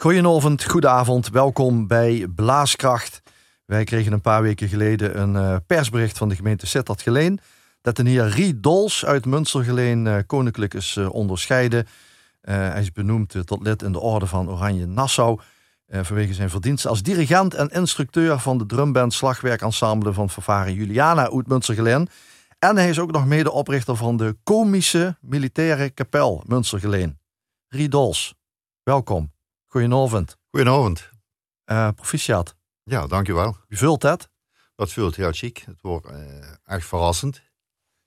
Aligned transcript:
Goedenavond, 0.00 0.64
goedenavond. 0.64 1.28
Welkom 1.28 1.86
bij 1.86 2.26
Blaaskracht. 2.34 3.22
Wij 3.64 3.84
kregen 3.84 4.12
een 4.12 4.20
paar 4.20 4.42
weken 4.42 4.68
geleden 4.68 5.20
een 5.20 5.34
uh, 5.34 5.56
persbericht 5.66 6.18
van 6.18 6.28
de 6.28 6.34
gemeente 6.34 6.66
Sittard-Geleen 6.66 7.40
dat 7.80 7.96
de 7.96 8.08
heer 8.08 8.28
Rie 8.28 8.60
Dols 8.60 9.04
uit 9.04 9.26
Münstergeleen 9.26 10.06
uh, 10.06 10.18
koninklijk 10.26 10.74
is 10.74 10.96
uh, 10.96 11.14
onderscheiden. 11.14 11.86
hij 12.40 12.80
is 12.80 12.92
benoemd 12.92 13.46
tot 13.46 13.62
lid 13.62 13.82
in 13.82 13.92
de 13.92 14.00
orde 14.00 14.26
van 14.26 14.50
Oranje 14.50 14.86
Nassau 14.86 15.40
vanwege 15.88 16.34
zijn 16.34 16.50
verdiensten 16.50 16.90
als 16.90 17.02
dirigent 17.02 17.54
en 17.54 17.68
instructeur 17.68 18.38
van 18.38 18.58
de 18.58 18.66
drumband 18.66 19.14
Slagwerkensemble 19.14 20.12
van 20.12 20.30
Fanfare 20.30 20.74
Juliana 20.74 21.30
uit 21.30 21.46
Münstergeleen. 21.46 22.08
En 22.58 22.76
hij 22.76 22.88
is 22.88 22.98
ook 22.98 23.12
nog 23.12 23.26
medeoprichter 23.26 23.96
van 23.96 24.16
de 24.16 24.36
Komische 24.42 25.16
Militaire 25.20 25.90
Kapel 25.90 26.42
Münstergeleen. 26.46 27.18
Rie 27.68 27.88
Dols, 27.88 28.34
welkom. 28.82 29.36
Goedenavond. 29.70 30.36
Goedenavond. 30.50 31.10
Uh, 31.66 31.88
proficiat. 31.94 32.54
Ja, 32.82 33.06
dankjewel. 33.06 33.56
U 33.68 33.76
vult 33.76 34.02
het? 34.02 34.28
Dat 34.74 34.92
vult 34.92 35.16
heel 35.16 35.32
chic. 35.32 35.58
Het 35.58 35.80
wordt 35.80 36.10
uh, 36.10 36.16
echt 36.64 36.86
verrassend. 36.86 37.42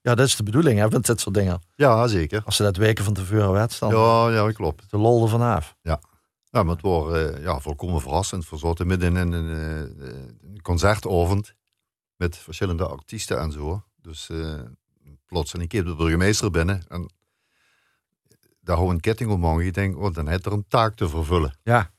Ja, 0.01 0.15
dat 0.15 0.27
is 0.27 0.35
de 0.35 0.43
bedoeling, 0.43 0.79
hè, 0.79 0.89
met 0.89 1.05
dit 1.05 1.19
soort 1.19 1.35
dingen. 1.35 1.61
Ja, 1.75 2.07
zeker. 2.07 2.41
Als 2.45 2.55
ze 2.55 2.63
dat 2.63 2.77
weken 2.77 3.03
van 3.03 3.13
tevoren 3.13 3.51
werd, 3.51 3.79
dan... 3.79 3.89
Ja, 3.95 4.29
ja, 4.29 4.51
klopt. 4.51 4.89
De 4.89 4.97
lol 4.97 5.23
er 5.23 5.29
vanaf. 5.29 5.75
Ja. 5.81 6.01
Ja, 6.43 6.63
maar 6.63 6.73
het 6.73 6.83
wordt 6.83 7.15
uh, 7.15 7.43
ja, 7.43 7.59
volkomen 7.59 8.01
verrassend. 8.01 8.49
We 8.49 8.57
zaten 8.57 8.87
midden 8.87 9.15
in 9.15 9.31
een, 9.31 9.49
een 10.41 10.61
concertavond 10.61 11.55
met 12.15 12.37
verschillende 12.37 12.87
artiesten 12.87 13.39
en 13.39 13.51
zo. 13.51 13.83
Dus 13.95 14.29
plots 15.25 15.53
een 15.53 15.67
keer 15.67 15.83
de 15.83 15.95
burgemeester 15.95 16.51
binnen. 16.51 16.83
En 16.87 17.09
daar 18.71 18.79
hou 18.79 18.91
een 18.91 18.99
ketting 18.99 19.31
om 19.31 19.61
Je 19.61 19.71
denkt, 19.71 19.97
oh, 19.97 20.13
dan 20.13 20.27
heeft 20.27 20.45
er 20.45 20.51
een 20.51 20.65
taak 20.67 20.95
te 20.95 21.09
vervullen. 21.09 21.57
Ja. 21.63 21.91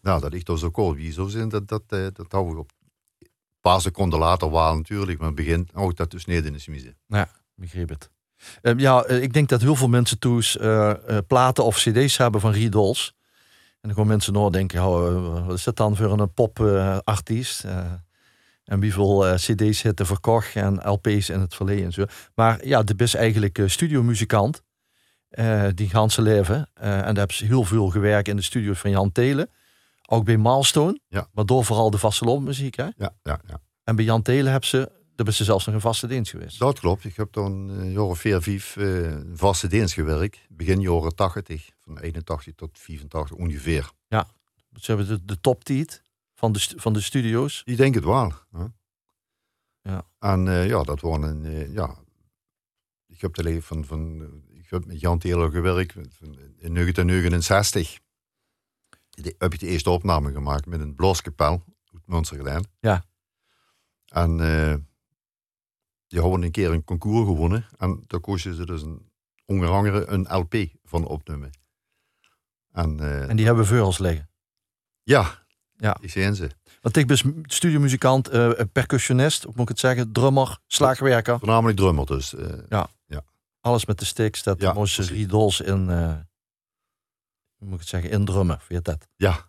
Nou, 0.00 0.20
dat 0.20 0.32
ligt 0.32 0.46
dus 0.46 0.62
ook 0.62 0.76
al. 0.76 0.94
Wie 0.94 1.12
zo 1.12 1.26
zijn, 1.26 1.48
dat, 1.48 1.68
dat, 1.68 1.82
dat, 1.86 2.16
dat 2.16 2.32
hou 2.32 2.50
ik 2.50 2.58
op. 2.58 2.70
Een 3.18 3.30
paar 3.60 3.80
seconden 3.80 4.18
later 4.18 4.50
wel 4.50 4.76
natuurlijk, 4.76 5.18
maar 5.18 5.26
het 5.26 5.36
begin 5.36 5.68
hou 5.72 5.94
dat 5.94 6.10
dus 6.10 6.24
niet 6.24 6.44
in 6.44 6.52
de 6.52 6.58
smiezen. 6.58 6.96
Ja, 7.06 7.28
begreep 7.54 7.88
het. 7.88 8.10
Uh, 8.62 8.78
ja, 8.78 9.06
ik 9.06 9.32
denk 9.32 9.48
dat 9.48 9.60
heel 9.60 9.76
veel 9.76 9.88
mensen 9.88 10.18
toes 10.18 10.56
uh, 10.56 10.92
uh, 11.08 11.18
platen 11.26 11.64
of 11.64 11.76
cd's 11.76 12.16
hebben 12.16 12.40
van 12.40 12.52
Riedols. 12.52 13.14
En 13.16 13.74
dan 13.80 13.92
gewoon 13.92 14.08
mensen 14.08 14.32
nog 14.32 14.50
denken, 14.50 14.86
oh, 14.86 15.46
wat 15.46 15.56
is 15.56 15.64
dat 15.64 15.76
dan 15.76 15.96
voor 15.96 16.20
een 16.20 16.32
popartiest? 16.32 17.64
en 18.64 18.80
wie 18.80 18.92
veel 18.92 19.34
cd's 19.34 19.78
zitten 19.78 20.06
verkocht 20.06 20.56
en 20.56 20.90
LP's 20.90 21.28
in 21.28 21.40
het 21.40 21.54
verleden 21.54 21.84
en 21.84 21.92
zo. 21.92 22.04
Maar 22.34 22.66
ja, 22.66 22.82
de 22.82 22.94
is 22.96 23.14
eigenlijk 23.14 23.62
studiomuzikant. 23.66 24.62
Uh, 25.38 25.68
die 25.74 25.88
ganse 25.88 26.22
leven. 26.22 26.54
Uh, 26.54 26.84
en 26.84 27.04
daar 27.04 27.14
hebben 27.14 27.36
ze 27.36 27.44
heel 27.44 27.64
veel 27.64 27.88
gewerkt 27.88 28.28
in 28.28 28.36
de 28.36 28.42
studio's 28.42 28.78
van 28.78 28.90
Jan 28.90 29.12
Telen. 29.12 29.50
Ook 30.06 30.24
bij 30.24 30.36
Milestone. 30.36 31.00
Ja. 31.08 31.28
Maar 31.32 31.46
door 31.46 31.64
vooral 31.64 31.90
de 31.90 31.98
vaste 31.98 32.40
muziek. 32.40 32.74
Hè? 32.76 32.84
Ja, 32.96 33.14
ja, 33.22 33.40
ja. 33.46 33.60
En 33.84 33.96
bij 33.96 34.04
Jan 34.04 34.22
Telen 34.22 34.50
hebben 34.50 34.68
ze, 34.68 34.92
daar 35.14 35.26
is 35.26 35.36
ze 35.36 35.44
zelfs 35.44 35.66
nog 35.66 35.74
een 35.74 35.80
vaste 35.80 36.06
dienst 36.06 36.30
geweest. 36.30 36.58
Dat 36.58 36.80
klopt. 36.80 37.04
Ik 37.04 37.16
heb 37.16 37.36
een 37.36 37.90
jaar 37.92 38.02
of 38.02 38.18
vier, 38.18 38.42
vijf 38.42 38.76
uh, 38.76 39.16
vaste 39.34 39.66
dienst 39.66 39.94
gewerkt. 39.94 40.38
Begin 40.48 40.80
jaren 40.80 41.14
80. 41.14 41.70
Van 41.78 41.98
81 41.98 42.54
tot 42.54 42.78
84 42.78 43.36
ongeveer. 43.36 43.90
Ja. 44.08 44.26
Ze 44.74 44.94
hebben 44.94 45.06
de, 45.08 45.24
de 45.24 45.40
top 45.40 45.62
van 46.34 46.52
de, 46.52 46.68
van 46.76 46.92
de 46.92 47.00
studio's. 47.00 47.62
Ik 47.64 47.76
denk 47.76 47.94
het 47.94 48.04
wel. 48.04 48.32
Hè? 48.52 48.64
Ja. 49.82 50.06
En 50.18 50.66
ja, 50.66 50.82
dat 50.82 51.00
waren 51.00 51.44
een, 51.44 51.72
ja, 51.72 51.96
ik 53.06 53.20
heb 53.20 53.34
de 53.34 53.42
leven 53.42 53.62
van, 53.62 53.84
van 53.84 54.22
heb 54.74 54.86
met 54.86 55.00
Jan 55.00 55.18
Taylor 55.18 55.50
gewerkt 55.50 55.94
in 55.94 56.74
1969. 56.74 57.98
Heb 59.38 59.52
ik 59.52 59.60
de 59.60 59.66
eerste 59.66 59.90
opname 59.90 60.32
gemaakt 60.32 60.66
met 60.66 60.80
een 60.80 60.94
blaaskapel 60.94 61.64
uit 61.92 62.06
Münstergeleen. 62.06 62.66
Ja. 62.80 63.04
En 64.08 64.38
uh, 64.38 64.74
die 66.06 66.20
hadden 66.20 66.42
een 66.42 66.50
keer 66.50 66.72
een 66.72 66.84
concours 66.84 67.26
gewonnen. 67.26 67.66
En 67.78 68.04
daar 68.06 68.20
kozen 68.20 68.54
ze 68.54 68.66
dus 68.66 68.82
een, 68.82 69.10
onder 69.44 69.68
andere 69.68 70.06
een 70.06 70.26
LP 70.28 70.54
van 70.84 71.06
opnemen. 71.06 71.50
En, 72.72 72.98
uh, 73.00 73.28
en 73.28 73.36
die 73.36 73.46
hebben 73.46 73.66
voor 73.66 73.80
ons 73.80 73.98
liggen? 73.98 74.30
Ja, 75.02 75.46
ja. 75.76 75.96
die 76.00 76.10
zijn 76.10 76.34
ze. 76.34 76.50
Want 76.80 76.96
ik 76.96 77.06
ben 77.06 77.42
studiomuzikant, 77.42 78.32
uh, 78.32 78.50
percussionist, 78.72 79.46
moet 79.46 79.58
ik 79.58 79.68
het 79.68 79.78
zeggen, 79.78 80.12
drummer, 80.12 80.58
slagwerker. 80.66 81.38
Voornamelijk 81.38 81.76
drummer 81.76 82.06
dus. 82.06 82.34
ja. 82.68 82.88
ja. 83.06 83.24
Alles 83.64 83.86
met 83.86 83.98
de 83.98 84.04
sticks, 84.04 84.42
dat 84.42 84.60
ja, 84.60 84.72
moest 84.72 84.98
riedols 84.98 85.60
in, 85.60 85.88
uh, 85.88 86.14
moet 87.58 87.72
ik 87.72 87.78
het 87.78 87.88
zeggen, 87.88 88.10
indrummen, 88.10 88.60
weet 88.68 88.84
dat? 88.84 89.08
Ja, 89.16 89.46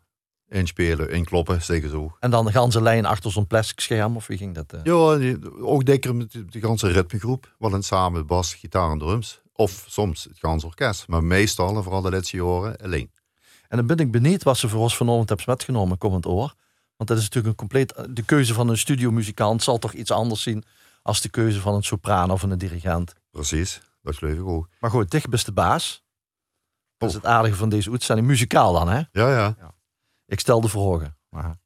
inspelen, 0.48 1.12
inkloppen, 1.12 1.62
zeggen 1.62 1.90
zo. 1.90 2.16
En 2.20 2.32
dan 2.32 2.46
de 2.46 2.52
ganse 2.52 2.82
lijn 2.82 3.06
achter 3.06 3.32
zo'n 3.32 3.48
plastic 3.48 3.80
scherm, 3.80 4.16
of 4.16 4.28
wie 4.28 4.38
ging 4.38 4.56
dat? 4.56 4.74
Uh? 4.74 4.80
Ja, 4.84 5.38
ook 5.62 5.86
dikker 5.86 6.16
met 6.16 6.32
de, 6.32 6.60
ganse 6.60 6.88
ritmegroep, 6.88 7.56
wel 7.60 7.74
een 7.74 7.84
samen 7.84 8.26
bas, 8.26 8.54
gitaar 8.54 8.92
en 8.92 8.98
drums. 8.98 9.42
Of 9.54 9.86
soms 9.88 10.24
het 10.24 10.40
ganse 10.40 10.66
orkest, 10.66 11.08
maar 11.08 11.24
meestal, 11.24 11.76
en 11.76 11.84
vooral 11.84 12.02
de 12.02 12.12
laatste 12.12 12.38
jaren, 12.38 12.78
alleen. 12.78 13.12
En 13.68 13.78
dan 13.78 13.88
ben 13.88 13.98
ik 13.98 14.12
benieuwd 14.12 14.44
wat 14.44 14.58
ze 14.58 14.70
voor 14.70 14.82
ons 14.82 14.98
vanavond 14.98 15.30
hebben 15.30 15.46
metgenomen, 15.48 15.98
komend 15.98 16.26
oor. 16.26 16.54
Want 16.98 17.10
dat 17.10 17.18
is 17.18 17.24
natuurlijk 17.24 17.48
een 17.48 17.68
compleet. 17.68 18.16
De 18.16 18.24
keuze 18.24 18.54
van 18.54 18.70
een 18.70 18.78
studiomuzikant 18.78 19.64
zal 19.64 19.78
toch 19.78 19.94
iets 19.94 20.12
anders 20.12 20.42
zien 20.42 20.64
als 21.02 21.22
de 21.22 21.30
keuze 21.30 21.60
van 21.62 21.74
een 21.74 21.84
sopraan 21.84 22.32
of 22.32 22.44
een 22.44 22.58
dirigent. 22.58 23.14
Precies, 23.32 23.82
dat 24.06 24.16
geloof 24.16 24.34
ik 24.34 24.46
ook. 24.46 24.70
Maar 24.80 24.90
goed, 24.90 25.12
dicht 25.12 25.30
best 25.30 25.46
de 25.46 25.52
baas. 25.52 26.04
Dat 26.98 27.10
is 27.10 27.16
het 27.16 27.26
aardige 27.26 27.56
van 27.56 27.70
deze 27.70 27.92
uitzending. 27.92 28.28
Muzikaal 28.28 28.74
dan, 28.74 28.88
hè? 28.88 28.98
Ja, 28.98 29.08
ja. 29.12 29.56
ja. 29.60 29.76
Ik 30.26 30.40
stel 30.40 30.62
de 30.62 30.70
vragen. 30.70 31.18
Maar, 31.30 31.58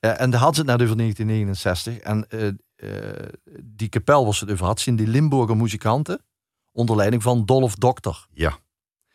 uh, 0.00 0.20
en 0.20 0.30
daar 0.30 0.40
had 0.40 0.54
ze 0.54 0.60
het 0.60 0.70
net 0.70 0.82
over 0.82 0.96
1969. 0.96 1.98
En 1.98 2.26
uh, 2.28 2.46
uh, 2.76 3.28
die 3.62 3.88
kapel 3.88 4.24
was 4.24 4.40
het 4.40 4.50
over 4.50 4.66
had, 4.66 4.80
zien 4.80 4.96
die 4.96 5.06
Limburger 5.06 5.56
muzikanten. 5.56 6.24
Onder 6.72 6.96
leiding 6.96 7.22
van 7.22 7.44
Dolph 7.44 7.74
Dokter. 7.74 8.26
Ja. 8.32 8.58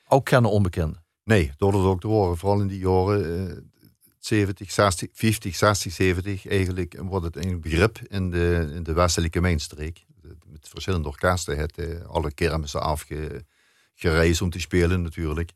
Ook 0.07 0.25
kennen 0.25 0.51
onbekende. 0.51 1.03
Nee, 1.23 1.51
Dolph 1.57 1.73
Dokter 1.73 2.09
waren 2.09 2.37
vooral 2.37 2.61
in 2.61 2.67
die 2.67 2.79
jaren 2.79 3.71
70, 4.19 4.71
60, 4.71 5.09
50, 5.13 5.55
60, 5.55 5.91
70 5.93 6.47
eigenlijk 6.47 7.01
wordt 7.01 7.25
het 7.25 7.45
een 7.45 7.61
begrip 7.61 7.99
in 8.07 8.29
de, 8.29 8.71
in 8.73 8.83
de 8.83 8.93
westelijke 8.93 9.41
mijnstreek. 9.41 10.05
Met 10.45 10.69
verschillende 10.69 11.07
orkesten, 11.07 11.57
het, 11.57 11.77
uh, 11.77 12.05
alle 12.05 12.31
kermissen 12.31 12.81
afgereisd 12.81 14.41
om 14.41 14.49
te 14.49 14.59
spelen 14.59 15.01
natuurlijk. 15.01 15.51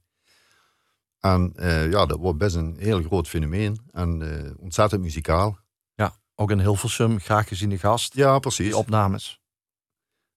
En 1.20 1.54
uh, 1.56 1.92
ja, 1.92 2.06
dat 2.06 2.18
wordt 2.18 2.38
best 2.38 2.56
een 2.56 2.76
heel 2.78 3.04
groot 3.04 3.28
fenomeen 3.28 3.80
en 3.92 4.22
uh, 4.22 4.52
ontzettend 4.58 5.02
muzikaal. 5.02 5.58
Ja, 5.94 6.16
ook 6.36 6.52
in 6.52 6.60
Hilversum, 6.60 7.20
graag 7.20 7.48
geziene 7.48 7.78
gast. 7.78 8.14
Ja, 8.14 8.40
precies. 8.40 8.66
Die 8.66 8.78
opnames. 8.78 9.42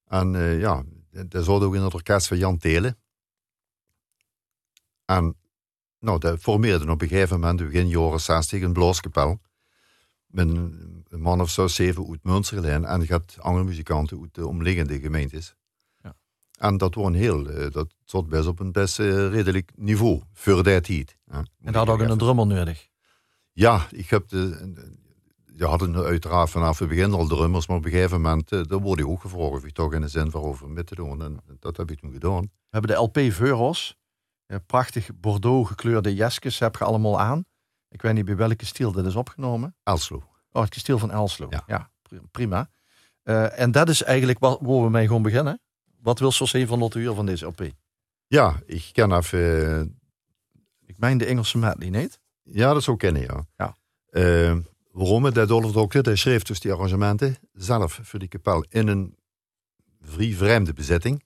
En 0.07 0.33
ja, 0.59 0.83
dat 1.11 1.45
zat 1.45 1.63
ook 1.63 1.75
in 1.75 1.83
het 1.83 1.95
orkest 1.95 2.27
van 2.27 2.39
Jan 2.39 2.59
Telen. 2.59 2.99
En 5.05 5.37
nou, 5.99 6.19
dat 6.19 6.41
formeerde 6.41 6.91
op 6.91 7.03
een 7.03 7.09
gegeven 7.09 7.41
moment, 7.41 7.59
begin 7.59 7.89
jaren 7.89 8.21
60, 8.21 8.63
een 8.63 8.73
blaaskapel. 8.73 9.41
Met 10.33 10.49
een, 10.49 11.05
man 11.21 11.41
of 11.41 11.51
zo, 11.51 11.67
zeven 11.67 12.09
uit 12.11 12.23
Münsterlijn. 12.23 12.85
En 12.85 13.07
gaat 13.07 13.37
andere 13.39 13.65
muzikanten 13.65 14.21
uit 14.21 14.35
de 14.35 14.47
omliggende 14.47 15.01
gemeentes. 15.01 15.55
Ja. 16.03 16.15
En 16.59 16.77
dat 16.77 16.95
was 16.95 17.07
een 17.07 17.15
heel, 17.15 17.49
eh, 17.49 17.71
dat 17.71 17.95
zat 18.05 18.29
best 18.29 18.47
op 18.47 18.61
een 18.61 18.73
best 18.73 18.99
uh, 18.99 19.29
redelijk 19.29 19.73
niveau 19.77 20.23
voor 20.33 20.63
die 20.63 20.81
tijd. 20.81 21.17
En 21.27 21.47
dat 21.61 21.75
had 21.75 21.89
ook 21.89 22.01
een 22.01 22.19
drummer 22.19 22.47
nodig? 22.47 22.89
Ja, 23.53 23.87
ik 23.91 24.11
heb 24.11 24.29
de, 24.29 24.73
je 25.55 25.65
had 25.65 25.95
uiteraard 25.97 26.51
vanaf 26.51 26.79
het 26.79 26.89
begin 26.89 27.13
al 27.13 27.27
drummers, 27.27 27.67
maar 27.67 27.77
op 27.77 27.85
een 27.85 27.91
gegeven 27.91 28.21
moment, 28.21 28.53
uh, 28.53 28.63
daar 28.63 28.79
word 28.79 28.99
je 28.99 29.09
ook 29.09 29.21
gevraagd 29.21 29.53
of 29.53 29.65
je 29.65 29.73
toch 29.73 29.93
in 29.93 30.01
de 30.01 30.09
zin 30.09 30.31
waarover 30.31 30.71
mee 30.71 30.85
te 30.85 30.95
doen. 30.95 31.23
En 31.23 31.41
dat 31.61 31.77
heb 31.77 31.91
ik 31.91 32.01
toen 32.01 32.13
gedaan. 32.13 32.43
We 32.43 32.79
hebben 32.79 32.91
de 32.91 32.97
LP 32.97 33.33
Veuros 33.33 33.97
prachtig 34.67 35.11
bordeaux 35.15 35.69
gekleurde 35.69 36.15
jesjes 36.15 36.59
heb 36.59 36.77
je 36.77 36.85
allemaal 36.85 37.21
aan. 37.21 37.45
Ik 37.89 38.03
weet 38.03 38.15
niet 38.15 38.25
bij 38.25 38.37
welke 38.37 38.67
stijl 38.67 38.93
dit 38.93 39.07
is 39.07 39.17
opgenomen. 39.17 39.77
Elslo. 39.83 40.32
Oh, 40.53 40.63
het 40.63 40.75
stijl 40.75 40.99
van 40.99 41.11
Elslo. 41.11 41.47
Ja, 41.51 41.65
ja 41.67 41.91
prima. 42.31 42.71
Uh, 43.25 43.59
en 43.59 43.71
dat 43.71 43.89
is 43.89 44.03
eigenlijk 44.03 44.39
waar, 44.39 44.57
waar 44.61 44.83
we 44.83 44.91
mee 44.91 45.07
gewoon 45.07 45.23
beginnen. 45.23 45.61
Wat 46.01 46.19
wil 46.19 46.33
een 46.53 46.67
van 46.67 46.79
Lotte 46.79 46.99
Uur 46.99 47.15
van 47.15 47.27
deze 47.27 47.47
LP? 47.47 47.71
Ja, 48.27 48.61
ik 48.67 48.89
ken 48.93 49.13
even... 49.13 49.39
Uh... 49.39 49.81
Ik 50.87 50.99
meen 50.99 51.19
de 51.19 51.25
Engelse 51.25 51.59
medley, 51.59 51.89
niet? 51.89 52.21
Ja, 52.43 52.73
dat 52.73 52.83
zou 52.83 52.97
kennen, 52.97 53.23
ja. 53.23 53.47
ja. 53.57 53.77
Uh, 54.11 54.59
waarom? 54.91 55.31
De 55.31 55.47
Dolph 55.47 55.73
Dokter, 55.73 56.05
hij 56.05 56.17
schreef 56.17 56.43
dus 56.43 56.61
die 56.61 56.73
arrangementen 56.73 57.37
zelf 57.53 58.01
voor 58.03 58.19
die 58.19 58.29
kapel 58.29 58.65
in 58.69 58.89
een 58.89 59.17
vrij 60.01 60.33
vreemde 60.33 60.73
bezetting. 60.73 61.25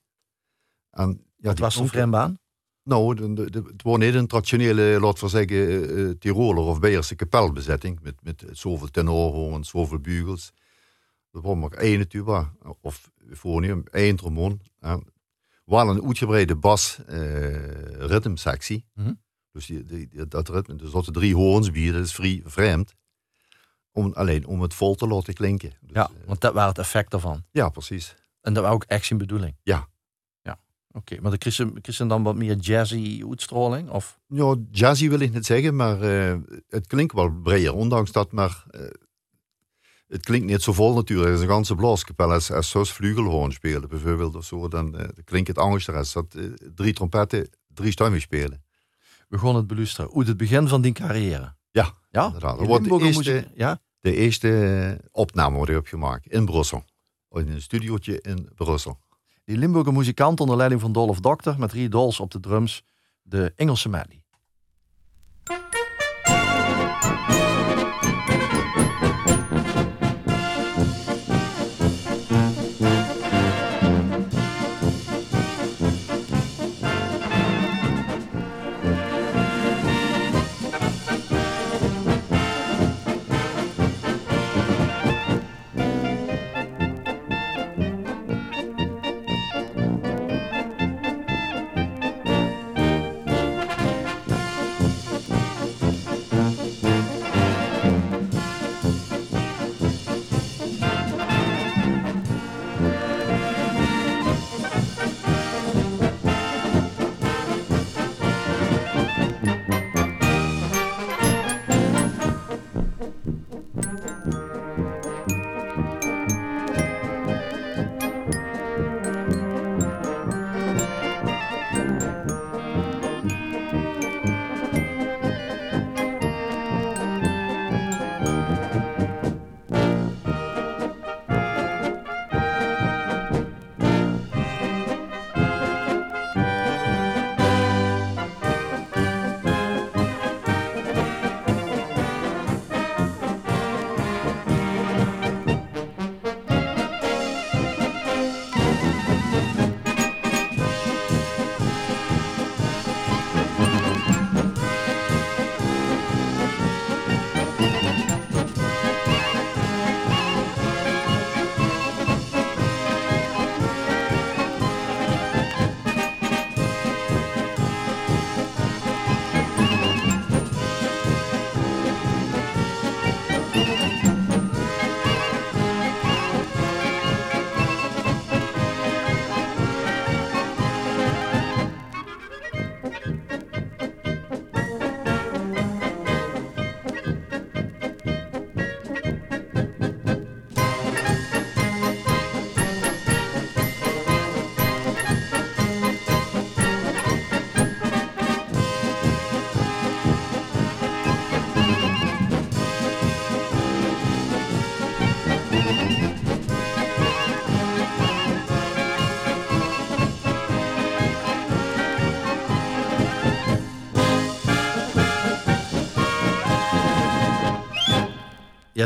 En, 0.91 1.25
ja, 1.37 1.49
Wat 1.49 1.59
was 1.59 1.77
een 1.77 1.89
vreemdbaan? 1.89 2.39
Nou, 2.87 3.15
de, 3.15 3.33
de, 3.33 3.51
de, 3.51 3.63
het 3.63 3.83
was 3.83 3.99
niet 3.99 4.15
een 4.15 4.27
traditionele, 4.27 5.01
laten 5.01 5.25
we 5.25 5.31
zeggen, 5.31 5.99
uh, 5.99 6.11
Tiroler 6.19 6.65
of 6.65 6.81
Beierse 6.81 7.15
kapelbezetting. 7.15 8.01
Met, 8.03 8.15
met 8.23 8.45
zoveel 8.53 8.89
tenorhoorns, 8.89 9.69
zoveel 9.69 9.99
bugels. 9.99 10.53
Dat 11.31 11.43
was 11.43 11.57
maar 11.57 11.71
één 11.71 12.09
tuba, 12.09 12.53
of 12.81 13.11
euphonium, 13.29 13.85
één 13.91 14.17
trombone. 14.17 14.59
En 14.81 15.05
wel 15.65 15.89
een 15.89 16.05
uitgebreide 16.05 16.57
bas 16.57 16.99
uh, 17.09 17.55
ritmesectie. 17.99 18.85
Mm 18.95 19.05
-hmm. 19.05 19.21
Dus 19.53 19.67
die, 19.67 19.85
die, 19.85 20.27
dat 20.29 20.49
ritme, 20.49 20.77
dus 20.77 20.91
dat 20.91 21.05
de 21.05 21.11
drie 21.11 21.35
hoorns 21.35 21.71
bieden, 21.71 21.95
dat 21.95 22.05
is 22.05 22.15
vrij 22.15 22.43
vreemd. 22.45 22.95
Om, 23.93 24.13
alleen 24.13 24.47
om 24.47 24.63
het 24.63 24.75
vol 24.75 24.95
te 24.95 25.07
laten 25.07 25.35
klinken. 25.35 25.73
Dus, 25.81 25.95
ja, 25.95 26.11
want 26.27 26.41
dat 26.41 26.55
was 26.55 26.69
het 26.69 26.79
effect 26.79 27.13
ervan. 27.13 27.45
Ja, 27.51 27.69
precies. 27.69 28.15
En 28.41 28.55
dat 28.55 28.65
was 28.65 28.73
ook 28.73 28.85
echt 28.85 29.07
zijn 29.07 29.19
bedoeling? 29.19 29.57
Ja. 29.63 29.89
Oké. 30.97 31.21
Maar 31.21 31.31
de 31.31 31.37
Christen, 31.39 31.79
Christen 31.83 32.09
dan 32.09 32.23
wat 32.23 32.37
meer 32.37 32.57
jazzy 32.57 33.23
uitstraling? 33.29 33.91
Of? 33.91 34.19
Ja, 34.27 34.57
jazzy 34.71 35.09
wil 35.09 35.21
ik 35.21 35.33
niet 35.33 35.47
zeggen, 35.47 35.77
maar 35.77 36.03
uh, 36.03 36.37
het 36.69 36.87
klinkt 36.87 37.15
wel 37.15 37.31
breder. 37.31 37.75
Ondanks 37.75 38.13
dat 38.13 38.33
maar... 38.33 38.65
Uh, 38.71 38.81
het 40.07 40.25
klinkt 40.25 40.47
niet 40.47 40.63
zo 40.63 40.73
vol 40.73 40.95
natuurlijk. 40.95 41.29
Het 41.29 41.39
is 41.39 41.45
een 41.45 41.51
ganse 41.51 41.75
blaaskapel. 41.75 42.33
Als, 42.33 42.53
als 42.53 42.71
zoals 42.71 42.93
vlugelhoorn 42.93 43.53
spelen 43.53 43.89
bijvoorbeeld 43.89 44.35
of 44.35 44.45
zo, 44.45 44.69
dan 44.69 45.01
uh, 45.01 45.09
klinkt 45.25 45.49
het 45.49 45.59
anders 45.59 45.91
als 45.91 46.13
dat 46.13 46.37
drie 46.75 46.93
trompetten 46.93 47.49
drie 47.75 47.93
stemmen 47.93 48.21
spelen. 48.21 48.65
We 49.29 49.39
gaan 49.39 49.57
het 49.57 49.67
beluisteren. 49.67 50.11
Hoe 50.11 50.25
het 50.25 50.37
begin 50.37 50.69
van 50.69 50.81
die 50.81 50.93
carrière. 50.93 51.55
Ja, 51.71 51.95
ja? 52.11 52.27
inderdaad. 52.27 52.61
Er 52.61 52.67
wordt 52.67 52.85
de 52.85 52.99
eerste, 53.01 53.51
ja? 53.55 53.81
de 54.01 54.15
eerste 54.15 55.01
opname 55.11 55.57
wordt 55.57 55.77
opgemaakt 55.77 56.27
in 56.27 56.45
Brussel. 56.45 56.85
In 57.31 57.49
een 57.49 57.63
studiootje 57.63 58.21
in 58.21 58.49
Brussel. 58.55 58.99
Die 59.47 59.57
Limburger 59.57 59.93
muzikant 59.93 60.41
onder 60.41 60.57
leiding 60.57 60.81
van 60.81 60.93
Dolph 60.93 61.21
Dokter 61.21 61.59
met 61.59 61.71
drie 61.71 61.89
Dolls 61.89 62.21
op 62.21 62.31
de 62.31 62.41
drums, 62.41 62.83
de 63.23 63.53
Engelse 63.57 63.89
medley. 63.89 64.25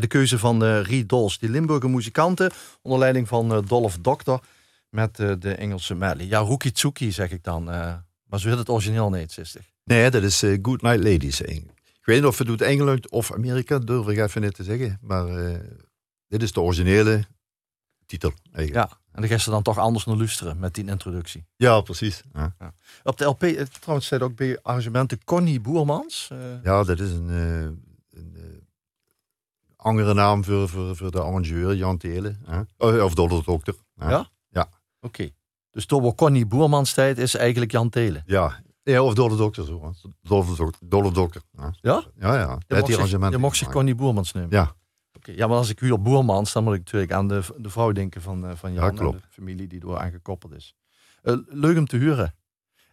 Ja, 0.00 0.06
de 0.06 0.12
keuze 0.12 0.38
van 0.38 0.64
uh, 0.64 0.82
Reed 0.82 1.08
Dolls, 1.08 1.38
die 1.38 1.48
Limburger 1.48 1.90
muzikanten, 1.90 2.50
onder 2.82 2.98
leiding 2.98 3.28
van 3.28 3.52
uh, 3.52 3.58
Dolph 3.66 3.96
Doctor 4.00 4.40
met 4.88 5.18
uh, 5.18 5.32
de 5.38 5.54
Engelse 5.54 5.94
medley. 5.94 6.26
Ja, 6.26 6.38
Rookie 6.38 6.72
Tsuki 6.72 7.12
zeg 7.12 7.30
ik 7.30 7.44
dan. 7.44 7.64
maar 7.64 8.40
zo 8.40 8.48
heet 8.48 8.58
het 8.58 8.68
origineel 8.68 9.10
niet, 9.10 9.32
60. 9.32 9.70
Nee, 9.84 10.10
dat 10.10 10.22
is 10.22 10.38
Good 10.62 10.82
Night 10.82 11.04
Ladies. 11.04 11.40
Ik 11.40 11.66
weet 12.04 12.16
niet 12.16 12.26
of 12.26 12.38
het 12.38 12.46
doet 12.46 12.62
Engeland 12.62 13.10
of 13.10 13.32
Amerika, 13.32 13.78
durf 13.78 14.08
ik 14.08 14.18
even 14.18 14.42
niet 14.42 14.54
te 14.54 14.64
zeggen. 14.64 14.98
Maar 15.00 15.26
dit 16.28 16.42
is 16.42 16.52
de 16.52 16.60
originele 16.60 17.24
titel 18.06 18.32
eigenlijk. 18.52 18.90
Ja, 18.90 18.98
en 19.12 19.20
dan 19.20 19.30
ga 19.30 19.44
je 19.44 19.50
dan 19.50 19.62
toch 19.62 19.78
anders 19.78 20.04
naar 20.04 20.16
luisteren 20.16 20.58
met 20.58 20.74
die 20.74 20.86
introductie. 20.86 21.44
Ja, 21.56 21.80
precies. 21.80 22.22
Ja. 22.32 22.54
Ja. 22.58 22.74
Op 23.02 23.18
de 23.18 23.24
LP, 23.24 23.44
trouwens, 23.80 24.06
staat 24.06 24.22
ook 24.22 24.36
bij 24.36 24.58
arrangementen 24.62 25.24
Connie 25.24 25.60
Boermans. 25.60 26.30
Ja, 26.62 26.84
dat 26.84 27.00
is 27.00 27.10
een, 27.10 27.28
een 27.28 27.89
andere 29.80 30.14
naam 30.14 30.44
voor, 30.44 30.68
voor, 30.68 30.96
voor 30.96 31.10
de 31.10 31.20
arrangeur, 31.20 31.74
Jan 31.74 31.98
Telen. 31.98 32.40
Hè? 32.44 32.60
Oh, 32.76 33.04
of 33.04 33.14
Dollar 33.14 33.42
Dokter. 33.44 33.74
Ja? 33.94 34.30
Ja. 34.48 34.60
Oké. 34.62 34.70
Okay. 35.00 35.34
Dus 35.70 35.86
door 35.86 36.14
Connie 36.14 36.46
Boermans 36.46 36.92
tijd 36.92 37.18
is 37.18 37.34
eigenlijk 37.34 37.72
Jan 37.72 37.90
Telen? 37.90 38.22
Ja. 38.26 38.62
Ja, 38.82 39.02
of 39.02 39.14
Dollar 39.14 39.36
Dokter 39.36 39.64
zo. 39.64 39.92
Dollar 40.80 41.12
Dokter. 41.12 41.42
Ja? 41.52 41.72
Ja, 41.82 42.04
ja. 42.18 42.34
ja. 42.34 42.58
Je, 42.66 42.76
mocht 42.76 43.08
zich, 43.08 43.30
je 43.30 43.38
mocht 43.38 43.56
zich 43.56 43.70
Connie 43.70 43.94
Boermans 43.94 44.32
nemen? 44.32 44.50
Ja. 44.50 44.74
Oké. 45.16 45.32
Ja, 45.32 45.46
maar 45.46 45.56
als 45.56 45.68
ik 45.68 45.78
huur 45.78 46.02
Boermans, 46.02 46.52
dan 46.52 46.64
moet 46.64 46.74
ik 46.74 46.78
natuurlijk 46.78 47.12
aan 47.12 47.28
de, 47.28 47.42
de 47.56 47.70
vrouw 47.70 47.92
denken 47.92 48.22
van, 48.22 48.44
uh, 48.44 48.50
van 48.54 48.72
Jan. 48.72 48.84
Ja, 48.84 48.90
klopt. 48.90 49.22
de 49.22 49.28
familie 49.30 49.66
die 49.66 49.80
door 49.80 49.98
aangekoppeld 49.98 50.52
is. 50.52 50.74
Uh, 51.22 51.36
leuk 51.46 51.78
om 51.78 51.86
te 51.86 51.96
huren. 51.96 52.34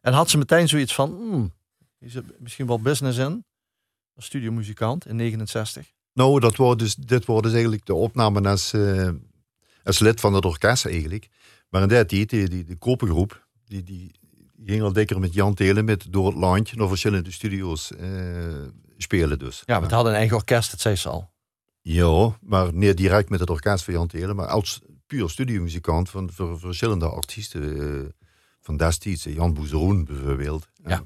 En 0.01 0.13
had 0.13 0.29
ze 0.29 0.37
meteen 0.37 0.67
zoiets 0.67 0.95
van, 0.95 1.09
hmm, 1.09 1.53
is 1.99 2.15
er 2.15 2.23
misschien 2.39 2.67
wel 2.67 2.81
business 2.81 3.17
in? 3.17 3.45
Als 4.15 4.25
studiomuzikant 4.25 5.05
in 5.05 5.15
69? 5.15 5.91
Nou, 6.17 6.39
dat 6.39 6.55
wordt 6.55 6.79
dus, 6.79 6.95
dit 6.95 7.25
wordt 7.25 7.43
dus 7.43 7.51
eigenlijk 7.51 7.85
de 7.85 7.93
opname 7.93 8.49
als, 8.49 8.73
uh, 8.73 9.09
als 9.83 9.99
lid 9.99 10.19
van 10.19 10.33
het 10.33 10.45
orkest 10.45 10.85
eigenlijk. 10.85 11.27
Maar 11.69 11.81
in 11.81 11.87
die 11.87 12.05
tijd, 12.05 12.29
die, 12.29 12.49
die, 12.49 12.63
de 12.63 12.75
kopergroep, 12.75 13.47
die, 13.65 13.83
die 13.83 14.11
ging 14.65 14.81
al 14.81 14.93
dikker 14.93 15.19
met 15.19 15.33
Jan 15.33 15.53
Telen 15.53 15.85
met 15.85 16.05
door 16.09 16.25
het 16.25 16.35
landje 16.35 16.77
naar 16.77 16.87
verschillende 16.87 17.31
studio's 17.31 17.91
uh, 17.99 18.07
spelen 18.97 19.39
dus. 19.39 19.63
Ja, 19.65 19.81
we 19.81 19.87
hadden 19.87 20.11
een 20.11 20.17
eigen 20.17 20.37
orkest, 20.37 20.71
dat 20.71 20.79
zei 20.79 20.95
ze 20.95 21.09
al. 21.09 21.29
Ja, 21.81 22.37
maar 22.41 22.73
niet 22.73 22.97
direct 22.97 23.29
met 23.29 23.39
het 23.39 23.49
orkest 23.49 23.83
van 23.83 23.93
Jan 23.93 24.07
Telen, 24.07 24.35
maar 24.35 24.47
als 24.47 24.81
puur 25.07 25.29
studiomuzikant 25.29 26.09
van, 26.09 26.29
verschillende 26.33 27.09
artiesten 27.09 27.61
uh, 27.61 28.05
van 28.61 28.77
destijds. 28.77 29.23
Jan 29.23 29.53
Boezeroen 29.53 30.05
bijvoorbeeld. 30.05 30.67
Ja. 30.83 31.03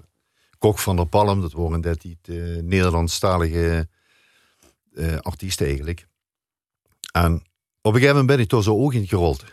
Kok 0.57 0.79
van 0.79 0.95
der 0.95 1.07
Palm, 1.07 1.41
dat 1.41 1.53
waren 1.53 1.81
dat 1.81 2.01
die 2.01 2.17
Nederlandstalige 2.61 3.87
uh, 4.91 5.17
artiest 5.17 5.61
eigenlijk. 5.61 6.07
En 7.11 7.33
op 7.81 7.93
een 7.93 7.99
gegeven 7.99 8.15
moment 8.15 8.27
ben 8.27 8.39
ik 8.39 8.49
door 8.49 8.63
zijn 8.63 8.75
oog 8.75 8.93
in 8.93 9.07
gerold. 9.07 9.43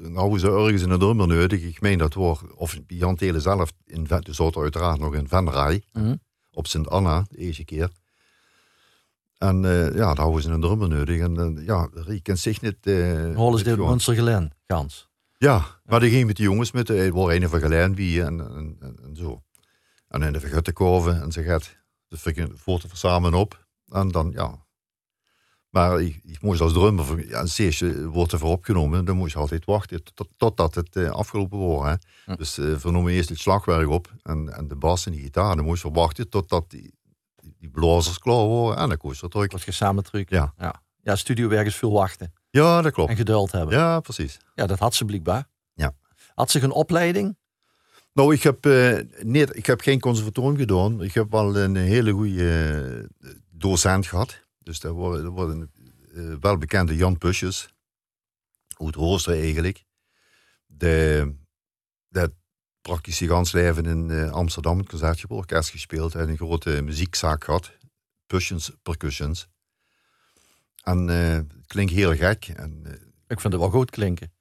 Nou, 0.00 0.38
ze 0.38 0.50
ergens 0.50 0.82
in 0.82 0.88
de 0.88 0.96
nummer 0.96 1.26
nodig. 1.26 1.62
Ik 1.62 1.80
meen 1.80 1.98
dat 1.98 2.14
wordt, 2.14 2.54
of 2.54 2.78
Jan 2.86 3.16
Telen 3.16 3.40
zelf, 3.40 3.72
in, 3.84 4.04
de 4.04 4.32
zat 4.32 4.56
uiteraard 4.56 4.98
nog 4.98 5.14
in 5.14 5.28
Venray. 5.28 5.82
Mm 5.92 6.02
-hmm. 6.02 6.20
op 6.50 6.66
Sint 6.66 6.88
Anna, 6.88 7.24
de 7.28 7.36
eerste 7.36 7.64
keer. 7.64 7.90
En 9.38 9.62
uh, 9.62 9.94
ja, 9.94 10.14
daar 10.14 10.24
hadden 10.24 10.42
ze 10.42 10.50
een 10.50 10.60
drummer 10.60 10.88
nodig. 10.88 11.20
En 11.20 11.58
uh, 11.58 11.66
ja, 11.66 11.88
Riek 11.92 12.22
kent 12.22 12.38
zich 12.38 12.60
niet... 12.60 12.76
Uh, 12.82 13.36
Holles 13.36 13.62
dit 13.62 13.76
Munster 13.76 14.14
Gelen, 14.14 14.52
gans. 14.66 15.08
Ja, 15.38 15.80
maar 15.84 16.00
die 16.00 16.10
ging 16.10 16.26
met 16.26 16.36
de 16.36 16.42
jongens, 16.42 16.72
met 16.72 16.86
de, 16.86 17.12
waar 17.12 17.34
een 17.34 17.48
van 17.48 17.60
Gelen 17.60 17.94
wie 17.94 18.22
en, 18.22 18.40
en, 18.40 18.76
en, 18.80 18.96
en, 19.02 19.16
zo. 19.16 19.42
En 20.08 20.22
in 20.22 20.32
de 20.32 20.72
en 21.20 21.32
ze 21.32 21.42
gaat 21.42 21.76
de 22.08 22.56
foto 22.56 22.88
samen 22.92 23.34
op. 23.34 23.66
En 23.88 24.08
dan, 24.08 24.30
ja... 24.34 24.63
Maar 25.74 26.00
ik, 26.00 26.20
ik 26.24 26.42
moest 26.42 26.60
als 26.60 26.72
drummer, 26.72 27.28
ja, 27.28 27.46
feestje 27.46 28.08
wordt 28.08 28.32
ervoor 28.32 28.50
opgenomen. 28.50 29.04
Dan 29.04 29.16
moest 29.16 29.32
je 29.32 29.38
altijd 29.38 29.64
wachten 29.64 30.02
tot, 30.14 30.28
totdat 30.36 30.74
het 30.74 30.96
afgelopen 30.96 31.58
was. 31.58 31.84
Hè. 31.84 31.94
Hm. 32.24 32.36
Dus 32.36 32.58
uh, 32.58 32.74
vernomen 32.78 33.12
eerst 33.12 33.28
het 33.28 33.38
slagwerk 33.38 33.88
op 33.88 34.12
en, 34.22 34.54
en 34.56 34.68
de 34.68 34.76
bas 34.76 35.06
en 35.06 35.12
de 35.12 35.18
gitaar. 35.18 35.56
Dan 35.56 35.64
moest 35.64 35.82
je 35.82 35.90
wachten 35.90 36.28
totdat 36.28 36.70
die, 36.70 36.94
die 37.58 37.68
blazers 37.70 38.18
klaar 38.18 38.48
waren 38.48 38.76
en 38.76 38.88
dan 38.88 38.96
koos 38.96 39.20
je 39.20 39.28
terug. 39.28 39.48
Dat 39.48 39.62
je 39.62 39.72
samen. 39.72 40.04
Ja. 40.10 40.54
ja. 40.58 40.82
Ja, 41.02 41.16
studiowerk 41.16 41.66
is 41.66 41.76
veel 41.76 41.92
wachten. 41.92 42.32
Ja, 42.50 42.82
dat 42.82 42.92
klopt. 42.92 43.10
En 43.10 43.16
geduld 43.16 43.52
hebben. 43.52 43.76
Ja, 43.76 44.00
precies. 44.00 44.38
Ja, 44.54 44.66
dat 44.66 44.78
had 44.78 44.94
ze 44.94 45.04
blijkbaar. 45.04 45.48
Ja. 45.74 45.94
Had 46.34 46.50
ze 46.50 46.62
een 46.62 46.72
opleiding? 46.72 47.36
Nou, 48.12 48.34
ik 48.34 48.42
heb, 48.42 48.66
uh, 48.66 48.98
nee, 49.22 49.46
ik 49.52 49.66
heb 49.66 49.80
geen 49.80 50.00
conservatorium 50.00 50.56
gedaan. 50.56 51.02
Ik 51.02 51.14
heb 51.14 51.30
wel 51.30 51.56
een 51.56 51.76
hele 51.76 52.12
goede 52.12 53.08
docent 53.50 54.06
gehad. 54.06 54.42
Dus 54.64 54.80
dat 54.80 54.92
wordt, 54.92 55.22
dat 55.22 55.32
wordt 55.32 55.52
een 55.52 55.70
uh, 56.12 56.36
welbekende 56.40 56.96
Jan 56.96 57.18
Pusjes. 57.18 57.68
Hoe 58.76 58.86
het 58.86 58.96
rooster 58.96 59.40
eigenlijk. 59.40 59.84
De, 60.66 61.34
dat 62.08 62.32
praktisch 62.80 63.18
je 63.18 63.28
gans 63.28 63.52
leven 63.52 63.86
in 63.86 64.08
uh, 64.08 64.30
Amsterdam, 64.30 64.78
het 64.78 65.24
Orkest 65.28 65.70
gespeeld 65.70 66.14
en 66.14 66.28
een 66.28 66.36
grote 66.36 66.82
muziekzaak 66.82 67.44
gehad. 67.44 67.72
Pussions, 68.26 68.72
percussions. 68.82 69.48
En 70.82 71.08
uh, 71.08 71.32
het 71.32 71.66
klinkt 71.66 71.92
heel 71.92 72.16
gek. 72.16 72.48
En, 72.48 72.82
uh, 72.86 72.92
ik 73.26 73.40
vind 73.40 73.52
het 73.52 73.62
wel 73.62 73.70
goed 73.70 73.90
klinken. 73.90 74.32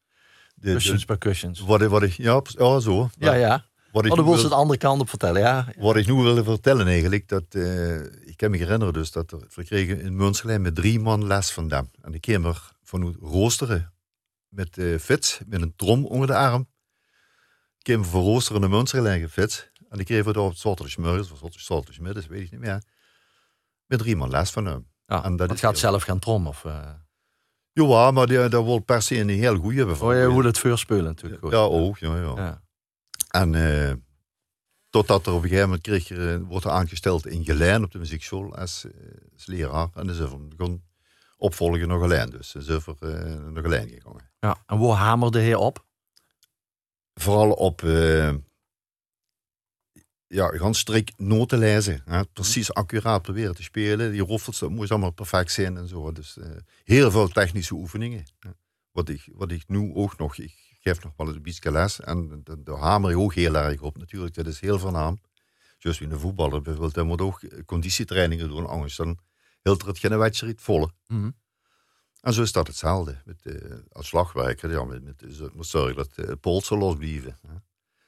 De, 0.56 0.74
Pussions, 0.74 1.06
percussions. 1.06 1.60
Wat, 1.60 1.82
wat 1.82 2.16
ja, 2.16 2.42
ja, 2.58 2.80
zo. 2.80 3.10
Ja, 3.18 3.34
ja. 3.34 3.66
Ik 3.94 4.10
oh, 4.10 4.16
dan 4.16 4.26
wil 4.26 4.38
ze 4.38 4.48
de 4.48 4.56
andere 4.56 4.80
kant 4.80 5.02
op 5.02 5.10
vertellen, 5.10 5.42
ja. 5.42 5.68
Wat 5.78 5.96
ik 5.96 6.08
nu 6.08 6.14
wilde 6.14 6.44
vertellen 6.44 6.88
eigenlijk, 6.88 7.28
dat, 7.28 7.44
ik 8.26 8.38
kan 8.38 8.52
me 8.52 8.58
herinneren 8.58 8.94
dus, 8.94 9.12
dat 9.12 9.36
we 9.56 9.64
kregen 9.64 10.02
in 10.02 10.16
Münsterlijn 10.16 10.62
met 10.62 10.76
drie 10.76 11.00
man 11.00 11.28
les 11.28 11.52
van 11.52 11.72
hem. 11.72 11.90
En 12.02 12.14
ik 12.14 12.22
kwam 12.22 12.46
er 12.46 12.72
van 12.84 13.02
hoe 13.02 13.16
roosteren 13.20 13.94
met 14.48 14.78
uh, 14.78 15.00
fits, 15.00 15.40
met 15.46 15.62
een 15.62 15.76
trom 15.76 16.06
onder 16.06 16.28
de 16.28 16.36
arm 16.36 16.68
Kim 17.78 18.04
voor 18.04 18.22
roosterende 18.22 18.68
Münsterlijn 18.68 19.22
gefit. 19.22 19.72
En 19.90 20.00
ik 20.00 20.06
kreeg 20.06 20.26
het 20.26 20.38
op 20.38 20.50
het 20.50 20.60
Sortersmurgers, 20.60 21.32
of 21.32 21.40
Sortersmiddags, 21.50 22.28
weet 22.28 22.42
ik 22.42 22.52
niet 22.52 22.60
meer. 22.60 22.84
Met 23.86 24.00
drie 24.00 24.16
man 24.16 24.30
les 24.30 24.50
van 24.50 24.66
hem. 24.66 24.88
Ja, 25.06 25.24
en 25.24 25.36
dat 25.36 25.50
het 25.50 25.60
gaat 25.60 25.78
zelf 25.78 26.04
gaan 26.04 26.20
trom, 26.20 26.48
of... 26.48 26.64
Uh... 26.64 26.90
Ja, 27.72 28.12
maar 28.12 28.28
dat 28.28 28.64
wil 28.64 28.80
per 28.80 29.02
se 29.02 29.20
een 29.20 29.30
heel 29.30 29.58
goede 29.58 29.78
hebben. 29.78 30.02
Oh, 30.02 30.14
je 30.14 30.28
moet 30.28 30.44
het 30.44 30.58
voorspelen 30.58 31.04
natuurlijk. 31.04 31.52
Ja, 31.52 31.58
ook, 31.58 31.98
ja, 31.98 32.18
ja. 32.18 32.34
ja. 32.36 32.63
En 33.34 33.54
uh, 33.54 33.94
totdat 34.90 35.26
er 35.26 35.34
op 35.34 35.44
een 35.44 35.50
gegeven 35.50 35.68
moment 35.68 35.82
kreeg 35.82 36.10
er, 36.10 36.44
wordt 36.44 36.66
er 36.66 36.72
aangesteld 36.72 37.26
in 37.26 37.46
Gelijn 37.46 37.84
op 37.84 37.92
de 37.92 38.00
muziekschool 38.00 38.56
als, 38.56 38.86
als 39.34 39.46
leraar. 39.46 39.90
En 39.94 40.08
dan 40.08 40.10
is 40.10 40.20
er 40.20 40.48
begon 40.48 40.84
opvolgen 41.38 41.88
nog 41.88 42.02
Gelijn, 42.02 42.30
dus 42.30 42.56
is 42.56 42.68
er 42.68 42.84
nog 43.52 43.64
Gelijn 43.64 43.90
gegaan. 43.90 44.32
Ja, 44.40 44.64
en 44.66 44.80
waar 44.80 44.98
hamerde 44.98 45.40
hij 45.40 45.56
op? 45.56 45.86
vooral 47.14 47.52
op 47.52 47.82
ja, 50.34 50.48
gaan 50.48 50.74
strik 50.74 51.12
noten 51.18 51.58
lezen. 51.58 52.02
Hè? 52.06 52.26
Precies 52.26 52.74
accuraat 52.74 53.22
proberen 53.22 53.56
te 53.56 53.64
spelen. 53.64 54.12
Die 54.12 54.22
roffels, 54.22 54.60
dat 54.60 54.70
moest 54.70 54.92
allemaal 54.92 55.12
perfect 55.12 55.52
zijn 55.52 55.78
en 55.78 55.88
zo. 55.88 56.12
Dus 56.12 56.38
uh, 56.38 56.46
heel 56.84 57.12
veel 57.12 57.28
technische 57.28 57.74
oefeningen. 57.74 58.24
Hè? 58.40 58.50
Wat, 58.92 59.10
ik, 59.10 59.30
wat 59.32 59.52
ik 59.52 59.64
nu 59.68 59.94
ook 59.94 60.18
nog, 60.18 60.38
ik 60.38 60.63
geef 60.84 61.04
nog 61.04 61.14
wel 61.18 61.28
een 61.28 61.42
beetje 61.42 61.72
les. 61.72 62.00
En 62.00 62.44
daar 62.58 62.78
hamer 62.78 63.12
ik 63.12 63.18
ook 63.18 63.34
heel 63.34 63.56
erg 63.56 63.82
op 63.82 63.98
natuurlijk. 63.98 64.36
Dat 64.36 64.48
is 64.48 64.60
heel 64.60 64.80
voornaam. 64.80 65.18
Zoals 65.78 66.02
in 66.02 66.10
de 66.10 66.20
voetballer 66.20 66.62
bijvoorbeeld, 66.62 66.96
hij 66.96 67.04
moet 67.04 67.22
ook 67.22 67.42
conditietrainingen 67.66 68.48
doen. 68.48 68.68
Anders 68.68 68.96
dan 68.96 69.18
hield 69.62 69.82
er 69.82 69.88
het 69.88 70.00
geen 70.00 70.18
wedstrijd 70.18 70.62
volle. 70.62 70.90
Mm 71.08 71.22
-hmm. 71.22 71.36
En 72.22 72.34
zo 72.34 72.42
is 72.42 72.52
dat 72.52 72.68
hetzelfde. 72.68 73.22
Met, 73.26 73.40
uh, 73.44 73.56
als 73.92 74.08
slagwerker 74.08 74.72
ja, 74.72 74.84
met, 74.84 75.04
met, 75.04 75.54
moet 75.54 75.68
zorgen 75.68 75.96
dat 75.96 76.16
de 76.16 76.36
polsen 76.36 76.78
los 76.78 76.96
blijven. 76.96 77.40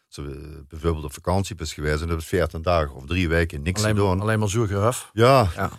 Als 0.08 0.26
we 0.26 0.64
bijvoorbeeld 0.68 1.06
op 1.06 1.14
vakantie 1.14 1.56
is 1.60 1.74
geweest 1.74 2.02
en 2.02 2.08
hebben 2.08 2.26
14 2.26 2.62
dagen 2.62 2.96
of 2.96 3.06
drie 3.06 3.30
weken 3.30 3.62
niks 3.62 3.84
alleen, 3.84 3.96
gedaan. 3.96 4.22
Alleen 4.22 4.40
maar 4.40 4.50
zo 4.50 4.66
geruf. 4.66 5.10
Ja, 5.14 5.50
ja. 5.56 5.70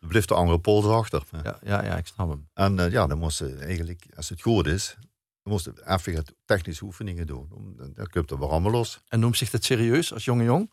dan 0.00 0.08
blijft 0.08 0.28
de 0.28 0.34
andere 0.34 0.58
pols 0.58 0.86
achter. 0.86 1.22
Ja, 1.42 1.58
ja, 1.62 1.84
ja, 1.84 1.96
ik 1.96 2.06
snap 2.06 2.28
hem. 2.28 2.48
En 2.54 2.78
uh, 2.78 2.90
ja, 2.90 3.06
dan 3.06 3.18
moesten 3.18 3.60
eigenlijk, 3.60 4.06
als 4.16 4.28
het 4.28 4.42
goed 4.42 4.66
is, 4.66 4.96
dan 4.98 5.09
moesten 5.50 5.94
even 5.94 6.24
technische 6.44 6.84
oefeningen 6.84 7.26
doen. 7.26 7.74
Dan, 7.76 7.92
dan 7.94 8.06
komt 8.06 8.30
er 8.30 8.38
weer 8.38 8.48
allemaal 8.48 8.70
los. 8.70 9.00
En 9.08 9.20
noemt 9.20 9.36
zich 9.36 9.50
dat 9.50 9.64
serieus 9.64 10.12
als 10.12 10.24
jonge 10.24 10.44
jong? 10.44 10.72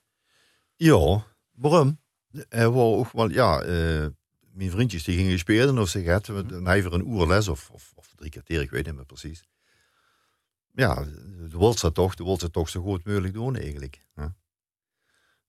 Ja. 0.75 1.25
Waarom? 1.51 1.99
Uh, 2.31 2.43
wel, 2.49 3.07
wel, 3.13 3.29
ja, 3.29 3.65
uh, 3.65 4.07
mijn 4.53 4.71
vriendjes 4.71 5.03
die 5.03 5.17
gingen 5.17 5.39
spelen 5.39 5.77
of 5.77 5.89
ze 5.89 6.03
gaat, 6.03 6.25
dan 6.25 6.65
hij 6.65 6.81
voor 6.81 6.93
een 6.93 7.09
uur 7.09 7.27
les 7.27 7.47
of, 7.47 7.69
of, 7.69 7.91
of, 7.95 8.13
drie 8.15 8.31
kwartier, 8.31 8.61
ik 8.61 8.69
weet 8.69 8.85
niet 8.85 8.95
meer 8.95 9.05
precies. 9.05 9.43
Ja, 10.73 11.03
de 11.49 11.57
wil 11.57 11.73
ze 11.73 11.91
toch, 11.91 12.15
de 12.15 12.23
wil 12.23 12.39
ze 12.39 12.49
toch 12.49 12.69
zo 12.69 12.81
goed 12.81 13.05
mogelijk 13.05 13.33
doen 13.33 13.55
eigenlijk. 13.55 14.03
Hè? 14.13 14.27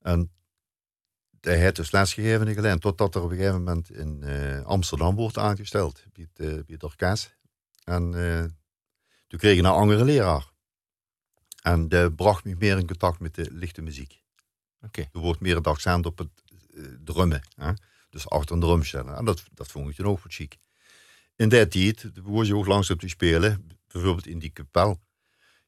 En 0.00 0.32
hij 1.40 1.58
heeft 1.58 1.76
dus 1.76 1.90
lesgegeven 1.90 2.48
in 2.48 2.54
Gelijn, 2.54 2.78
totdat 2.78 3.14
er 3.14 3.22
op 3.22 3.30
een 3.30 3.36
gegeven 3.36 3.58
moment 3.58 3.90
in 3.90 4.20
uh, 4.24 4.64
Amsterdam 4.64 5.16
wordt 5.16 5.38
aangesteld, 5.38 6.04
bij 6.12 6.28
het, 6.32 6.46
uh, 6.46 6.54
bij 6.54 6.64
het 6.66 6.84
orkest. 6.84 7.36
En 7.84 8.14
toen 9.28 9.38
kreeg 9.38 9.52
ik 9.52 9.64
een 9.64 9.70
andere 9.70 10.04
leraar. 10.04 10.50
En 11.62 11.88
die 11.88 12.12
bracht 12.12 12.44
me 12.44 12.54
meer 12.58 12.78
in 12.78 12.86
contact 12.86 13.20
met 13.20 13.34
de 13.34 13.48
lichte 13.50 13.82
muziek. 13.82 14.22
Oké. 14.76 14.86
Okay. 14.86 15.10
Er 15.12 15.20
wordt 15.20 15.40
meer 15.40 15.56
het 15.56 15.66
accent 15.66 16.06
op 16.06 16.18
het 16.18 16.28
drummen. 17.04 17.42
Hè? 17.54 17.72
Dus 18.10 18.28
achter 18.28 18.54
een 18.54 18.60
drum 18.60 18.84
stellen. 18.84 19.16
En 19.16 19.24
dat, 19.24 19.44
dat 19.54 19.68
vond 19.68 19.90
ik 19.90 19.96
dan 19.96 20.06
ook 20.06 20.22
wat 20.22 20.34
chic. 20.34 20.56
In 21.36 21.48
die 21.48 21.68
tijd 21.68 22.12
begon 22.14 22.46
je 22.46 22.56
ook 22.56 22.66
langzaam 22.66 22.98
te 22.98 23.08
spelen. 23.08 23.70
Bijvoorbeeld 23.92 24.26
in 24.26 24.38
die 24.38 24.50
kapel. 24.50 25.00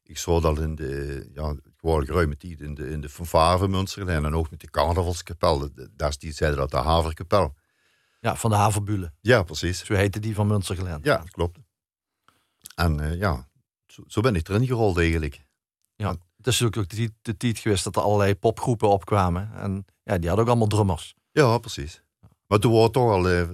Ik 0.03 0.17
zag 0.17 0.41
dat 0.41 0.59
in 0.59 0.75
de, 0.75 1.29
ja, 1.33 1.55
gewoon 1.77 2.05
geruime 2.05 2.37
tijd, 2.37 2.61
in 2.61 2.73
de, 2.73 2.89
in 2.89 3.01
de 3.01 3.09
fanfare 3.09 3.57
van 3.57 3.69
Münsterlijn. 3.69 4.25
En 4.25 4.35
ook 4.35 4.49
met 4.49 4.59
de 4.59 4.69
carnavalskapel. 4.69 5.69
Daar 5.91 6.13
zeiden 6.17 6.59
dat 6.59 6.71
de 6.71 6.77
haverkapel. 6.77 7.55
Ja, 8.19 8.35
van 8.35 8.49
de 8.49 8.55
haverbule. 8.55 9.13
Ja, 9.21 9.43
precies. 9.43 9.85
Zo 9.85 9.93
heette 9.93 10.19
die 10.19 10.35
van 10.35 10.47
Münsterlijn. 10.47 10.99
Ja, 11.03 11.17
dat 11.17 11.31
klopt. 11.31 11.57
En 12.75 13.01
uh, 13.01 13.15
ja, 13.15 13.49
zo, 13.91 14.03
zo, 14.07 14.21
ben 14.21 14.35
ik 14.35 14.49
erin 14.49 14.67
gerold 14.67 14.97
eigenlijk. 14.97 15.45
Ja, 15.95 16.09
het 16.09 16.47
is 16.47 16.59
natuurlijk 16.59 16.77
ook 16.77 17.11
de, 17.21 17.37
tijd 17.37 17.59
geweest 17.59 17.83
dat 17.83 17.95
er 17.95 18.01
allerlei 18.01 18.35
popgroepen 18.35 18.89
opkwamen. 18.89 19.53
En 19.53 19.85
ja, 20.03 20.17
die 20.17 20.27
hadden 20.27 20.45
ook 20.45 20.51
allemaal 20.51 20.67
drummers. 20.67 21.15
Ja, 21.31 21.57
precies. 21.57 22.03
Maar 22.47 22.59
toen 22.59 22.73
waren 22.73 22.91
toch 22.91 23.09
al 23.09 23.31
uh, 23.31 23.49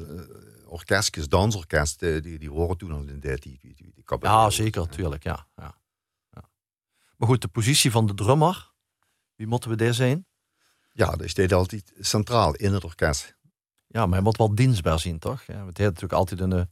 orkestjes, 0.66 1.30
dansorkesten, 1.30 2.22
die, 2.22 2.40
die 2.40 2.50
horen 2.50 2.78
toen 2.78 2.92
al 2.92 3.00
in 3.00 3.20
de 3.20 3.40
die, 3.40 3.58
die, 3.62 3.74
die, 3.76 3.94
Ja, 4.20 4.50
zeker, 4.50 4.82
natuurlijk, 4.82 5.24
ja, 5.24 5.48
ja, 5.56 5.76
ja. 6.30 6.50
Maar 7.18 7.28
goed, 7.28 7.42
de 7.42 7.48
positie 7.48 7.92
van 7.92 8.06
de 8.06 8.14
drummer, 8.14 8.74
wie 9.36 9.48
moeten 9.48 9.70
we 9.70 9.76
daar 9.76 9.94
zijn? 9.94 10.26
Ja, 10.92 11.16
dat 11.16 11.30
staat 11.30 11.52
altijd 11.52 11.94
centraal 12.00 12.54
in 12.56 12.74
het 12.74 12.84
orkest. 12.84 13.38
Ja, 13.88 14.06
maar 14.06 14.14
hij 14.14 14.22
moet 14.22 14.38
wel 14.38 14.56
dienstbaar 14.56 15.00
zien, 15.00 15.20
toch? 15.20 15.42
Ja, 15.42 15.66
het 15.66 15.78
heeft 15.78 15.90
natuurlijk 15.90 16.14
altijd 16.14 16.40
een, 16.40 16.70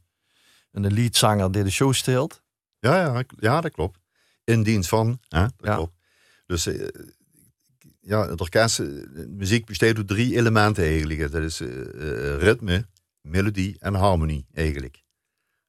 een 0.70 0.92
leadzanger 0.92 1.52
die 1.52 1.62
de 1.62 1.70
show 1.70 1.92
steelt. 1.92 2.44
Ja, 2.86 3.14
ja, 3.14 3.24
ja, 3.38 3.60
dat 3.60 3.72
klopt. 3.72 3.98
In 4.44 4.62
dienst 4.62 4.88
van, 4.88 5.20
hè, 5.28 5.40
dat 5.40 5.52
ja. 5.58 5.74
klopt. 5.74 5.94
Dus 6.46 6.66
uh, 6.66 6.88
ja, 8.00 8.28
het 8.28 8.40
orkest, 8.40 8.82
muziek 9.28 9.66
bestaat 9.66 9.96
uit 9.96 10.08
drie 10.08 10.36
elementen 10.36 10.84
eigenlijk. 10.84 11.32
Dat 11.32 11.42
is 11.42 11.60
uh, 11.60 12.36
ritme, 12.36 12.86
melodie 13.20 13.76
en 13.78 13.94
harmonie 13.94 14.46
eigenlijk. 14.52 15.04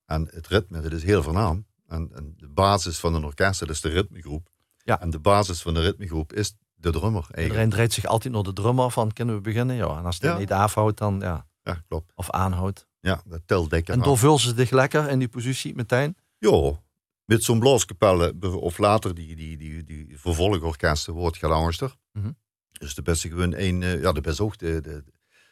En 0.05 0.27
het 0.31 0.47
ritme, 0.47 0.81
dat 0.81 0.91
is 0.91 1.03
heel 1.03 1.23
voornaam. 1.23 1.65
En, 1.87 2.09
en, 2.13 2.33
de 2.37 2.47
basis 2.47 2.97
van 2.97 3.13
een 3.13 3.23
orkest, 3.23 3.59
dat 3.59 3.69
is 3.69 3.81
de 3.81 3.89
ritmegroep. 3.89 4.49
Ja. 4.77 5.01
En 5.01 5.09
de 5.09 5.19
basis 5.19 5.61
van 5.61 5.73
de 5.73 5.81
ritmegroep 5.81 6.33
is 6.33 6.55
de 6.73 6.91
drummer 6.91 7.21
eigenlijk. 7.21 7.47
Iedereen 7.47 7.69
draait 7.69 7.93
zich 7.93 8.05
altijd 8.05 8.33
naar 8.33 8.43
de 8.43 8.53
drummer 8.53 8.91
van, 8.91 9.13
kunnen 9.13 9.35
we 9.35 9.41
beginnen? 9.41 9.75
Ja, 9.75 9.97
en 9.97 10.05
als 10.05 10.17
ja. 10.17 10.37
niet 10.37 10.51
afhoudt, 10.51 10.97
dan 10.97 11.19
ja. 11.19 11.47
Ja, 11.63 11.83
klopt. 11.87 12.11
Of 12.15 12.29
aanhoudt. 12.29 12.87
Ja, 12.99 13.21
dat 13.25 13.41
telt 13.45 13.73
En 13.73 13.99
doorvul 13.99 14.39
ze 14.39 14.53
zich 14.55 14.69
lekker 14.69 15.09
in 15.09 15.19
die 15.19 15.27
positie 15.27 15.75
meteen? 15.75 16.15
Ja, 16.37 16.79
met 17.27 17.43
zo'n 17.43 17.59
blaaskapelle, 17.59 18.33
of 18.39 18.77
later 18.77 19.15
die, 19.15 19.35
die, 19.35 19.57
die, 19.57 19.83
die 19.83 20.19
vervolgorkesten, 20.19 21.13
wordt 21.13 21.37
gelangster. 21.37 21.95
Mm 22.11 22.21
-hmm. 22.21 22.37
Dus 22.71 22.95
de 22.95 23.01
beste 23.01 23.29
gewoon 23.29 23.53
één, 23.53 23.81
uh, 23.81 24.01
ja, 24.01 24.11
de 24.11 24.21
best 24.21 24.39
ook 24.39 24.57
de, 24.57 24.81
de, 24.81 25.03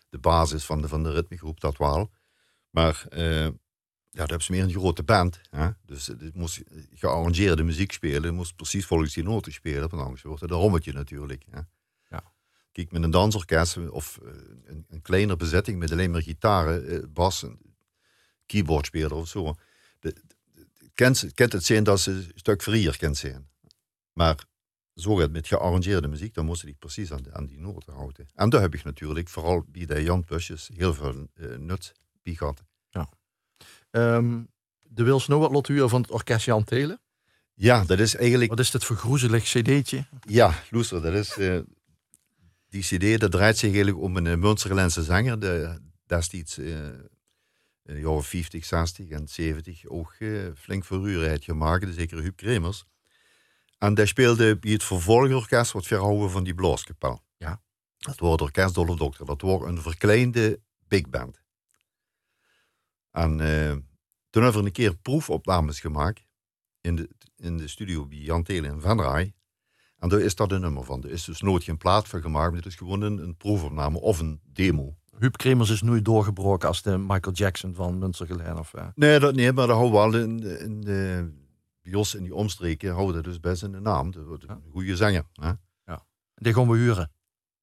de 0.09 0.17
basis 0.17 0.65
van 0.65 0.81
de, 0.81 0.87
van 0.87 1.03
de 1.03 1.11
ritmegroep, 1.11 1.59
dat 1.59 1.77
wel. 1.77 2.11
Maar 2.69 3.05
uh, 3.13 3.43
ja, 3.45 3.51
dat 4.09 4.29
hebben 4.29 4.43
ze 4.43 4.51
meer 4.51 4.63
een 4.63 4.71
grote 4.71 5.03
band. 5.03 5.41
Hè? 5.49 5.69
Dus 5.85 6.07
het 6.07 6.35
moest 6.35 6.63
gearrangeerde 6.93 7.63
muziek 7.63 7.91
spelen, 7.91 8.35
moest 8.35 8.55
precies 8.55 8.85
volgens 8.85 9.13
die 9.13 9.23
noten 9.23 9.53
spelen, 9.53 9.89
want 9.89 10.03
anders 10.03 10.21
wordt 10.21 10.41
het 10.41 10.51
een 10.51 10.57
rommetje 10.57 10.93
natuurlijk. 10.93 11.43
Hè? 11.49 11.59
Ja. 12.09 12.23
Kijk, 12.71 12.91
met 12.91 13.03
een 13.03 13.11
dansorkest 13.11 13.89
of 13.89 14.19
uh, 14.23 14.29
een, 14.65 14.85
een 14.89 15.01
kleinere 15.01 15.37
bezetting 15.37 15.79
met 15.79 15.91
alleen 15.91 16.11
maar 16.11 16.21
gitaren, 16.21 17.13
bas, 17.13 17.45
keyboardspeler 18.45 19.13
of 19.13 19.27
zo. 19.27 19.55
De, 19.99 20.15
kent, 20.95 21.33
kent 21.33 21.53
het 21.53 21.65
zijn 21.65 21.83
dat 21.83 21.99
ze 21.99 22.11
een 22.11 22.31
stuk 22.35 22.61
vrier 22.61 22.97
kent 22.97 23.17
zijn. 23.17 23.49
Maar 24.13 24.45
zo 24.95 25.15
gaat 25.15 25.31
met 25.31 25.47
gearrangeerde 25.47 26.07
muziek, 26.07 26.33
dan 26.33 26.45
moest 26.45 26.65
ik 26.65 26.79
precies 26.79 27.11
aan, 27.11 27.35
aan 27.35 27.45
die 27.45 27.59
noten 27.59 27.93
houden. 27.93 28.27
En 28.33 28.49
daar 28.49 28.61
heb 28.61 28.73
ik 28.73 28.83
natuurlijk 28.83 29.29
vooral 29.29 29.65
bij 29.67 29.85
de 29.85 30.03
Jan 30.03 30.23
Pusjes 30.23 30.69
heel 30.73 30.93
veel 30.93 31.27
uh, 31.35 31.57
nut 31.57 31.93
bij 32.23 32.33
gehad. 32.33 32.63
Ja. 32.89 33.09
Um, 33.91 34.47
de 34.81 35.03
Wil 35.03 35.19
Snow 35.19 35.89
van 35.89 36.01
het 36.01 36.11
orkest 36.11 36.45
Jan 36.45 36.63
Telen? 36.63 36.99
Ja, 37.53 37.83
dat 37.83 37.99
is 37.99 38.15
eigenlijk... 38.15 38.49
Wat 38.49 38.59
is 38.59 38.71
dit 38.71 38.83
voor 38.83 38.95
groezelig 38.95 39.43
cd'tje? 39.43 40.05
Ja, 40.27 40.53
luister, 40.69 41.01
dat 41.01 41.13
is... 41.13 41.37
Uh, 41.37 41.59
die 42.69 42.81
cd, 42.81 43.19
dat 43.19 43.31
draait 43.31 43.57
zich 43.57 43.73
eigenlijk 43.73 43.97
om 43.97 44.17
een 44.17 44.39
Münsterlandse 44.39 45.03
zanger. 45.03 45.39
De, 45.39 45.79
destijds 46.05 46.57
uh, 46.57 46.89
in 47.85 47.93
de 47.93 47.99
jaren 47.99 48.23
50, 48.23 48.65
60 48.65 49.09
en 49.09 49.27
70 49.27 49.87
ook 49.87 50.15
uh, 50.19 50.51
flink 50.55 50.85
verruurheid 50.85 51.43
gemaakt. 51.43 51.93
Zeker 51.93 52.21
Huub 52.21 52.35
Kremers. 52.35 52.85
En 53.77 53.93
die 53.93 54.05
speelde 54.05 54.57
bij 54.57 54.71
het 54.71 54.83
vervolgorkest 54.83 55.71
wat 55.71 55.87
verhouden 55.87 56.31
van 56.31 56.43
die 56.43 56.55
blaaskapel. 56.55 57.23
Ja. 57.37 57.61
Dat 57.97 58.19
wordt 58.19 58.41
orkest 58.41 58.73
Dolle 58.73 58.95
Dokter. 58.95 59.25
Dat 59.25 59.41
wordt 59.41 59.65
een 59.65 59.81
verkleinde 59.81 60.59
big 60.87 61.09
band. 61.09 61.43
En 63.11 63.37
toen 64.29 64.43
hebben 64.43 64.61
we 64.61 64.67
een 64.67 64.73
keer 64.73 64.95
proefopnames 64.97 65.79
gemaakt 65.79 66.25
in 66.81 66.95
de, 66.95 67.09
in 67.37 67.57
de 67.57 67.67
studio 67.67 68.05
bij 68.05 68.17
Jan 68.17 68.43
Telen 68.43 68.71
in 68.71 68.81
Van 68.81 69.01
Rij. 69.01 69.33
En 69.97 70.09
daar 70.09 70.19
is 70.19 70.35
dat 70.35 70.51
een 70.51 70.61
nummer 70.61 70.83
van. 70.83 71.03
Er 71.03 71.09
is 71.09 71.23
dus 71.23 71.41
nooit 71.41 71.63
geen 71.63 71.77
plaat 71.77 72.07
van 72.07 72.21
gemaakt, 72.21 72.47
maar 72.47 72.61
het 72.61 72.71
is 72.71 72.75
gewoon 72.75 73.01
een, 73.01 73.17
een 73.17 73.37
proefopname 73.37 73.99
of 73.99 74.19
een 74.19 74.41
demo. 74.43 74.97
Huub 75.19 75.37
Kremers 75.37 75.69
is 75.69 75.81
nooit 75.81 76.05
doorgebroken 76.05 76.67
als 76.67 76.81
de 76.81 76.97
Michael 76.97 77.35
Jackson 77.35 77.75
van 77.75 77.97
Münstergelijn 77.97 78.57
of... 78.57 78.73
Uh... 78.75 78.87
Nee, 78.95 79.19
dat, 79.19 79.35
nee, 79.35 79.51
maar 79.51 79.67
dat 79.67 79.75
houden 79.75 80.11
we 80.11 80.17
wel 80.17 80.23
in, 80.23 80.59
in 80.59 80.81
de, 80.81 81.31
Jos 81.81 82.15
in 82.15 82.23
die 82.23 82.35
omstreken 82.35 82.93
houden 82.93 83.23
dus 83.23 83.39
best 83.39 83.63
in 83.63 83.71
de 83.71 83.79
naam. 83.79 84.11
Dat 84.11 84.25
wordt 84.25 84.49
een 84.49 84.61
goede 84.71 84.95
zanger. 84.95 85.23
Hè? 85.33 85.51
Ja. 85.85 86.05
Die 86.35 86.53
gaan 86.53 86.69
we 86.69 86.77
huren. 86.77 87.11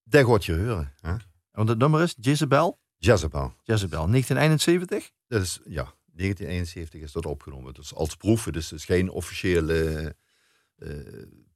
Die 0.04 0.25
gaat 0.25 0.44
je 0.44 0.52
huren. 0.52 0.92
Hè? 1.00 1.14
En 1.52 1.66
het 1.66 1.78
nummer 1.78 2.02
is 2.02 2.14
Jezebel? 2.21 2.80
Jezebel. 2.97 3.54
Jezebel, 3.62 4.06
1971? 4.06 5.11
Dat 5.26 5.42
is, 5.42 5.61
ja. 5.64 5.94
1971 6.14 7.00
is 7.00 7.12
dat 7.12 7.26
opgenomen. 7.26 7.75
Dus 7.75 7.94
als 7.94 8.16
proef, 8.16 8.44
dus 8.44 8.71
het 8.71 8.78
is 8.78 8.85
geen 8.85 9.11
officiële 9.11 10.14
uh, 10.76 10.97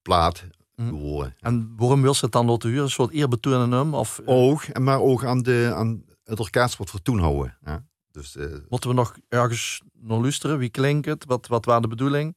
plaat 0.02 0.44
geworden. 0.76 1.34
En 1.40 1.72
waarom 1.76 2.02
wil 2.02 2.14
ze 2.14 2.24
het 2.24 2.32
dan 2.32 2.46
laten 2.46 2.68
huren? 2.68 2.84
Een 2.84 2.90
soort 2.90 3.12
eerbetoon 3.12 3.72
hem? 3.72 3.94
Of, 3.94 4.20
uh... 4.20 4.28
Ook, 4.28 4.78
maar 4.78 5.00
ook 5.00 5.24
aan, 5.24 5.42
de, 5.42 5.72
aan 5.74 6.04
het 6.24 6.76
wat 6.76 6.90
voor 6.90 7.02
toen 7.02 7.18
houden. 7.18 7.58
Ja. 7.64 7.86
Dus, 8.10 8.36
uh... 8.36 8.56
Moeten 8.68 8.90
we 8.90 8.96
nog 8.96 9.16
ergens 9.28 9.82
nog 9.92 10.20
luisteren? 10.20 10.58
Wie 10.58 10.70
klinkt 10.70 11.06
het? 11.06 11.24
Wat, 11.24 11.46
wat 11.46 11.64
was 11.64 11.80
de 11.82 11.88
bedoeling? 11.88 12.36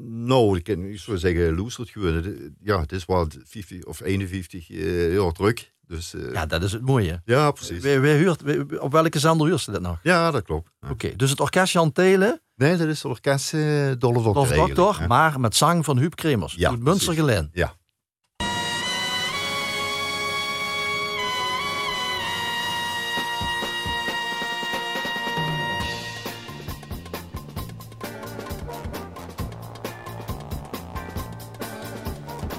Nou, 0.00 0.58
ik, 0.58 0.68
ik 0.68 0.98
zou 0.98 1.18
zeggen, 1.18 1.58
luistert 1.58 1.90
gewoon. 1.90 2.52
Ja, 2.60 2.80
het 2.80 2.92
is 2.92 3.04
wel 3.04 3.26
50 3.44 3.84
of 3.84 4.00
51 4.00 4.66
jaar 5.12 5.32
terug. 5.32 5.72
Dus, 5.86 6.14
uh, 6.14 6.32
ja, 6.32 6.46
dat 6.46 6.62
is 6.62 6.72
het 6.72 6.82
mooie. 6.82 7.22
Ja, 7.24 7.50
precies. 7.50 7.82
We, 7.82 7.98
we 7.98 8.08
huurt, 8.08 8.42
op 8.80 8.92
welke 8.92 9.18
zender 9.18 9.46
huurt 9.46 9.60
ze 9.60 9.70
dat 9.70 9.80
nog? 9.80 9.98
Ja, 10.02 10.30
dat 10.30 10.42
klopt. 10.42 10.70
Ja. 10.80 10.90
Oké, 10.90 11.04
okay, 11.04 11.16
dus 11.16 11.30
het 11.30 11.40
orkest 11.40 11.72
Jan 11.72 11.92
Telen? 11.92 12.40
Nee, 12.56 12.76
dat 12.76 12.88
is 12.88 13.02
het 13.02 13.12
orkest 13.12 13.52
uh, 13.52 13.92
Dolle 13.98 14.22
Dokter. 14.22 14.56
Dolle 14.56 14.74
Dokter, 14.74 15.08
maar 15.08 15.40
met 15.40 15.56
zang 15.56 15.84
van 15.84 15.98
Huub 15.98 16.14
Kremers. 16.14 16.54
Ja, 16.54 16.70
Münstergelijn. 16.70 17.48
Ja. 17.52 17.74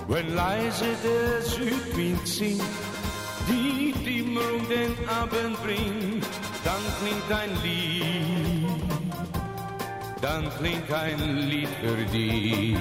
Wenn 0.07 0.33
leise 0.35 0.85
der 1.03 1.41
Südwind 1.41 2.25
singt, 2.27 2.84
die 3.47 3.93
Dämmerung 4.03 4.67
den 4.69 4.95
Abend 5.09 5.61
bringt, 5.63 6.25
dann 6.63 6.83
klingt 6.99 7.31
ein 7.31 7.51
Lied, 7.63 8.65
dann 10.21 10.49
klingt 10.57 10.91
ein 10.91 11.37
Lied 11.49 11.69
für 11.81 12.05
dich. 12.11 12.77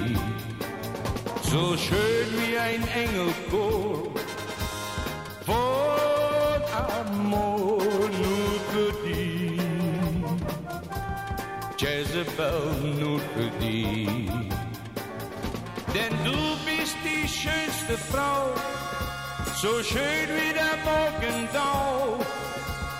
So 1.43 1.77
schön 1.77 2.27
wie 2.39 2.57
ein 2.57 2.83
Engelchor 3.03 4.11
von 5.45 6.61
Amor 6.99 7.77
nur 7.79 8.59
für 8.71 8.91
dich. 9.07 9.25
Jezebel 12.15 12.95
nur 12.99 13.19
für 13.19 13.49
dich. 13.59 14.07
Denn 15.93 16.13
du 16.23 16.37
bist 16.65 16.95
die 17.03 17.27
schönste 17.27 17.97
Frau, 18.11 18.53
so 19.61 19.81
schön 19.83 20.29
wie 20.37 20.53
der 20.53 20.77
Morgendau, 20.83 22.19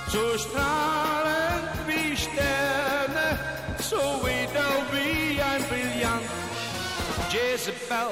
so 0.08 0.38
strahlend 0.38 1.88
wie 1.88 2.16
Sterne, 2.16 3.40
so 3.80 4.26
edel 4.28 4.84
wie 4.94 5.42
ein 5.42 5.64
Brillant. 5.70 6.30
Jezebel, 7.32 8.12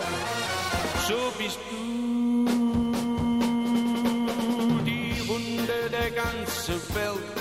so 1.07 1.19
bist 1.37 1.59
du 1.69 2.45
die 4.85 5.27
Wunde 5.27 5.89
der 5.89 6.11
ganzen 6.11 6.81
Welt. 6.95 7.31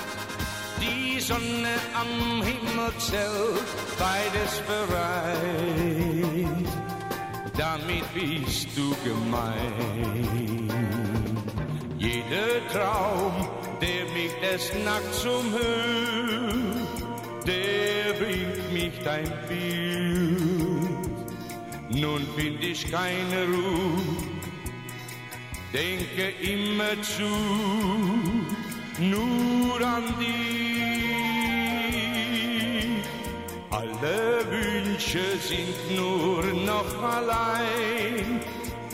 Die 0.81 1.21
Sonne 1.21 1.75
am 1.95 2.43
Himmel 2.43 2.93
zählt, 2.99 3.69
beides 3.99 4.61
bereit 4.67 5.43
damit 7.57 8.05
bist 8.15 8.69
du 8.77 8.95
gemein. 9.05 10.62
Jeder 12.12 12.61
Traum, 12.70 13.48
der 13.81 14.05
mich 14.12 14.33
des 14.42 14.70
Nachts 14.85 15.25
umhüllt, 15.25 16.87
der 17.46 18.12
bringt 18.20 18.70
mich 18.70 18.92
dein 19.03 19.33
Bild. 19.48 20.42
Nun 21.88 22.27
find 22.37 22.62
ich 22.62 22.90
keine 22.90 23.46
Ruhe, 23.46 24.03
denke 25.72 26.35
immer 26.42 27.01
zu, 27.01 27.33
nur 29.01 29.81
an 29.81 30.05
dich. 30.20 30.53
Alle 33.70 34.44
Wünsche 34.51 35.25
sind 35.48 35.96
nur 35.96 36.42
noch 36.66 37.03
allein, 37.03 38.40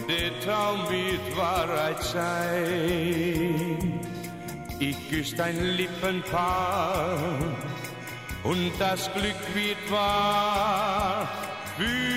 der 0.09 0.41
Traum 0.41 0.89
wird 0.89 1.37
Wahrheit 1.37 2.03
sein. 2.03 3.79
Ich 4.79 4.97
küsse 5.11 5.37
dein 5.37 5.63
Lippenpaar 5.77 7.19
und 8.45 8.73
das 8.79 9.11
Glück 9.13 9.55
wird 9.55 9.91
wahr 9.91 11.29
für 11.77 12.08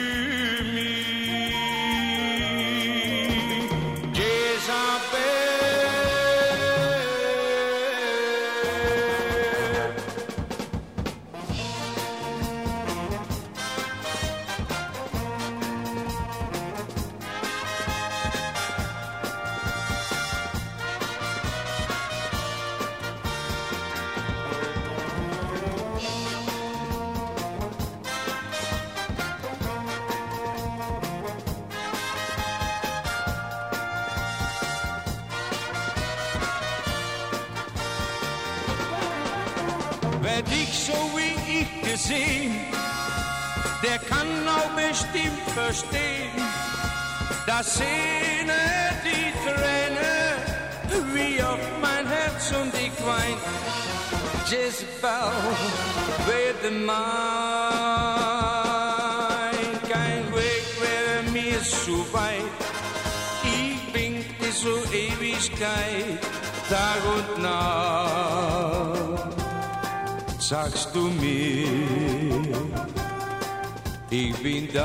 gesehen, 41.91 42.55
der 43.83 43.99
kann 43.99 44.47
auch 44.47 44.71
bestimmt 44.75 45.43
verstehen, 45.53 46.31
dass 47.45 47.75
Sehne 47.75 48.61
die 49.03 49.33
Träne, 49.43 50.11
wie 51.13 51.43
auf 51.43 51.59
mein 51.81 52.07
Herz 52.07 52.53
und 52.61 52.73
ich 52.75 52.95
wein. 53.05 53.37
Jezebel, 54.49 55.33
werde 56.27 56.71
mein, 56.71 56.95
kein 59.91 60.23
Weg 60.33 60.65
wäre 60.85 61.23
mir 61.31 61.61
zu 61.61 62.05
weit. 62.13 62.55
Ich 63.43 63.93
bin 63.93 64.13
die 64.39 64.53
zur 64.53 64.83
Ewigkeit, 64.93 66.19
Tag 66.69 67.01
und 67.15 67.43
Nacht. 67.43 69.00
Sucks 70.51 70.83
to 70.91 71.09
me. 71.21 71.63
Ich 74.09 74.35
bin 74.43 74.67
dein 74.73 74.83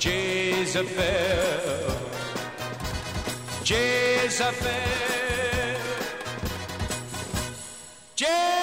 Jezebel, 0.00 0.88
Jezebel, 3.62 4.72
Jezebel. 8.16 8.59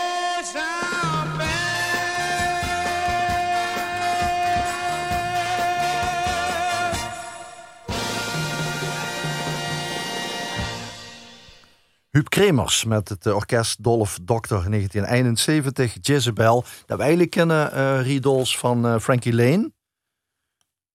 Kremers 12.38 12.84
met 12.84 13.10
het 13.10 13.26
eh, 13.26 13.36
orkest 13.36 13.84
Dolph 13.84 14.20
Doctor 14.22 14.70
1971, 14.70 15.98
Jezebel. 16.02 16.66
Dat 16.86 16.98
we 16.98 17.04
eigenlijk 17.04 17.32
kennen 17.32 17.74
uh, 17.74 18.02
Riedols 18.02 18.58
van 18.58 18.86
uh, 18.86 19.00
Frankie 19.00 19.34
Lane. 19.34 19.72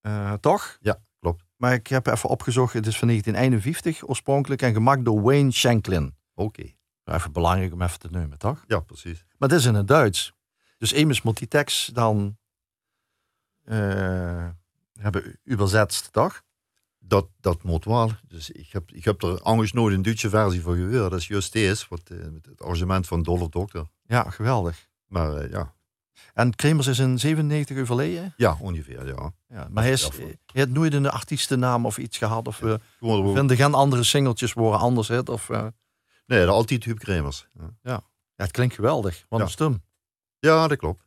Uh, 0.03 0.33
toch? 0.33 0.79
Ja, 0.81 0.99
klopt. 1.19 1.45
Maar 1.57 1.73
ik 1.73 1.87
heb 1.87 2.07
even 2.07 2.29
opgezocht, 2.29 2.73
het 2.73 2.87
is 2.87 2.99
van 2.99 3.09
1951 3.09 4.09
oorspronkelijk 4.09 4.63
en 4.63 4.73
gemaakt 4.73 5.05
door 5.05 5.23
Wayne 5.23 5.51
Shanklin. 5.51 6.15
Oké. 6.35 6.61
Okay. 6.61 6.77
Even 7.17 7.33
belangrijk 7.33 7.73
om 7.73 7.83
even 7.83 7.99
te 7.99 8.09
nemen, 8.11 8.39
toch? 8.39 8.65
Ja, 8.67 8.81
precies. 8.81 9.25
Maar 9.39 9.49
het 9.49 9.59
is 9.59 9.65
in 9.65 9.75
het 9.75 9.89
Duits. 9.89 10.33
Dus 10.79 10.95
Amos 10.95 11.23
Multitex 11.23 11.91
dan 11.93 12.39
hebben 14.93 15.41
übersetzt, 15.51 16.13
toch? 16.13 16.43
Dat, 17.05 17.27
dat 17.41 17.63
moet 17.63 17.85
wel. 17.85 18.11
Dus 18.29 18.51
ik 18.51 18.73
heb, 18.73 18.91
ik 18.93 19.05
heb 19.05 19.23
er 19.23 19.41
anders 19.41 19.73
nooit 19.73 19.95
een 19.95 20.03
Duitse 20.03 20.29
versie 20.29 20.61
voor 20.61 20.75
gehoord. 20.75 21.11
Dat 21.11 21.21
is 21.21 21.27
juist 21.27 21.53
deze, 21.53 21.87
wat, 21.89 22.01
uh, 22.13 22.23
het 22.43 22.63
arrangement 22.63 23.07
van 23.07 23.23
Dollar 23.23 23.51
Dokter. 23.51 23.87
Ja, 24.07 24.31
geweldig. 24.31 24.89
Maar 25.07 25.45
uh, 25.45 25.51
ja. 25.51 25.75
En 26.35 26.55
Kremers 26.55 26.87
is 26.87 26.99
in 26.99 27.19
97 27.19 27.79
overleden? 27.79 28.35
Ja, 28.37 28.57
ongeveer, 28.61 29.07
ja. 29.07 29.33
ja 29.49 29.69
maar 29.71 29.83
hij, 29.83 29.93
is, 29.93 30.09
hij 30.17 30.39
heeft 30.47 30.69
nooit 30.69 30.93
een 30.93 31.11
artiestennaam 31.11 31.87
of 31.87 31.99
iets 31.99 32.19
gehad? 32.19 32.47
Of 32.47 32.61
ja, 32.61 32.79
uh, 33.01 33.35
vinden 33.35 33.57
geen 33.57 33.75
andere 33.75 34.03
singeltjes 34.03 34.53
worden 34.53 34.81
anders? 34.81 35.09
Hè? 35.09 35.19
Of, 35.19 35.49
uh... 35.49 35.67
Nee, 36.27 36.47
altijd 36.47 36.85
Huub 36.85 36.99
Kremers. 36.99 37.47
Ja. 37.59 37.71
ja. 37.83 38.03
Het 38.37 38.51
klinkt 38.51 38.75
geweldig. 38.75 39.25
Wat 39.29 39.41
een 39.41 39.51
stem. 39.51 39.83
Ja, 40.39 40.69
dat 40.69 40.79
klopt. 40.79 41.05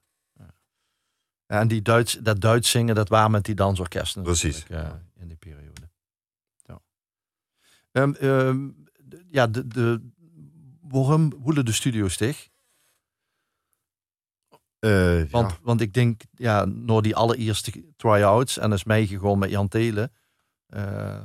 Ja, 1.47 1.59
en 1.59 1.67
die 1.67 1.81
Duits, 1.81 2.17
dat 2.21 2.41
Duits 2.41 2.69
zingen, 2.69 2.95
dat 2.95 3.09
waren 3.09 3.31
met 3.31 3.45
die 3.45 3.55
dansorkesten. 3.55 4.23
Precies. 4.23 4.65
in 5.19 5.27
die 5.27 5.37
periode. 5.37 5.74
Um, 7.97 8.15
um, 8.21 8.85
ja, 9.29 9.47
de, 9.47 9.67
de, 9.67 10.01
waarom 10.81 11.33
woelen 11.37 11.65
de 11.65 11.71
studio's 11.71 12.17
dicht? 12.17 12.49
Uh, 14.79 15.23
want, 15.29 15.51
ja. 15.51 15.57
want 15.61 15.81
ik 15.81 15.93
denk, 15.93 16.21
ja, 16.31 16.65
door 16.65 17.01
die 17.01 17.15
allereerste 17.15 17.93
try-outs 17.95 18.57
en 18.57 18.71
is 18.71 18.83
meegegaan 18.83 19.39
met 19.39 19.49
Jan 19.49 19.67
Telen, 19.67 20.11
uh, 20.69 21.21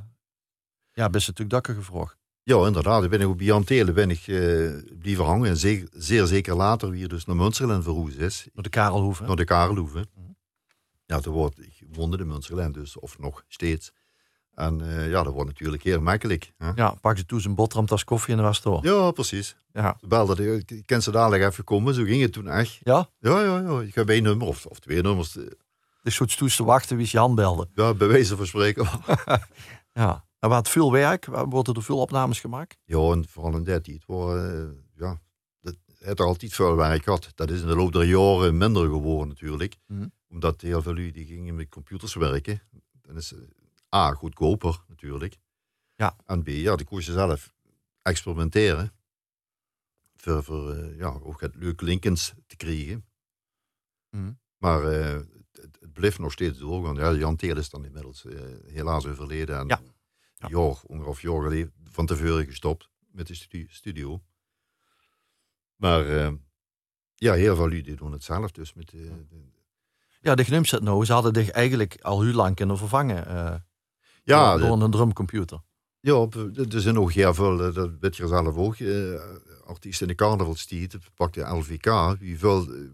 ja, 0.92 1.10
best 1.10 1.26
natuurlijk 1.26 1.50
dakken 1.50 1.74
gevraagd. 1.74 2.18
Ja, 2.42 2.66
inderdaad. 2.66 3.04
Ik 3.04 3.10
ben 3.10 3.22
ook 3.22 3.36
bij 3.36 3.46
Jan 3.46 3.64
Telen 3.64 3.94
ben 3.94 4.10
ik 4.10 4.26
uh, 4.26 4.82
blijven 4.98 5.24
hangen. 5.24 5.48
En 5.48 5.56
zeer, 5.56 5.88
zeer 5.92 6.26
zeker 6.26 6.54
later 6.54 6.90
weer 6.90 7.08
dus 7.08 7.24
naar 7.24 7.36
Münsterland 7.36 7.84
verroes 7.84 8.14
is. 8.14 8.48
Naar 8.54 8.62
de 8.62 8.68
Karelhoeve. 8.70 9.24
Naar 9.24 9.36
de 9.36 9.44
Karelhoeve. 9.44 9.98
Mm 9.98 10.24
-hmm. 10.24 10.36
Ja, 11.06 11.20
toen 11.20 11.34
wordt, 11.34 11.58
ik 11.58 11.82
woonde 11.92 12.18
in 12.18 12.26
Münsterland 12.26 12.74
dus, 12.74 12.98
of 12.98 13.18
nog 13.18 13.44
steeds. 13.48 13.92
En 14.54 14.80
uh, 14.82 15.10
ja, 15.10 15.22
dat 15.22 15.32
wordt 15.32 15.48
natuurlijk 15.48 15.82
heel 15.82 16.00
makkelijk. 16.00 16.52
Hè? 16.56 16.70
Ja, 16.74 16.94
pak 17.00 17.16
je 17.16 17.26
toe 17.26 17.40
zijn 17.40 17.54
boterham, 17.54 17.86
tas 17.86 18.04
koffie 18.04 18.34
en 18.34 18.42
was 18.42 18.62
door. 18.62 18.84
Ja, 18.84 19.10
precies. 19.10 19.56
Ja. 19.72 19.96
Belde, 20.00 20.62
ik 20.66 20.82
ken 20.86 21.02
ze 21.02 21.10
dadelijk 21.10 21.42
even 21.42 21.64
komen, 21.64 21.94
zo 21.94 22.04
ging 22.04 22.22
het 22.22 22.32
toen 22.32 22.48
echt. 22.48 22.78
Ja? 22.82 23.08
Ja, 23.18 23.42
ja, 23.42 23.58
ja. 23.58 23.80
Ik 23.80 23.94
heb 23.94 24.08
één 24.08 24.22
nummer 24.22 24.46
of, 24.46 24.66
of 24.66 24.78
twee 24.78 25.02
nummers. 25.02 25.38
Dus 26.02 26.16
goed 26.16 26.36
toest 26.36 26.56
te 26.56 26.64
wachten 26.64 26.96
wie 26.96 27.06
Jan 27.06 27.34
belde. 27.34 27.68
Ja, 27.74 27.94
bij 27.94 28.08
wijze 28.08 28.36
van 28.36 28.46
spreken. 28.46 28.88
ja. 29.92 30.24
En 30.38 30.48
wat 30.48 30.68
veel 30.68 30.92
werk, 30.92 31.26
worden 31.26 31.74
er 31.74 31.82
veel 31.82 31.98
opnames 31.98 32.40
gemaakt? 32.40 32.78
Ja, 32.84 33.10
en 33.10 33.24
vooral 33.28 33.56
in 33.56 33.64
dat 33.64 33.86
het 33.86 34.04
waren, 34.06 34.66
uh, 34.66 34.78
ja, 34.96 35.20
het 35.60 35.76
heeft 35.98 36.20
altijd 36.20 36.52
veel 36.52 36.76
werk 36.76 37.02
gehad. 37.02 37.32
Dat 37.34 37.50
is 37.50 37.60
in 37.60 37.66
de 37.66 37.76
loop 37.76 37.92
der 37.92 38.04
jaren 38.04 38.56
minder 38.56 38.88
geworden 38.88 39.28
natuurlijk. 39.28 39.76
Mhm. 39.86 39.98
Mm 39.98 40.02
-hmm. 40.02 40.12
Omdat 40.28 40.60
heel 40.60 40.82
veel 40.82 40.94
jullie 40.94 41.12
die 41.12 41.26
gingen 41.26 41.54
met 41.54 41.68
computers 41.68 42.14
werken. 42.14 42.62
Dan 43.02 43.16
is 43.16 43.34
A, 43.94 44.12
goedkoper 44.12 44.84
natuurlijk. 44.88 45.38
Ja. 45.94 46.16
En 46.26 46.42
B, 46.42 46.48
ja, 46.48 46.76
die 46.76 46.86
koers 46.86 47.06
je 47.06 47.12
zelf 47.12 47.54
experimenteren. 48.02 48.92
Voor, 50.14 50.44
voor 50.44 50.76
uh, 50.76 50.98
ja, 50.98 51.08
ook 51.08 51.40
het 51.40 51.54
leuke 51.54 51.84
linkens 51.84 52.34
te 52.46 52.56
krijgen. 52.56 53.04
Mm. 54.10 54.38
Maar 54.56 54.82
uh, 54.82 55.20
het, 55.52 55.78
het 55.80 55.92
blijft 55.92 56.18
nog 56.18 56.32
steeds 56.32 56.58
doorgaan. 56.58 56.94
Ja, 56.94 57.12
Jan 57.12 57.36
Teel 57.36 57.56
is 57.56 57.70
dan 57.70 57.84
inmiddels 57.84 58.24
uh, 58.24 58.40
helaas 58.66 59.06
overleden. 59.06 59.58
En 59.58 59.68
ja. 59.68 59.80
ja. 60.34 60.48
jaar, 60.48 60.82
ongeveer 60.82 61.30
jaar 61.30 61.42
geleden 61.42 61.72
van 61.84 62.06
tevoren 62.06 62.46
gestopt 62.46 62.90
met 62.98 63.26
de 63.26 63.34
stu 63.34 63.66
studio. 63.70 64.22
Maar 65.76 66.34
ja, 67.14 67.32
heel 67.32 67.56
veel 67.56 67.70
jullie 67.70 67.96
doen 67.96 68.12
het 68.12 68.24
zelf. 68.24 68.50
Dus 68.50 68.74
met 68.74 68.88
de, 68.90 69.26
de, 69.28 69.42
ja, 70.20 70.34
de 70.34 70.44
gnums 70.44 70.70
het 70.70 70.82
nou. 70.82 71.04
Ze 71.04 71.12
hadden 71.12 71.34
zich 71.34 71.50
eigenlijk 71.50 72.00
al 72.00 72.22
heel 72.22 72.32
lang 72.32 72.56
kunnen 72.56 72.78
vervangen. 72.78 73.26
Ja, 74.30 74.56
door, 74.56 74.68
door 74.68 74.82
een 74.82 74.90
drumcomputer. 74.90 75.60
Ja, 76.00 76.26
er 76.54 76.80
zijn 76.80 76.94
nog 76.94 77.14
heel 77.14 77.34
veel, 77.34 77.72
dat 77.72 77.90
weet 78.00 78.16
je 78.16 78.26
zelf 78.26 78.56
ook, 78.56 78.78
uh, 78.78 79.20
artiesten 79.64 80.06
in 80.06 80.16
de 80.16 80.24
carnavalstijd, 80.24 80.96
pak 81.14 81.32
de 81.32 81.40
LVK, 81.40 82.16
wie 82.18 82.38
veel 82.38 82.74
uh, 82.74 82.88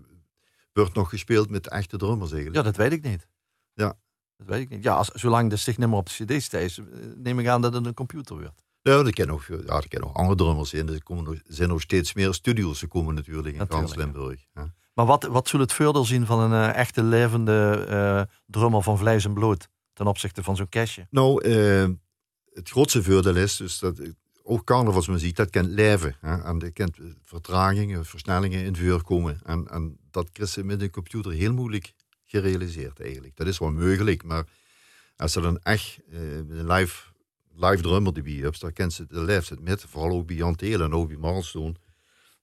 wordt 0.73 0.95
nog 0.95 1.09
gespeeld 1.09 1.51
met 1.51 1.69
echte 1.69 1.97
drummers 1.97 2.33
eigenlijk. 2.33 2.65
Ja, 2.65 2.71
dat 2.73 2.77
weet 2.77 2.93
ik 2.93 3.03
niet. 3.03 3.27
Ja. 3.73 3.99
Dat 4.37 4.47
weet 4.47 4.61
ik 4.61 4.69
niet. 4.69 4.83
Ja, 4.83 4.95
als, 4.95 5.09
zolang 5.09 5.51
de 5.51 5.57
zich 5.57 5.79
niet 5.79 5.89
meer 5.89 5.99
op 5.99 6.09
de 6.09 6.25
cd 6.25 6.43
staat, 6.43 6.81
neem 7.17 7.39
ik 7.39 7.47
aan 7.47 7.61
dat 7.61 7.75
het 7.75 7.87
een 7.87 7.95
computer 7.95 8.37
wordt. 8.37 8.65
Ja, 8.83 8.93
er 8.93 9.13
kennen 9.13 9.35
nog, 9.35 9.47
ja, 9.67 9.83
er 9.89 10.01
nog 10.01 10.15
andere 10.15 10.37
drummers 10.37 10.73
in. 10.73 10.89
Er 10.89 11.03
komen 11.03 11.25
nog, 11.25 11.37
zijn 11.45 11.69
nog 11.69 11.81
steeds 11.81 12.15
meer 12.15 12.35
studios 12.35 12.79
gekomen 12.79 13.15
natuurlijk 13.15 13.53
in 13.53 13.59
Natuurlijk, 13.59 13.89
Frans 13.89 14.05
Limburg. 14.05 14.47
Ja. 14.55 14.75
Maar 14.95 15.07
wat, 15.07 15.25
wat 15.25 15.49
zullen 15.49 15.67
het 15.67 15.75
voordeel 15.75 16.05
zien 16.05 16.27
van 16.27 16.41
een 16.41 16.69
uh, 16.69 16.75
echte 16.75 17.03
levende 17.03 17.87
uh, 17.91 18.37
drummer 18.47 18.83
van 18.83 18.99
vlees 18.99 19.25
en 19.25 19.35
bloed 19.35 19.69
ten 19.97 20.07
opzichte 20.07 20.43
van 20.43 20.57
zo'n 20.57 20.69
cashje? 20.69 21.07
Nou, 21.11 21.49
uh, 21.49 21.89
het 22.53 22.69
grootste 22.69 23.03
voordeel 23.03 23.37
is 23.37 23.57
dus 23.57 23.79
dat 23.79 24.01
ook 24.43 24.65
carnavalsmuziek, 24.65 25.37
dat 25.37 25.51
kent 25.51 25.69
leven. 25.69 26.17
Hè? 26.21 26.43
En 26.43 26.59
dat 26.59 26.73
kent 26.73 26.97
vertragingen, 27.25 28.05
versnellingen 28.05 28.65
in 28.65 28.77
vuur 28.77 29.03
komen. 29.03 29.41
En, 29.45 29.69
en 29.69 29.99
dat 30.11 30.29
je 30.33 30.65
met 30.65 30.83
een 30.83 30.91
computer 30.91 31.33
heel 31.33 31.53
moeilijk 31.53 31.93
gerealiseerd 32.25 33.01
eigenlijk. 33.01 33.37
Dat 33.37 33.47
is 33.47 33.59
wel 33.59 33.73
mogelijk, 33.73 34.23
maar 34.23 34.45
als 35.17 35.35
je 35.35 35.41
dan 35.41 35.59
echt 35.59 35.99
live, 36.49 37.03
live 37.55 37.83
drummer 37.83 38.15
die 38.15 38.23
bij 38.23 38.33
hebt, 38.33 38.61
dan 38.61 38.73
kent 38.73 38.93
ze 38.93 39.07
de 39.07 39.23
leeft 39.23 39.49
het 39.49 39.61
met. 39.61 39.85
Vooral 39.89 40.11
ook 40.11 40.27
bij 40.27 40.37
Jan 40.37 40.55
Telen 40.55 40.87
en 40.87 40.93
ook 40.93 41.09
bij 41.09 41.17
Marlstone. 41.17 41.75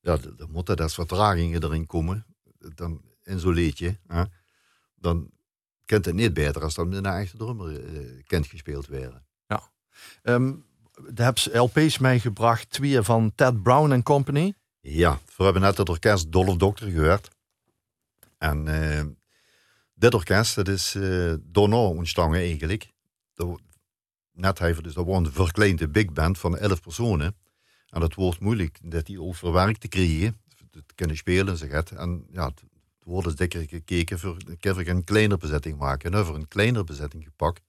Ja, 0.02 0.18
dan 0.18 0.52
moet 0.52 0.70
er 0.70 0.90
vertragingen 0.90 1.64
erin 1.64 1.86
komen 1.86 2.26
dan 2.76 3.02
in 3.24 3.40
zo'n 3.40 3.54
liedje, 3.54 3.98
hè, 4.08 4.24
dan 4.96 5.32
kent 5.86 6.06
het 6.06 6.16
niet 6.16 6.34
beter 6.34 6.64
als 6.64 6.74
dat 6.74 6.88
met 6.88 6.98
een 6.98 7.06
eigen 7.06 7.38
drummer 7.38 7.94
uh, 7.94 8.24
kent 8.26 8.48
gespeeld 8.48 8.88
werden. 8.88 9.26
Ja. 9.48 9.72
Um, 10.24 10.66
de 11.08 11.24
hebt 11.24 11.50
LP's 11.54 11.98
meegebracht, 11.98 12.70
twee 12.70 13.02
van 13.02 13.32
Ted 13.36 13.64
Brown 13.64 14.02
Company. 14.02 14.54
Ja, 14.80 15.20
we 15.38 15.44
hebben 15.44 15.62
net 15.62 15.78
het 15.78 15.90
orkest 15.90 16.32
Dolph 16.32 16.58
Doctor 16.58 16.90
gehoord. 16.90 17.30
En 18.38 18.68
uh, 18.68 19.02
dit 19.94 20.14
orkest, 20.14 20.56
dat 20.56 20.68
is 20.68 20.96
uh, 20.96 21.34
daarna 21.42 21.76
ontstaan 21.76 22.36
eigenlijk. 22.36 22.92
Dat, 23.34 23.60
net 24.32 24.60
heeft 24.60 24.84
dus 24.84 24.94
dat 24.94 25.06
was 25.06 25.18
een 25.18 25.32
verkleinde 25.32 25.88
big 25.88 26.12
band 26.12 26.38
van 26.38 26.58
11 26.58 26.82
personen. 26.82 27.36
En 27.90 28.00
dat 28.00 28.14
wordt 28.14 28.40
moeilijk 28.40 28.80
dat 28.84 29.06
die 29.06 29.22
ook 29.22 29.36
verwerkt 29.36 29.82
te 29.82 29.88
krijgen 29.88 30.42
te 30.74 30.96
kunnen 30.96 31.18
spelen, 31.18 31.58
zeg 31.58 31.72
het. 31.72 31.92
En 31.92 32.26
ja, 32.32 32.52
het 33.04 33.12
wordt 33.12 33.28
eens 33.28 33.36
dikker 33.36 33.68
gekeken 33.68 34.20
voor 34.20 34.38
een 34.46 34.88
een 34.88 35.04
kleinere 35.04 35.40
bezetting 35.40 35.78
maken. 35.78 36.14
En 36.14 36.26
voor 36.26 36.36
een 36.36 36.48
kleinere 36.48 36.84
bezetting 36.84 37.24
gepakt. 37.24 37.62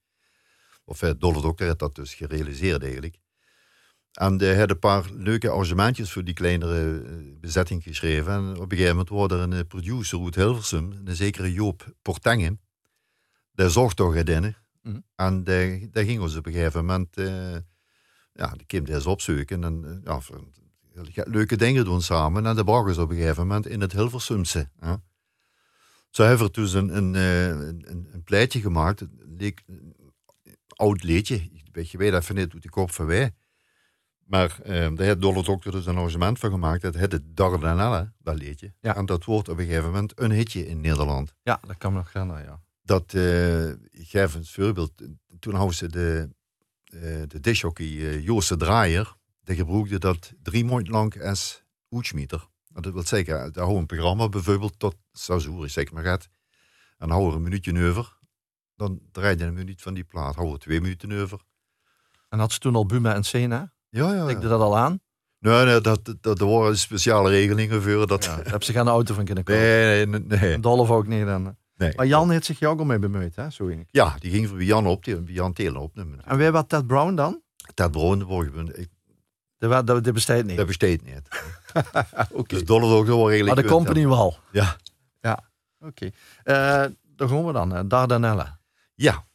Of 0.85 1.01
uh, 1.01 1.11
Dolle 1.17 1.41
Dokter 1.41 1.65
heeft 1.65 1.79
dat 1.79 1.95
dus 1.95 2.13
gerealiseerd 2.13 2.83
eigenlijk. 2.83 3.19
En 4.11 4.37
hij 4.37 4.57
had 4.57 4.69
een 4.69 4.79
paar 4.79 5.11
leuke 5.13 5.49
arrangementjes 5.49 6.11
voor 6.11 6.23
die 6.23 6.33
kleinere 6.33 7.01
uh, 7.01 7.39
bezetting 7.39 7.83
geschreven. 7.83 8.33
En 8.33 8.49
op 8.49 8.61
een 8.61 8.69
gegeven 8.69 8.89
moment 8.89 9.09
wordt 9.09 9.33
er 9.33 9.39
een 9.39 9.51
uh, 9.51 9.59
producer 9.67 10.23
uit 10.23 10.35
Hilversum, 10.35 11.01
een 11.05 11.15
zekere 11.15 11.53
Joop 11.53 11.93
Portengen. 12.01 12.59
Die 13.53 13.69
zocht 13.69 13.95
toch 13.95 14.15
in. 14.15 14.55
Mm. 14.81 15.03
En 15.15 15.43
die, 15.43 15.89
die 15.89 16.05
ging 16.05 16.21
ons 16.21 16.35
op 16.35 16.45
een 16.45 16.53
gegeven 16.53 16.85
moment, 16.85 17.15
ja, 18.33 18.49
die 18.49 18.65
kwam 18.65 18.83
deze 18.83 19.09
opzoeken. 19.09 19.63
En 19.63 20.01
ja, 21.11 21.23
leuke 21.27 21.55
dingen 21.55 21.85
doen 21.85 22.01
samen. 22.01 22.45
En 22.45 22.55
dat 22.55 22.65
brachten 22.65 22.93
ze 22.93 23.01
op 23.01 23.09
een 23.09 23.15
gegeven 23.15 23.47
moment 23.47 23.67
in 23.67 23.81
het 23.81 23.91
Hilversumse. 23.91 24.69
Hè. 24.79 24.95
Zo 26.15 26.23
hebben 26.23 26.47
we 26.47 26.53
dus 26.53 26.73
een, 26.73 26.97
een, 26.97 27.13
een, 27.13 28.07
een, 28.11 28.23
pleitje 28.23 28.61
gemaakt. 28.61 29.05
Leek 29.37 29.63
oud. 30.67 31.03
Ik 31.03 31.69
weet 31.71 31.91
je 31.91 31.97
weet 31.97 32.13
even 32.13 32.35
niet 32.35 32.51
hoe 32.51 32.61
die 32.61 32.69
kop 32.69 32.91
van 32.91 33.05
wij. 33.05 33.31
Maar 34.25 34.59
eh, 34.63 34.73
daar 34.73 35.05
heeft 35.05 35.21
Dolle 35.21 35.43
Dokter 35.43 35.71
dus 35.71 35.85
een 35.85 35.95
arrangement 35.95 36.39
van 36.39 36.51
gemaakt. 36.51 36.81
Dat 36.81 36.95
heette 36.95 37.33
Dardanelle, 37.33 38.13
dat 38.17 38.37
liedje. 38.37 38.73
Ja. 38.79 38.95
En 38.95 39.05
dat 39.05 39.23
wordt 39.23 39.49
op 39.49 39.57
een 39.57 39.65
gegeven 39.65 39.85
moment 39.85 40.19
een 40.19 40.31
hitje 40.31 40.67
in 40.67 40.81
Nederland. 40.81 41.33
Ja, 41.43 41.59
dat 41.67 41.77
kan 41.77 41.91
me 41.91 41.97
nog 41.97 42.13
herinneren, 42.13 42.43
ja. 42.43 42.61
Dat, 42.81 43.13
eh, 43.13 43.69
ik 43.69 44.07
geef 44.07 44.33
een 44.33 44.45
voorbeeld. 44.45 44.91
Toen 45.39 45.53
hadden 45.53 45.75
ze 45.75 45.87
de, 45.87 46.29
eh 46.83 47.21
de 47.27 47.39
disjockey 47.39 47.85
eh, 47.85 48.23
Joost 48.23 48.49
de 48.49 48.57
Draaier. 48.57 49.15
Die 49.43 49.55
gebruikte 49.55 49.99
dat 49.99 50.33
drie 50.41 50.65
maanden 50.65 50.91
lang 50.91 51.23
als 51.23 51.63
oetsmieter. 51.89 52.47
Dat 52.81 52.93
wil 52.93 53.03
zeggen, 53.05 53.53
daar 53.53 53.63
hou 53.65 53.77
een 53.77 53.85
programma 53.85 54.29
bijvoorbeeld 54.29 54.79
tot 54.79 54.95
Sazoer, 55.11 55.69
zeg 55.69 55.91
maar 55.91 56.03
gaat. 56.03 56.27
En 56.97 57.09
hou 57.09 57.29
er 57.29 57.35
een 57.35 57.41
minuutje 57.41 57.87
over. 57.89 58.17
Dan 58.75 58.99
draai 59.11 59.37
je 59.37 59.43
een 59.43 59.53
minuut 59.53 59.81
van 59.81 59.93
die 59.93 60.03
plaat. 60.03 60.35
Hou 60.35 60.51
er 60.51 60.59
twee 60.59 60.81
minuten 60.81 61.11
over. 61.21 61.39
En 62.29 62.39
had 62.39 62.51
ze 62.51 62.59
toen 62.59 62.75
al 62.75 62.85
Buma 62.85 63.13
en 63.13 63.23
Sena? 63.23 63.73
Ja, 63.89 64.13
ja. 64.13 64.25
Tikte 64.25 64.41
ja. 64.43 64.49
dat 64.49 64.61
al 64.61 64.77
aan? 64.77 64.99
Nee, 65.39 65.65
nee, 65.65 65.81
dat, 65.81 66.15
dat, 66.21 66.39
er 66.39 66.47
waren 66.47 66.77
speciale 66.77 67.29
regelingen 67.29 67.81
voor. 67.81 68.07
Dat, 68.07 68.23
Ja, 68.23 68.35
daar 68.35 68.43
hebben 68.43 68.63
ze 68.63 68.71
geen 68.71 68.87
auto 68.87 69.13
van 69.13 69.25
kunnen 69.25 69.43
kopen. 69.43 69.61
nee, 69.61 70.05
nee, 70.05 70.19
nee. 70.39 70.59
Dolf 70.59 70.89
ook 70.89 71.07
niet 71.07 71.25
dan. 71.25 71.57
nee. 71.75 71.93
Maar 71.95 72.05
Jan 72.07 72.29
heeft 72.31 72.45
zich 72.45 72.59
jou 72.59 72.73
ook 72.73 72.79
al 72.79 72.85
mee 72.85 72.99
bemoeid, 72.99 73.35
hè? 73.35 73.49
Zo. 73.49 73.71
Ja, 73.91 74.15
die 74.19 74.31
ging 74.31 74.47
voor 74.47 74.63
Jan 74.63 74.87
op, 74.87 75.03
die 75.03 75.23
Jan 75.23 75.53
Telen 75.53 75.81
opnemen. 75.81 76.25
En 76.25 76.37
wie 76.37 76.51
was 76.51 76.63
Ted 76.67 76.87
Brown 76.87 77.15
dan? 77.15 77.41
Dat 77.73 77.91
Broondenborg, 77.91 78.47
ik- 78.47 78.89
Dat, 79.57 79.69
wa- 79.69 79.81
dat, 79.83 80.03
dat 80.03 80.13
bestaat 80.13 80.43
niet. 80.43 80.57
dat 80.57 80.67
besteedt 80.67 81.03
niet. 81.05 81.21
Oké. 82.31 82.55
Dus 82.55 82.65
Dollar 82.65 82.89
ook 82.97 83.05
wel 83.05 83.29
redelijk. 83.29 83.55
Maar 83.55 83.63
de 83.63 83.69
company 83.69 84.07
wel. 84.07 84.37
hebben. 84.51 84.75
Ja, 85.21 85.39
Oké. 85.79 86.05
Eh, 86.43 86.53
daar 87.15 87.27
gaan 87.29 87.45
we 87.45 87.51
dan. 87.53 87.87
Dardanelle. 87.87 88.45
ja. 88.95 89.25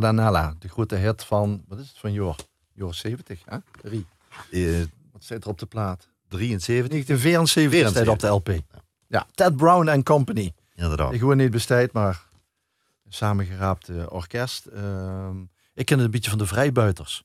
Dardanella. 0.00 0.54
De 0.58 0.68
grote 0.68 0.94
hit 0.94 1.24
van, 1.24 1.64
wat 1.68 1.78
is 1.78 1.88
het, 1.88 1.98
van 1.98 2.12
Jor? 2.12 2.36
Jor 2.72 2.94
70, 2.94 3.42
hè? 3.44 3.56
Drie. 3.82 4.06
Eh, 4.50 4.78
Wat 5.12 5.24
staat 5.24 5.44
er 5.44 5.50
op 5.50 5.58
de 5.58 5.66
plaat? 5.66 6.08
73, 6.28 6.88
1974 6.88 7.90
staat 7.90 8.08
op 8.08 8.18
de 8.18 8.26
LP. 8.52 8.62
Ja, 9.08 9.26
Ted 9.34 9.56
Brown 9.56 9.88
and 9.88 10.04
Company. 10.04 10.52
inderdaad. 10.74 11.12
Ik 11.12 11.18
gewoon 11.18 11.36
niet 11.36 11.50
besteed, 11.50 11.92
maar 11.92 12.22
een 13.04 13.12
samengeraapt 13.12 13.88
eh, 13.88 14.04
orkest. 14.08 14.66
Ehm, 14.66 15.36
ik 15.74 15.86
ken 15.86 15.96
het 15.96 16.06
een 16.06 16.10
beetje 16.10 16.30
van 16.30 16.38
de 16.38 16.46
Vrijbuiters. 16.46 17.24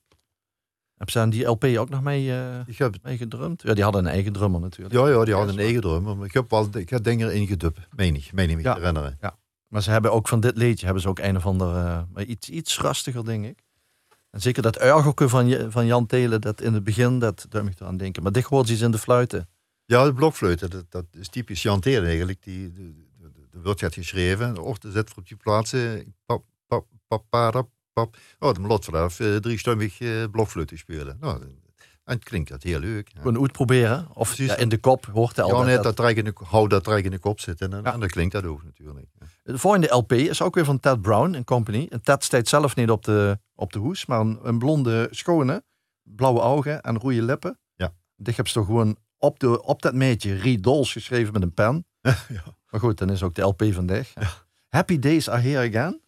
Heb 0.96 1.10
ze 1.10 1.18
aan 1.18 1.30
die 1.30 1.44
LP 1.44 1.64
ook 1.64 1.88
nog 1.88 2.02
mee, 2.02 2.32
eh 2.32 2.60
Ik 2.66 2.78
heb, 2.78 2.96
mee 3.02 3.16
gedrumd? 3.16 3.62
Ja, 3.62 3.74
die 3.74 3.82
hadden 3.84 4.04
een 4.04 4.10
eigen 4.12 4.32
drummer 4.32 4.60
natuurlijk. 4.60 4.94
ja, 4.94 5.08
ja, 5.08 5.24
die 5.24 5.34
hadden 5.34 5.54
een 5.54 5.60
eigen 5.60 5.80
drum. 5.80 6.02
Maar 6.02 6.26
ik 6.26 6.32
heb 6.32 6.50
wel, 6.50 6.68
ik 6.72 6.90
heb 6.90 7.04
dingen 7.04 7.28
erin 7.28 7.46
gedubt. 7.46 7.78
Meen 7.96 8.14
ik, 8.14 8.32
meen 8.32 8.50
ik 8.50 8.56
me 8.56 8.62
Ja. 8.62 8.72
te 8.74 8.78
herinneren. 8.80 9.18
Maar 9.72 9.82
ze 9.82 9.90
hebben 9.90 10.12
ook 10.12 10.28
van 10.28 10.40
dit 10.40 10.56
liedje 10.56 10.84
hebben 10.84 11.02
ze 11.02 11.08
ook 11.08 11.18
een 11.18 11.36
of 11.36 11.46
ander, 11.46 11.76
eh, 11.76 12.02
maar 12.12 12.24
iets, 12.24 12.48
iets 12.48 12.80
rustiger, 12.80 13.24
denk 13.24 13.44
ik. 13.44 13.58
En 14.30 14.40
zeker 14.40 14.62
dat 14.62 14.78
uigelke 14.78 15.28
van, 15.28 15.70
van 15.70 15.86
Jan 15.86 16.06
Telen, 16.06 16.40
dat 16.40 16.60
in 16.60 16.74
het 16.74 16.84
begin, 16.84 17.18
dat 17.18 17.46
doet 17.48 17.62
me 17.62 17.70
eraan 17.78 17.96
denken. 17.96 18.22
Maar 18.22 18.32
dit 18.32 18.44
hoort 18.44 18.68
iets 18.68 18.80
in 18.80 18.90
de 18.90 18.98
fluiten. 18.98 19.48
Ja, 19.84 20.04
de 20.04 20.12
blokfluit, 20.12 20.70
dat, 20.70 20.84
dat 20.88 21.04
is 21.10 21.28
typisch 21.28 21.62
Jan 21.62 21.80
Telen 21.80 22.06
eigenlijk. 22.08 22.42
Die, 22.42 22.72
de, 22.72 22.92
de, 23.18 23.30
de 23.50 23.60
wordt 23.62 23.84
geschreven. 23.94 24.54
De 24.54 24.60
ochtend 24.60 24.92
zet 24.92 25.08
voor 25.08 25.18
op 25.18 25.28
die 25.28 25.36
plaatsen. 25.36 26.14
Pap, 26.26 26.44
pap, 26.66 26.86
pap, 27.08 27.68
pap. 27.92 28.16
Oh, 28.38 28.54
de 28.54 28.60
lot 28.60 28.84
vanaf 28.84 29.20
uh, 29.20 29.36
driestemmig 29.36 30.00
uh, 30.00 30.24
blokfluit 30.30 30.68
te 30.68 30.76
spelen. 30.76 31.16
Nou, 31.20 31.42
en 32.04 32.14
het 32.14 32.24
klinkt 32.24 32.48
dat 32.50 32.62
heel 32.62 32.80
leuk. 32.80 33.08
Ja. 33.14 33.20
Gewoon 33.20 33.40
uitproberen. 33.40 34.08
Of 34.14 34.36
ja, 34.36 34.56
in 34.56 34.68
de 34.68 34.78
kop 34.78 35.06
hoort 35.12 35.36
hij 35.36 35.44
al. 35.44 35.50
Ja, 35.50 35.56
dat- 35.56 35.66
net 35.66 35.74
dat- 35.74 35.84
dat 35.84 35.96
trek 35.96 36.16
in 36.16 36.24
de, 36.24 36.32
hou 36.44 36.68
dat 36.68 36.84
trek 36.84 37.04
in 37.04 37.10
de 37.10 37.18
kop 37.18 37.40
zitten. 37.40 37.72
En, 37.72 37.82
Ja. 37.82 37.92
en 37.92 38.00
dan 38.00 38.08
klinkt 38.08 38.32
dat 38.32 38.44
ook 38.44 38.64
natuurlijk. 38.64 39.06
Ja. 39.18 39.26
De 39.42 39.58
volgende 39.58 39.94
LP 39.94 40.12
is 40.12 40.42
ook 40.42 40.54
weer 40.54 40.64
van 40.64 40.80
Ted 40.80 41.00
Brown 41.02 41.34
en 41.34 41.44
Company. 41.44 41.86
En 41.90 42.02
Ted 42.02 42.24
staat 42.24 42.48
zelf 42.48 42.76
niet 42.76 42.90
op 42.90 43.04
de, 43.04 43.38
op 43.54 43.72
de 43.72 43.78
hoes, 43.78 44.06
maar 44.06 44.20
een, 44.20 44.38
een 44.42 44.58
blonde 44.58 45.08
schone. 45.10 45.64
blauwe 46.02 46.40
ogen 46.40 46.80
en 46.82 46.98
rode 46.98 47.22
lippen. 47.22 47.58
Ja. 47.74 47.92
Dit 48.16 48.36
heb 48.36 48.46
je 48.46 48.52
toch 48.52 48.66
gewoon 48.66 48.96
op, 49.18 49.38
de, 49.38 49.62
op 49.62 49.82
dat 49.82 49.94
meetje 49.94 50.34
Ridols 50.34 50.92
geschreven 50.92 51.32
met 51.32 51.42
een 51.42 51.54
pen. 51.54 51.86
ja. 52.28 52.42
Maar 52.70 52.80
goed, 52.80 52.98
dan 52.98 53.10
is 53.10 53.22
ook 53.22 53.34
de 53.34 53.42
LP 53.42 53.62
van 53.70 53.86
dich. 53.86 54.12
Happy 54.68 54.98
Days 54.98 55.28
Are 55.30 55.40
Here 55.48 55.68
Again. 55.68 56.00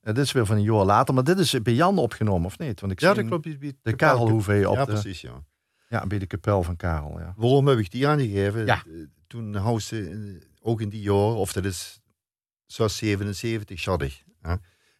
Eh, 0.00 0.14
dit 0.14 0.24
is 0.24 0.32
weer 0.32 0.46
van 0.46 0.56
een 0.56 0.62
jaar 0.62 0.84
later, 0.84 1.14
maar 1.14 1.24
dit 1.24 1.38
is 1.38 1.62
bij 1.62 1.72
Jan 1.74 1.98
opgenomen, 1.98 2.46
of 2.46 2.58
niet? 2.58 2.80
Want 2.80 2.92
ik 2.92 3.00
ja, 3.00 3.14
dat 3.14 3.26
klopt. 3.26 3.44
Die- 3.44 3.58
die- 3.58 3.78
De 3.82 3.96
Karelhoeve 3.96 4.68
op 4.68 4.74
Ja, 4.76 4.84
de, 4.84 4.92
precies, 4.92 5.20
ja. 5.20 5.44
ja, 5.88 6.06
bij 6.06 6.18
de 6.18 6.26
kapel 6.26 6.62
van 6.62 6.76
Karel. 6.76 7.18
Ja. 7.20 7.34
Waarom 7.36 7.66
heb 7.66 7.78
ik 7.78 7.90
die 7.90 8.08
aangegeven? 8.08 8.66
Ja. 8.66 8.82
Eh, 8.86 8.92
Toen 9.26 9.54
hou 9.54 9.80
ze 9.80 10.08
eh, 10.10 10.48
ook 10.60 10.80
in 10.80 10.88
die 10.88 11.00
jaren, 11.00 11.34
of 11.36 11.52
dat 11.52 11.64
is 11.64 12.00
zoals 12.66 12.96
77, 12.96 13.78
schattig. 13.80 14.22
hè. 14.40 14.54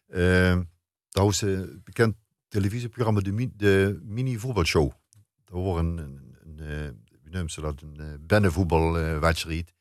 Ehm, 0.07 0.63
Daar 1.09 1.23
houdt 1.23 1.35
ze 1.35 1.47
een 1.51 1.81
bekend 1.83 2.15
televisieprogramma, 2.47 3.19
de, 3.21 3.31
mi- 3.31 3.51
de 3.55 3.99
mini 4.03 4.37
voetbalshow. 4.37 4.91
Daar 5.45 5.57
wordt 5.59 5.79
een, 5.83 5.97
een, 5.97 6.35
een, 6.43 6.93
eh, 7.33 7.47
ze 7.47 7.61
dat, 7.61 7.81
een 7.81 7.97
uh, 7.99 8.13
bennenvoetbalwedstrijd. 8.19 9.73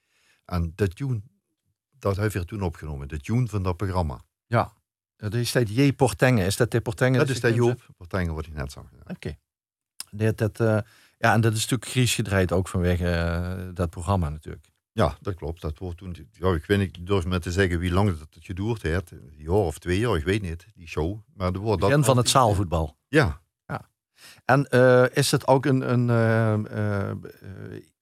en 0.45 0.73
dat 0.75 0.97
tune, 0.97 1.23
dat 1.91 2.17
heeft 2.17 2.35
hij 2.35 2.45
toen 2.45 2.63
opgenomen, 2.63 3.09
de 3.09 3.19
tune 3.19 3.47
van 3.47 3.63
dat 3.63 3.77
programma. 3.77 4.25
ja. 4.47 4.73
Dat 5.17 5.35
is 5.35 5.53
dat 5.53 5.69
J. 5.77 5.93
Portenge. 5.93 6.45
Is 6.45 6.57
dat 6.57 6.71
de 6.71 6.81
Portenge? 6.81 7.19
Dat 7.19 7.29
is 7.29 7.41
dat 7.41 7.55
Joop, 7.55 7.89
Partijnen 7.97 8.35
wat 8.35 8.47
ik 8.47 8.53
net 8.53 8.73
zag. 8.73 8.85
Ja. 8.93 8.99
Oké. 9.15 9.37
Dat, 10.11 10.39
dat, 10.39 10.61
eh, 10.61 10.79
ja, 11.19 11.33
en 11.35 11.41
dat 11.41 11.53
is 11.53 11.61
natuurlijk 11.61 11.91
Gries 11.91 12.15
gedraaid 12.15 12.53
ook 12.53 12.69
vanwege 12.69 13.11
eh, 13.11 13.69
dat 13.75 13.91
programma 13.91 14.29
natuurlijk. 14.29 14.69
Ja, 14.97 15.17
dat 15.21 15.35
klopt. 15.35 15.61
Dat 15.61 15.79
wordt 15.79 15.99
toen, 15.99 16.29
ja, 16.33 16.53
ik 16.53 16.65
weet 16.67 16.79
niet, 16.79 17.07
durf 17.07 17.25
met 17.25 17.43
te 17.43 17.53
zeggen 17.53 17.79
wie 17.79 17.93
lang 17.93 18.09
dat 18.09 18.19
het 18.19 18.45
geduurd 18.45 18.83
heeft. 18.83 19.11
Een 19.11 19.35
jaar 19.37 19.55
of 19.55 19.79
twee 19.79 19.99
jaar, 19.99 20.17
ik 20.17 20.25
weet 20.25 20.43
niet, 20.43 20.67
die 20.75 20.89
show. 20.89 21.19
Maar 21.35 21.53
er 21.53 21.59
wordt 21.59 21.81
dat 21.81 22.05
van 22.05 22.17
het 22.17 22.29
zaalvoetbal. 22.29 22.97
Ja, 23.09 23.41
En 24.45 24.65
eh, 24.65 25.05
is 25.13 25.31
het 25.31 25.47
ook 25.47 25.67
een, 25.67 25.93
een 25.93 26.11
eh, 26.11 27.11
eh, 27.11 27.17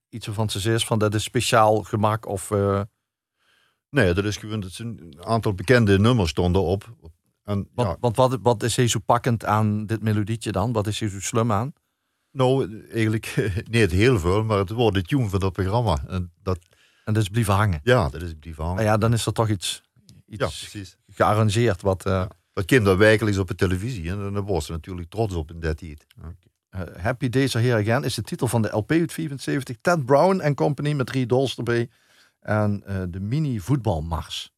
iets 0.09 0.27
waarvan 0.27 0.51
ze 0.51 0.61
zegt 0.61 0.87
van 0.87 0.99
dat 0.99 1.15
is 1.15 1.23
speciaal 1.23 1.83
gemak 1.83 2.27
of... 2.27 2.51
nee, 3.91 4.13
dat 4.13 4.25
is 4.25 4.37
gewoon, 4.37 4.61
dat 4.61 4.79
een 4.79 5.17
aantal 5.21 5.55
bekende 5.55 5.99
nummers 5.99 6.31
stonden 6.31 6.63
op. 6.63 6.97
En, 7.43 7.69
want, 7.75 7.89
ja, 7.89 7.97
want 8.01 8.17
wat, 8.17 8.39
wat 8.43 8.63
is 8.63 8.77
hij 8.77 8.89
zo 8.89 8.99
pakkend 8.99 9.45
aan 9.45 9.87
dit 9.87 10.03
melodietje 10.03 10.53
dan? 10.53 10.73
Wat 10.73 10.87
is 10.87 11.01
hij 11.01 11.09
zo 11.09 11.21
slim 11.21 11.53
aan? 11.53 11.73
nou, 12.35 12.83
eigenlijk 12.93 13.53
niet 13.71 13.91
heel 13.91 14.19
veel, 14.19 14.45
maar 14.45 14.59
het 14.59 14.71
wordt 14.71 14.97
de 14.97 15.03
tune 15.03 15.29
van 15.29 15.41
dat 15.41 15.53
programma. 15.53 16.05
En 16.09 16.33
dat, 16.43 16.59
En 17.05 17.13
dat 17.13 17.23
is 17.23 17.29
blijven 17.29 17.55
hangen. 17.55 17.81
ja, 17.83 18.09
dat 18.09 18.23
is 18.23 18.35
die 18.41 18.55
van. 18.55 18.75
Nou 18.75 18.83
ja, 18.87 18.97
dan 18.97 19.13
is 19.13 19.27
er 19.27 19.33
toch 19.33 19.49
iets, 19.49 19.83
Ja, 20.27 20.47
iets 20.47 20.69
precies. 20.69 20.97
gearrangeerd 21.09 21.83
wat... 21.83 22.07
eh, 22.07 22.27
Dat 22.53 22.65
kind 22.65 22.85
dat 22.85 22.97
wekelijks 22.99 23.39
op 23.39 23.49
de 23.49 23.55
televisie 23.55 24.11
en 24.11 24.33
dan 24.33 24.47
was 24.47 24.67
ze 24.67 24.73
natuurlijk 24.73 25.11
trots 25.11 25.35
op 25.35 25.51
in 25.51 25.61
dat 25.61 25.77
tijd. 25.79 26.07
Ja. 26.17 26.35
Eh, 26.69 27.03
Happy 27.03 27.29
Days 27.29 27.57
Are 27.57 27.67
Here 27.67 27.81
Again 27.83 28.05
is 28.05 28.15
de 28.15 28.23
titel 28.23 28.49
van 28.49 28.63
de 28.63 28.69
LP 28.77 28.91
uit 28.91 29.13
74. 29.13 29.77
Ted 29.81 30.07
Brown 30.07 30.41
en 30.41 30.55
Company 30.55 30.93
met 30.93 31.07
drie 31.07 31.27
dolls 31.27 31.57
erbij. 31.57 31.89
En 32.41 32.83
eh, 32.87 33.03
de 33.09 33.21
mini 33.21 33.61
voetbalmars. 33.61 34.53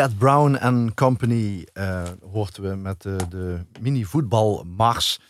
Ted 0.00 0.18
Brown 0.18 0.56
and 0.56 0.94
Company 0.94 1.66
eh 1.72 2.08
hoorden 2.32 2.62
we 2.62 2.74
met 2.76 3.02
de, 3.02 3.16
de 3.28 3.66
mini 3.80 4.04
voetbalmars. 4.04 5.20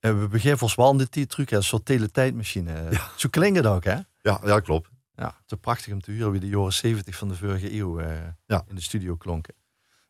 Eh, 0.00 0.18
we 0.20 0.28
beginnen 0.28 0.58
volgens 0.58 0.74
wel 0.74 0.88
aan 0.88 0.98
dit 0.98 1.30
truc, 1.30 1.50
een 1.50 1.62
soort 1.62 1.84
teletijdmachine. 1.84 2.88
Zo 3.16 3.28
klinkt 3.28 3.56
het 3.56 3.66
ook, 3.66 3.84
hè? 3.84 3.96
Ja, 4.20 4.40
ja, 4.44 4.60
klopt. 4.60 4.88
Ja, 5.14 5.34
te 5.46 5.56
prachtig 5.56 5.92
om 5.92 6.00
te 6.00 6.10
huren 6.10 6.30
wie 6.30 6.40
de 6.40 6.46
jaren 6.48 6.72
70 6.72 7.16
van 7.16 7.28
de 7.28 7.34
vorige 7.34 7.74
eeuw 7.74 7.98
eh, 7.98 8.16
Ja. 8.46 8.64
in 8.68 8.74
de 8.74 8.80
studio 8.80 9.16
klonken. 9.16 9.54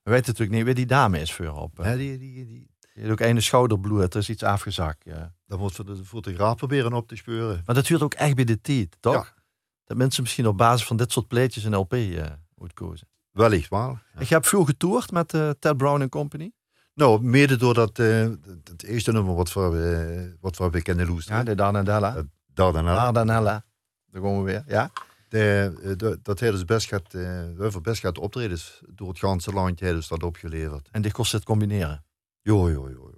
We 0.02 0.10
weten 0.10 0.26
natuurlijk 0.26 0.56
niet 0.56 0.64
wie 0.64 0.74
die 0.74 0.86
dame 0.86 1.20
is 1.20 1.32
voor 1.32 1.52
op. 1.52 1.76
hè. 1.76 1.84
Hè, 1.84 1.96
die, 1.96 2.18
die, 2.18 2.34
die, 2.34 2.46
Die 2.46 2.68
heeft 2.92 3.10
ook 3.10 3.20
een 3.20 3.42
schouderbloed, 3.42 4.14
er 4.14 4.20
is 4.20 4.28
iets 4.30 4.42
afgezakt. 4.42 5.04
Ja. 5.04 5.32
dat 5.46 5.58
moet 5.58 5.72
voor 5.74 5.84
de 5.86 6.04
fotograaf 6.04 6.56
proberen 6.56 6.92
op 6.92 7.08
te 7.08 7.16
speuren. 7.16 7.62
Maar 7.66 7.74
dat 7.74 7.86
huurt 7.86 8.02
ook 8.02 8.14
echt 8.14 8.34
bij 8.34 8.44
de 8.44 8.60
tijd, 8.60 8.96
toch? 9.00 9.14
Ja. 9.14 9.42
Dat 9.84 9.96
mensen 9.96 10.22
misschien 10.22 10.46
op 10.46 10.56
basis 10.56 10.86
van 10.86 10.96
dit 10.96 11.12
soort 11.12 11.28
pleetjes 11.28 11.64
een 11.64 11.74
LP 11.76 11.92
eh 11.92 12.24
moeten 12.54 12.76
kozen. 12.86 13.08
Wellicht 13.34 13.68
wel. 13.70 13.98
Ja. 14.14 14.20
Ik 14.20 14.28
heb 14.28 14.46
veel 14.46 14.64
getoerd 14.64 15.10
met 15.10 15.34
eh, 15.34 15.50
Ted 15.58 15.76
Brown 15.76 16.08
Company. 16.08 16.52
Nou, 16.94 17.22
mede 17.22 17.56
doordat 17.56 17.98
eh, 17.98 18.28
het- 18.64 18.82
eerste 18.82 19.12
nummer 19.12 19.34
wat 19.34 19.52
we, 19.52 20.30
eh, 20.30 20.40
wat 20.40 20.56
we 20.72 20.82
kennen 20.82 21.06
loesten. 21.06 21.34
Ja, 21.36 21.42
de 21.42 21.54
Dardanella. 21.54 22.16
En 22.16 22.32
daar. 22.54 23.02
Dardanella. 23.02 23.64
Daar 24.06 24.22
gaan 24.22 24.36
we 24.38 24.42
weer. 24.44 24.64
Ja. 24.66 24.90
De, 25.28 25.94
de- 25.96 26.18
dat 26.22 26.40
hij 26.40 26.50
dus 26.50 26.64
best 26.64 26.88
gaat, 26.88 27.12
heel 27.12 27.80
best 27.82 28.00
gaat 28.00 28.18
optredens 28.18 28.80
door 28.88 29.08
het 29.08 29.18
ganse 29.18 29.52
landje 29.52 29.84
hebben 29.84 30.02
ze 30.02 30.08
dat 30.08 30.22
opgeleverd. 30.22 30.88
En 30.92 31.02
dit 31.02 31.12
kost 31.12 31.32
het 31.32 31.44
combineren. 31.44 32.04
Jo, 32.40 32.70
jo, 32.70 32.90
jo, 32.90 33.10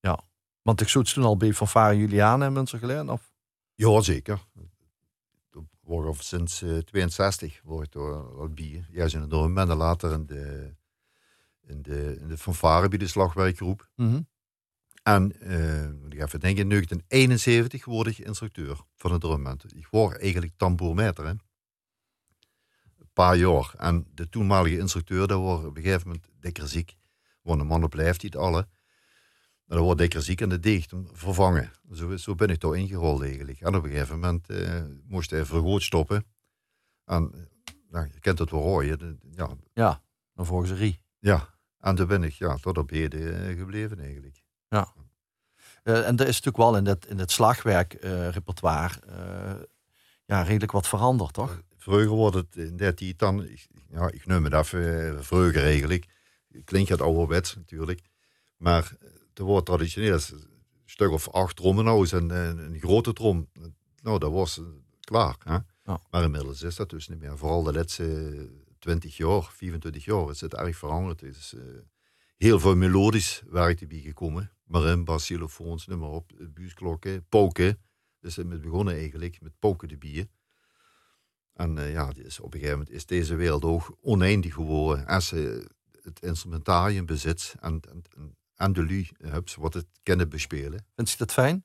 jo. 0.00 0.16
Want 0.62 0.80
ik 0.80 0.88
zoet 0.88 1.12
toen 1.14 1.24
al 1.24 1.36
bij 1.36 1.52
Fanfare 1.54 1.96
Juliane 1.96 2.44
en 2.44 2.52
Münster 2.52 2.78
geleden. 2.78 3.08
Of? 3.10 3.32
Ja, 3.74 4.00
zeker. 4.00 4.38
Wordt 5.84 6.24
sinds 6.24 6.62
eh 6.62 6.78
62 6.78 7.60
wordt 7.64 7.92
door 7.92 8.38
al 8.38 8.48
bier. 8.48 8.88
Ja, 8.90 9.08
zijn 9.08 9.22
er 9.22 9.28
door 9.28 9.44
een 9.44 9.52
maanden 9.52 9.76
later 9.76 10.12
in 10.12 10.26
de, 10.26 10.74
in 11.66 11.82
de, 11.82 12.16
in 12.20 12.28
de 12.28 12.38
fanfare 12.38 12.88
bij 12.88 12.98
de 12.98 13.06
slagwerkgroep. 13.06 13.90
Mhm. 13.96 14.20
En 15.02 15.40
eh, 15.40 15.90
moet 16.02 16.12
ik 16.12 16.20
even 16.22 16.40
denken, 16.40 16.62
in 16.62 16.68
1971 16.68 17.84
word 17.84 18.06
ik 18.06 18.18
instructeur 18.18 18.80
van 18.96 19.12
het 19.12 19.20
drumband. 19.20 19.76
Ik 19.76 19.86
word 19.90 20.18
eigenlijk 20.18 20.52
tambourmeter. 20.56 21.24
hè. 21.24 21.30
Een 21.30 23.10
paar 23.12 23.36
jaar. 23.36 23.74
En 23.78 24.06
de 24.14 24.28
toenmalige 24.28 24.78
instructeur, 24.78 25.26
daar 25.26 25.38
wordt 25.38 25.64
op 25.66 25.76
een 25.76 25.82
gegeven 25.82 26.06
moment 26.06 26.26
dikker 26.40 26.68
ziek. 26.68 26.94
Want 27.42 27.60
een 27.60 27.66
man 27.66 27.84
op 27.84 27.94
leeftijd 27.94 28.36
alle. 28.36 28.68
Maar 29.64 29.76
dan 29.76 29.86
wordt 29.86 30.00
dikker 30.00 30.22
ziek 30.22 30.40
en 30.40 30.48
de 30.48 30.60
deegt 30.60 30.90
hem 30.90 31.08
vervangen. 31.12 31.70
Zo, 31.92 32.16
zo 32.16 32.34
ben 32.34 32.48
ik 32.48 32.58
toch 32.58 32.74
ingerold 32.76 33.22
eigenlijk. 33.22 33.60
En 33.60 33.74
op 33.74 33.84
een 33.84 33.90
gegeven 33.90 34.14
moment 34.20 34.48
eh, 34.50 34.82
moest 35.06 35.30
hij 35.30 35.44
vergroot 35.44 35.82
stoppen. 35.82 36.24
En 37.04 37.30
eh, 37.34 37.40
nou, 37.90 38.08
je 38.12 38.20
kent 38.20 38.38
het 38.38 38.50
wel 38.50 38.60
rooien. 38.62 39.20
Ja, 39.34 39.50
Ja, 39.74 40.02
dan 40.34 40.46
volgens 40.46 40.70
ze 40.70 40.76
Rie. 40.76 41.00
ja. 41.18 41.52
En 41.78 41.94
toen 41.94 42.06
ben 42.06 42.22
ik 42.22 42.32
ja, 42.32 42.56
tot 42.56 42.78
op 42.78 42.90
heden 42.90 43.48
eh, 43.48 43.56
gebleven 43.58 43.98
eigenlijk. 44.00 44.42
Eh, 45.82 46.06
en 46.06 46.16
er 46.16 46.28
is 46.28 46.40
natuurlijk 46.42 46.56
wel 46.56 46.76
in 46.76 46.86
het, 46.86 47.06
in 47.06 47.18
het 47.18 47.30
slagwerk-repertoire 47.30 49.00
eh, 49.06 49.54
ja, 50.24 50.42
redelijk 50.42 50.72
wat 50.72 50.88
veranderd, 50.88 51.32
toch? 51.32 51.62
Vroeger 51.76 52.08
wordt 52.08 52.36
het 52.36 52.56
in 52.56 52.76
dat 52.76 52.98
die 52.98 53.14
dan, 53.16 53.44
ik- 53.44 53.66
ja, 53.90 54.10
ik 54.10 54.26
noem 54.26 54.44
het 54.44 54.52
even 54.52 55.24
vroeger 55.24 55.62
eigenlijk. 55.64 56.06
Klinkt 56.64 56.88
het 56.88 57.00
ouderwets 57.00 57.56
natuurlijk. 57.56 58.00
Maar 58.56 58.92
er 59.34 59.44
wordt 59.44 59.66
traditioneel 59.66 60.12
een 60.12 60.46
stuk 60.84 61.10
of 61.10 61.28
acht 61.28 61.56
trommen 61.56 61.84
nou 61.84 62.08
en 62.08 62.30
een, 62.30 62.58
een 62.58 62.78
grote 62.80 63.12
trom. 63.12 63.48
Nou, 64.02 64.18
dat 64.18 64.32
was 64.32 64.58
eh, 64.58 64.64
klaar. 65.00 65.36
Hè? 65.38 65.58
Ja. 65.84 66.00
Maar 66.10 66.22
inmiddels 66.22 66.62
is 66.62 66.76
dat 66.76 66.90
dus 66.90 67.08
niet 67.08 67.20
meer. 67.20 67.38
Vooral 67.38 67.62
de 67.62 67.72
laatste 67.72 68.48
20 68.78 69.16
jaar, 69.16 69.42
24 69.42 70.04
jaar 70.04 70.30
is 70.30 70.40
het 70.40 70.54
erg 70.54 70.76
veranderd. 70.76 71.20
Het 71.20 71.36
is 71.36 71.54
eh, 71.56 71.62
heel 72.36 72.60
veel 72.60 72.76
melodisch 72.76 73.42
werk 73.50 73.80
erbij 73.80 74.00
gekomen. 74.00 74.52
Marimba, 74.64 75.16
xylofoons, 75.16 75.86
noem 75.86 75.98
maar 75.98 76.08
op, 76.08 76.32
buusklokken, 76.54 77.26
poken. 77.28 77.78
Dus 78.20 78.36
het 78.36 78.60
begonnen 78.60 78.94
eigenlijk 78.94 79.40
met 79.40 79.52
poken 79.58 79.88
erbij. 79.88 80.28
En 81.52 81.78
eh, 81.78 81.92
ja, 81.92 82.08
op 82.08 82.54
een 82.54 82.60
gegeven 82.60 82.70
moment 82.70 82.90
is 82.90 83.06
deze 83.06 83.34
wereld 83.34 83.64
ook 83.64 83.96
oneindig 84.00 84.54
geworden. 84.54 85.06
Als 85.06 85.26
ze 85.26 85.70
het 86.02 86.22
instrumentarium 86.22 87.06
bezit 87.06 87.54
en, 87.60 87.80
en, 87.90 88.02
en, 88.16 88.36
en 88.54 88.72
de 88.72 88.84
lui 88.86 89.08
hebt, 89.18 89.54
wat 89.54 89.74
het 89.74 89.86
kunnen 90.02 90.28
bespelen. 90.28 90.86
Vindt 90.94 91.10
je 91.10 91.16
dat 91.16 91.32
fijn? 91.32 91.64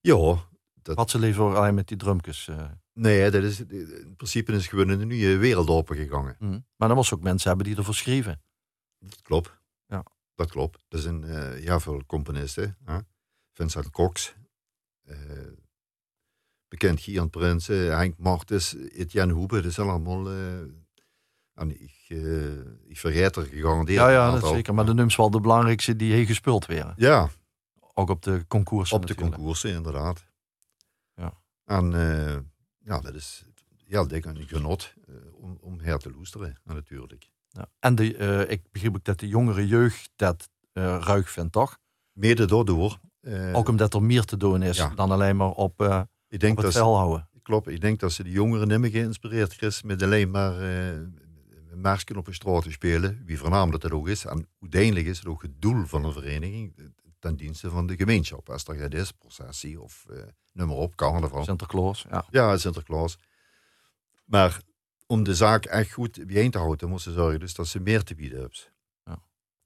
Ja, 0.00 0.48
dat, 0.74 0.96
Had 0.96 1.10
ze 1.10 1.18
liever 1.18 1.56
alleen 1.56 1.74
met 1.74 1.88
die 1.88 1.96
drumkes? 1.96 2.48
eh, 2.48 2.70
nee, 2.92 3.30
dat 3.30 3.42
is, 3.42 3.60
in 3.60 4.14
principe 4.16 4.52
is 4.52 4.66
gewoon 4.68 4.88
een 4.88 5.08
nieuwe 5.08 5.36
wereld 5.36 5.68
opengegangen. 5.68 6.36
mhm. 6.38 6.58
Maar 6.76 6.88
dan 6.88 6.96
moest 6.96 7.12
ook 7.12 7.22
mensen 7.22 7.48
hebben 7.48 7.66
die 7.66 7.76
ervoor 7.76 7.94
schreven. 7.94 8.42
Dat 8.98 9.22
klopt. 9.22 9.52
Ja. 9.86 10.04
Dat 10.34 10.50
klopt. 10.50 10.84
Er 10.88 10.98
zijn 10.98 11.24
eh 11.24 11.62
ja, 11.62 11.80
veel 11.80 12.02
componisten. 12.06 12.76
Hè? 12.84 12.98
Vincent 13.52 13.90
Cox, 13.90 14.34
eh, 15.02 15.16
bekend 16.68 17.00
Gian 17.00 17.30
Prins, 17.30 17.68
eh, 17.68 17.96
Henk 17.96 18.18
Martens, 18.18 18.74
Etienne 18.74 19.32
Hoebe. 19.32 19.60
Dat 19.60 19.72
zijn 19.72 19.88
allemaal... 19.88 20.28
eh, 21.56 21.62
en 21.62 21.80
ik, 21.82 22.04
eh, 22.08 22.88
ik 22.88 22.98
vergeet 22.98 23.36
er 23.36 23.44
gegarandeerd 23.44 23.98
Ja, 23.98 24.10
ja, 24.10 24.30
dat 24.30 24.48
zeker. 24.48 24.74
Maar 24.74 24.86
de 24.86 24.94
nummers 24.94 25.16
wel 25.16 25.30
de 25.30 25.40
belangrijkste 25.40 25.96
die 25.96 26.14
hier 26.14 26.26
gespeeld 26.26 26.66
werden. 26.66 26.94
Ja, 26.96 27.28
Ook 27.94 28.10
op 28.10 28.22
de 28.22 28.44
concoursen 28.48 28.96
op 28.96 29.06
de 29.06 29.14
concoursen 29.14 29.70
inderdaad. 29.70 30.24
Ja. 31.14 31.32
En 31.64 31.94
eh, 31.94 32.36
ja, 32.78 33.00
dat 33.00 33.14
is 33.14 33.44
ja, 33.86 34.04
dik 34.04 34.24
een 34.24 34.48
genot 34.48 34.94
eh, 35.08 35.14
om, 35.32 35.58
om 35.60 35.80
her 35.80 35.98
te 35.98 36.10
loesteren, 36.10 36.60
natuurlijk. 36.64 37.30
Ja. 37.48 37.66
En 37.78 37.94
de, 37.94 38.46
ik 38.48 38.62
begreep 38.72 38.94
ook 38.94 39.04
dat 39.04 39.20
de 39.20 39.28
jongere 39.28 39.66
jeugd 39.66 40.10
dat 40.16 40.48
ruig 40.72 41.30
vindt, 41.30 41.52
toch? 41.52 41.78
Mede 42.12 42.44
daardoor. 42.44 43.00
Ook 43.52 43.68
omdat 43.68 43.94
er 43.94 44.02
meer 44.02 44.24
te 44.24 44.36
doen 44.36 44.62
is 44.62 44.76
Ja. 44.76 44.88
dan 44.94 45.10
alleen 45.10 45.36
maar 45.36 45.50
op, 45.50 45.82
ik 45.82 45.88
op 46.34 46.40
denk 46.40 46.62
het 46.62 46.72
dat 46.72 46.82
houden. 46.82 47.28
Klopt, 47.42 47.68
ik 47.68 47.80
denk 47.80 48.00
dat 48.00 48.12
ze 48.12 48.22
de 48.22 48.30
jongeren 48.30 48.68
niet 48.68 48.78
meer 48.78 48.90
geïnspireerd 48.90 49.52
Chris 49.54 49.82
met 49.82 50.02
alleen 50.02 50.30
maar 50.30 50.54
marsken 51.80 52.16
op 52.16 52.26
een 52.26 52.34
straat 52.34 52.62
te 52.62 52.70
spelen, 52.70 53.22
wie 53.24 53.38
voornamelijk 53.38 53.82
dat 53.82 53.92
ook 53.92 54.08
is. 54.08 54.24
En 54.24 54.48
uiteindelijk 54.60 55.06
is 55.06 55.18
het 55.18 55.26
ook 55.26 55.42
het 55.42 55.60
doel 55.62 55.84
van 55.84 56.04
een 56.04 56.12
vereniging 56.12 56.76
eh, 56.76 56.84
ten 57.18 57.36
dienste 57.36 57.70
van 57.70 57.86
de 57.86 57.96
gemeenschap. 57.96 58.50
Als 58.50 58.64
er 58.64 58.94
is, 58.94 59.12
processie 59.12 59.80
of 59.80 60.06
eh 60.10 60.22
nummer 60.52 60.76
op, 60.76 60.94
carnaval. 60.94 61.44
Sinterklaas, 61.44 62.04
ja. 62.10 62.26
Ja, 62.30 62.56
Sinterklaas. 62.56 63.18
Maar 64.24 64.60
om 65.06 65.22
de 65.22 65.34
zaak 65.34 65.64
echt 65.64 65.92
goed 65.92 66.26
bijeen 66.26 66.50
te 66.50 66.58
houden, 66.58 66.88
moesten 66.88 67.12
ze 67.12 67.18
zorgen 67.18 67.40
dus 67.40 67.54
dat 67.54 67.66
ze 67.66 67.80
meer 67.80 68.02
te 68.02 68.14
bieden 68.14 68.40
hebben. 68.40 68.58
Ja. 69.04 69.22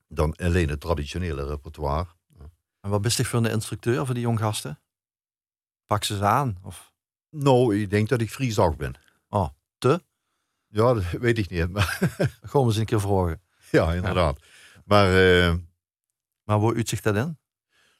Dan 0.08 0.36
alleen 0.36 0.68
het 0.68 0.80
traditionele 0.80 1.46
repertoire. 1.46 2.06
En 2.80 2.90
wat 2.90 3.06
is 3.06 3.16
dit 3.16 3.26
voor 3.26 3.38
een 3.38 3.50
instructeur 3.50 4.06
voor 4.06 4.14
die 4.14 4.22
jonggasten? 4.22 4.80
Pak 5.86 6.04
ze 6.04 6.16
ze 6.16 6.24
aan? 6.24 6.58
Of? 6.62 6.92
Nou, 7.30 7.80
ik 7.80 7.90
denk 7.90 8.08
dat 8.08 8.20
ik 8.20 8.30
zacht 8.52 8.76
ben. 8.76 8.94
Oh, 9.28 9.48
te? 9.78 10.02
Ja, 10.70 10.94
dat 10.94 11.10
weet 11.26 11.38
ik 11.38 11.50
niet. 11.50 11.70
Maar, 11.70 11.98
Gewoon 12.42 12.66
eens 12.66 12.76
een 12.76 12.84
keer 12.84 13.00
vragen. 13.00 13.42
ja, 13.70 13.92
inderdaad. 13.94 14.40
Maar... 14.84 15.06
eh, 15.48 15.54
Maar 16.44 16.56
hoe 16.58 16.74
uitzicht 16.74 17.02
dat 17.04 17.16
in? 17.16 17.38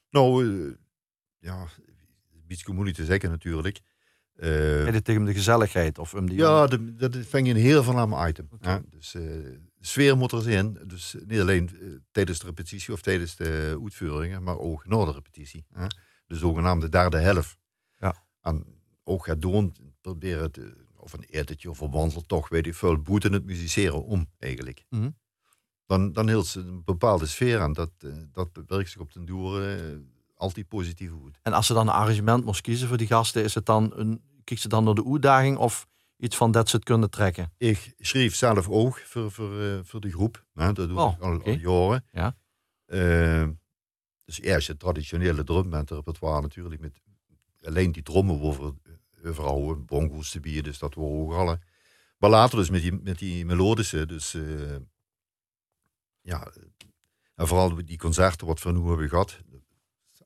Nou, 0.09 0.45
eh, 0.67 0.73
ja, 1.37 1.67
iets 2.47 2.65
moeilijk 2.67 2.95
te 2.97 3.05
zeggen 3.05 3.29
natuurlijk. 3.29 3.81
Eh, 4.35 4.87
Is 4.87 4.93
het 4.93 5.05
tegen 5.05 5.25
de 5.25 5.33
gezelligheid? 5.33 5.97
Of 5.99 6.13
om 6.13 6.29
die 6.29 6.37
ja, 6.37 6.67
de- 6.67 6.95
dat 6.95 7.15
vind 7.17 7.47
je 7.47 7.53
een 7.53 7.59
heel 7.59 7.83
voornaam 7.83 8.27
item. 8.27 8.47
Hè. 8.59 8.77
Dus 8.89 9.13
eh, 9.13 9.21
de 9.21 9.61
sfeer 9.79 10.17
moet 10.17 10.31
er 10.31 10.41
zijn. 10.41 10.77
Dus 10.85 11.15
niet 11.27 11.39
alleen 11.39 11.69
eh, 11.81 11.87
tijdens 12.11 12.39
de 12.39 12.45
repetitie 12.45 12.93
of 12.93 13.01
tijdens 13.01 13.35
de 13.35 13.79
uitvoeringen, 13.83 14.43
maar 14.43 14.57
ook 14.57 14.85
na 14.85 15.05
de 15.05 15.11
repetitie. 15.11 15.65
Hè. 15.73 15.85
De 16.25 16.35
zogenaamde 16.35 16.89
derde 16.89 17.17
helft. 17.17 17.57
Ja. 17.97 18.15
En 18.41 18.65
ook 19.03 19.25
het 19.25 19.41
doen, 19.41 19.75
proberen 20.01 20.51
te, 20.51 20.85
of 21.01 21.13
een 21.13 21.23
etentje 21.29 21.69
of 21.69 21.79
een 21.79 21.91
wandeltocht, 21.91 22.49
weet 22.49 22.67
ik 22.67 22.75
veel, 22.75 22.97
boeten 23.01 23.33
het 23.33 23.45
musiceren 23.45 24.03
om 24.05 24.27
eigenlijk. 24.39 24.85
Mhm. 24.89 25.09
Dan, 25.85 26.13
dan 26.13 26.27
hield 26.27 26.47
ze 26.47 26.59
een 26.59 26.83
bepaalde 26.83 27.25
sfeer 27.25 27.59
aan. 27.59 27.73
Dat, 27.73 27.91
eh, 27.99 28.11
dat 28.31 28.49
werkt 28.67 28.89
zich 28.89 29.01
op 29.01 29.13
den 29.13 29.25
duur 29.25 29.77
eh, 29.77 29.97
altijd 30.35 30.67
positief 30.67 31.11
goed. 31.11 31.37
En 31.41 31.53
als 31.53 31.67
ze 31.67 31.73
dan 31.73 31.87
een 31.87 31.93
arrangement 31.93 32.45
moest 32.45 32.61
kiezen 32.61 32.87
voor 32.87 32.97
die 32.97 33.07
gasten, 33.07 33.43
is 33.43 33.53
het 33.53 33.65
dan 33.65 33.91
een, 33.95 34.21
ze 34.45 34.67
dan 34.67 34.83
naar 34.83 34.93
de 34.95 35.05
uitdaging 35.11 35.57
of 35.57 35.87
iets 36.17 36.35
van 36.35 36.51
dat 36.51 36.69
ze 36.69 36.75
het 36.75 36.85
kunnen 36.85 37.09
trekken? 37.09 37.53
Ik 37.57 37.93
schreef 37.99 38.35
zelf 38.35 38.69
ook 38.69 38.97
voor, 38.99 39.31
voor, 39.31 39.61
eh, 39.61 39.79
voor 39.83 40.01
de 40.01 40.11
groep. 40.11 40.45
Hè, 40.53 40.73
dat 40.73 40.89
doe 40.89 40.99
Oh, 40.99 41.13
ik 41.13 41.21
al, 41.21 41.35
oké. 41.35 41.49
al 41.49 41.57
jaren. 41.57 42.05
Ja. 42.11 42.35
Eh, 42.85 43.47
dus 44.25 44.41
eerst 44.41 44.67
het 44.67 44.79
traditionele 44.79 45.43
drumbandrepertoire 45.43 46.41
natuurlijk. 46.41 46.81
Met 46.81 46.99
alleen 47.63 47.91
die 47.91 48.03
drummen 48.03 48.41
over, 48.41 48.73
overal, 49.25 49.83
bongo's 49.85 50.29
te 50.29 50.39
bieden, 50.39 50.63
dus 50.63 50.79
dat 50.79 50.95
we 50.95 51.01
ook 51.01 51.33
alle. 51.33 51.59
Maar 52.17 52.29
later 52.29 52.57
dus 52.57 52.69
met 52.69 52.81
die, 52.81 52.93
met 52.93 53.19
die 53.19 53.45
melodische, 53.45 54.05
dus 54.05 54.33
eh, 54.33 54.75
ja, 56.21 56.51
en 57.35 57.47
vooral 57.47 57.85
die 57.85 57.97
concerten 57.97 58.47
wat 58.47 58.61
we 58.61 58.71
nu 58.71 58.87
hebben 58.87 59.09
gehad. 59.09 59.39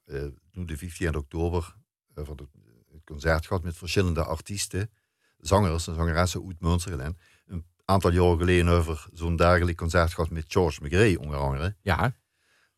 eh 0.05 0.23
nu 0.51 0.65
de 0.65 0.77
15 0.77 1.15
oktober, 1.15 1.75
voor 2.13 2.35
de, 2.35 2.47
het 2.91 3.03
concert 3.03 3.47
gehad 3.47 3.63
met 3.63 3.77
verschillende 3.77 4.23
artiesten, 4.23 4.89
zangers 5.37 5.87
en 5.87 5.95
zangeressen 5.95 6.45
uit 6.47 6.59
Münsterland. 6.59 7.17
Een 7.45 7.65
aantal 7.85 8.11
jaar 8.11 8.37
geleden 8.37 8.67
over 8.67 9.07
zo'n 9.13 9.35
dagelijk 9.35 9.77
concert 9.77 10.13
gehad 10.13 10.29
met 10.29 10.45
George 10.47 10.83
McRae 10.83 11.19
onder 11.19 11.37
andere. 11.37 11.75
Ja, 11.81 12.15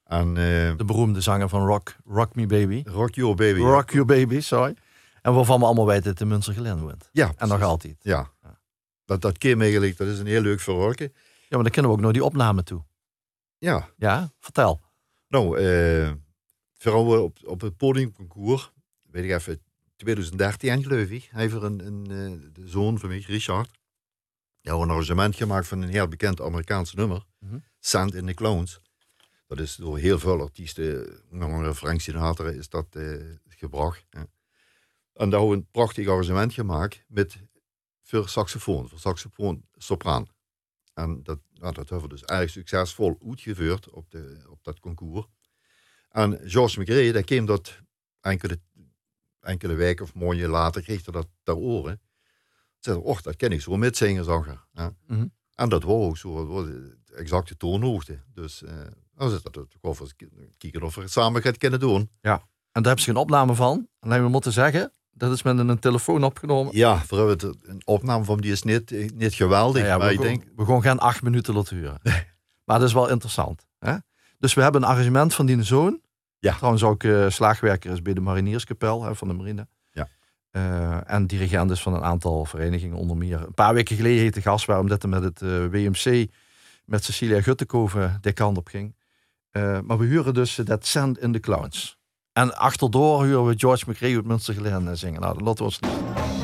En 0.04 0.34
de 0.34 0.86
beroemde 0.86 1.22
zanger 1.22 1.50
van 1.50 1.66
Rock, 1.66 1.96
Rock 2.06 2.36
Me 2.36 2.46
Baby. 2.46 2.84
Rock 2.86 3.16
Your 3.16 3.36
Baby. 3.36 3.60
Rock 3.60 3.90
Your 3.92 4.06
Baby, 4.06 4.40
sorry. 4.40 4.76
En 5.28 5.34
waarvan 5.34 5.60
we 5.60 5.66
allemaal 5.66 5.86
weten 5.86 6.04
dat 6.04 6.18
de 6.18 6.26
Münster 6.26 6.54
Glen 6.54 6.80
woont. 6.80 7.10
Ja, 7.12 7.34
En 7.36 7.48
nog 7.48 7.62
altijd. 7.62 7.98
Ja. 8.02 8.32
Ja. 8.42 8.60
Dat, 9.06 9.22
dat 9.22 9.38
keer 9.38 9.60
eigenlijk, 9.62 9.98
dat 9.98 10.08
is 10.08 10.20
een 10.20 10.26
heel 10.28 10.42
leuk 10.42 10.60
verhaal. 10.60 10.94
Ja, 10.98 11.08
maar 11.50 11.64
dan 11.64 11.72
kunnen 11.72 11.92
we 11.92 11.98
ook 11.98 12.04
naar 12.04 12.14
die 12.14 12.24
opname 12.24 12.64
toe. 12.64 12.84
Ja, 13.58 13.90
Ja, 13.98 14.32
vertel. 14.40 14.82
nou, 15.28 15.60
eh 15.60 16.12
vooral 16.78 17.24
op, 17.24 17.38
op 17.46 17.62
het 17.62 17.78
podiumconcours, 17.78 18.72
weet 19.02 19.24
ik 19.24 19.32
even, 19.32 19.62
2013 19.96 20.84
geloof 20.84 21.08
ik, 21.10 21.30
heeft 21.32 21.54
er 21.54 21.64
een, 21.64 21.86
een, 21.86 22.04
eh, 22.12 22.50
de 22.54 22.68
zoon 22.68 23.00
van 23.00 23.10
mij, 23.10 23.20
Richard, 23.28 23.70
ja, 24.62 24.74
een 24.74 24.90
arrangement 24.90 25.36
gemaakt 25.36 25.68
van 25.68 25.82
een 25.82 25.90
heel 25.90 26.08
bekend 26.08 26.42
Amerikaans 26.42 26.94
nummer, 26.94 27.26
Mhm. 27.40 27.58
Sand 27.80 28.14
in 28.16 28.26
the 28.26 28.34
Clowns. 28.34 28.80
Dat 29.48 29.60
is 29.60 29.76
door 29.76 29.98
heel 29.98 30.20
veel 30.20 30.42
artiesten, 30.42 31.22
onder 31.32 31.48
andere 31.52 31.76
Frank 31.76 32.02
Sinatra, 32.02 32.50
is 32.50 32.70
dat 32.70 32.88
eh, 32.92 33.04
gebracht. 33.48 34.06
Hè. 34.10 34.22
En 35.18 35.30
daar 35.30 35.40
hebben 35.40 35.50
we 35.50 35.56
een 35.56 35.72
prachtig 35.72 36.08
arrangement 36.08 36.54
gemaakt 36.54 37.04
met 37.08 37.38
voor 38.04 38.30
saxofoon, 38.30 38.90
voor 38.90 39.00
saxofoon 39.00 39.66
sopraan. 39.74 40.28
En 40.94 41.24
dat, 41.24 41.40
nou, 41.54 41.74
dat 41.74 41.90
hebben 41.90 42.10
we 42.10 42.16
dus 42.16 42.24
erg 42.24 42.50
succesvol 42.50 43.18
uitgevoerd 43.28 43.90
op, 43.90 44.12
de, 44.12 44.46
op 44.50 44.64
dat 44.64 44.80
concours. 44.80 45.26
En 46.10 46.40
George 46.44 46.80
McRae, 46.80 47.12
dat 47.12 47.26
kwam 47.26 47.46
dat 47.46 47.82
enkele, 48.22 48.60
enkele 49.40 49.74
weken 49.74 50.06
of 50.06 50.14
maanden 50.14 50.50
later, 50.50 50.82
kreeg 50.82 51.06
hij 51.06 51.14
dat 51.14 51.28
ter 51.44 51.56
oren. 51.56 52.02
Zei, 52.80 52.98
och, 52.98 53.22
dat 53.22 53.36
ken 53.36 53.52
ik 53.52 53.62
zo 53.62 53.78
met 53.78 53.98
zingen, 53.98 54.24
zag. 54.24 54.68
Ja. 54.74 54.96
Mhm. 55.08 55.28
En 55.56 55.70
dat 55.70 55.84
was 55.84 55.94
ook 55.94 56.18
zo. 56.18 56.46
Was 56.48 56.68
exacte 57.14 57.58
toonhoogte. 57.58 58.24
Dus 58.34 58.64
eh 58.64 58.88
dan 59.18 59.30
zit 59.30 59.54
dat 59.54 59.68
over 59.82 60.14
kijken 60.58 60.84
of 60.84 60.96
we 60.96 61.02
het 61.02 61.12
samen 61.12 61.42
gaan 61.42 61.58
kunnen 61.58 61.80
doen. 61.80 62.12
En 62.72 62.84
daar 62.84 62.94
hebben 62.94 63.00
ze 63.00 63.12
geen 63.12 63.22
opname 63.22 63.56
van. 63.56 63.88
Alleen 64.00 64.24
we 64.24 64.30
moeten 64.30 64.52
zeggen, 64.52 64.92
dat 65.18 65.32
is 65.32 65.44
met 65.44 65.58
een 65.58 65.80
telefoon 65.80 66.24
opgenomen. 66.24 66.76
Ja, 66.76 66.98
voor 66.98 67.30
het, 67.30 67.44
een 67.44 67.82
opname 67.86 68.24
van 68.24 68.38
die 68.38 68.52
is 68.52 68.64
niet, 68.64 69.14
niet 69.16 69.34
geweldig. 69.34 69.86
Ja, 69.86 69.98
maar 69.98 70.08
we, 70.08 70.14
ik 70.14 70.22
denk, 70.22 70.44
we 70.56 70.66
gaan 70.66 70.82
geen 70.82 71.00
acht 71.00 71.22
minuten 71.22 71.54
laten 71.54 71.76
huren. 71.76 72.00
maar 72.66 72.80
dat 72.80 72.88
is 72.88 72.94
wel 72.94 73.10
interessant. 73.10 73.66
Hè? 73.80 73.96
Dus 74.40 74.54
we 74.54 74.62
hebben 74.62 74.84
een 74.84 74.88
arrangement 74.88 75.34
van 75.34 75.46
die 75.46 75.64
zoon. 75.64 76.02
Ja. 76.40 76.56
Trouwens 76.56 76.84
ook 76.84 77.04
eh, 77.04 77.30
slaagwerker 77.30 77.92
is 77.92 78.02
bij 78.02 78.14
de 78.14 78.22
Marinierskapel 78.22 79.04
hè, 79.04 79.16
van 79.16 79.28
de 79.28 79.34
marine. 79.34 79.68
Ja. 79.92 80.08
Eh, 80.52 81.12
en 81.12 81.28
dirigent 81.28 81.72
is 81.72 81.82
van 81.82 81.94
een 81.94 82.04
aantal 82.04 82.46
verenigingen 82.46 82.98
onder 82.98 83.18
meer. 83.18 83.42
Een 83.42 83.54
paar 83.54 83.74
weken 83.74 83.96
geleden 83.96 84.22
heette 84.22 84.42
gast 84.42 84.66
waar 84.66 84.80
omdat 84.80 85.02
het 85.02 85.12
met 85.12 85.24
het 85.24 85.42
eh, 85.42 85.66
WMC 85.66 86.28
met 86.86 87.04
Cecilia 87.04 87.42
Guttekoven 87.42 88.18
de 88.22 88.34
kant 88.34 88.58
op 88.58 88.68
ging. 88.68 88.96
Maar 89.84 89.98
we 89.98 90.06
huren 90.06 90.34
dus 90.34 90.56
dat 90.56 90.86
Sand 90.86 91.20
in 91.20 91.32
the 91.32 91.40
Clowns. 91.40 91.97
En 92.38 92.58
achterdoor 92.58 93.24
huren 93.24 93.46
we 93.46 93.54
George 93.58 93.84
McRae 93.88 94.16
uit 94.16 94.26
Münstergelen 94.26 94.88
eh, 94.88 94.94
zingen. 94.94 95.22
Nou, 95.22 95.44
dat 95.44 95.60
niet. 95.80 96.37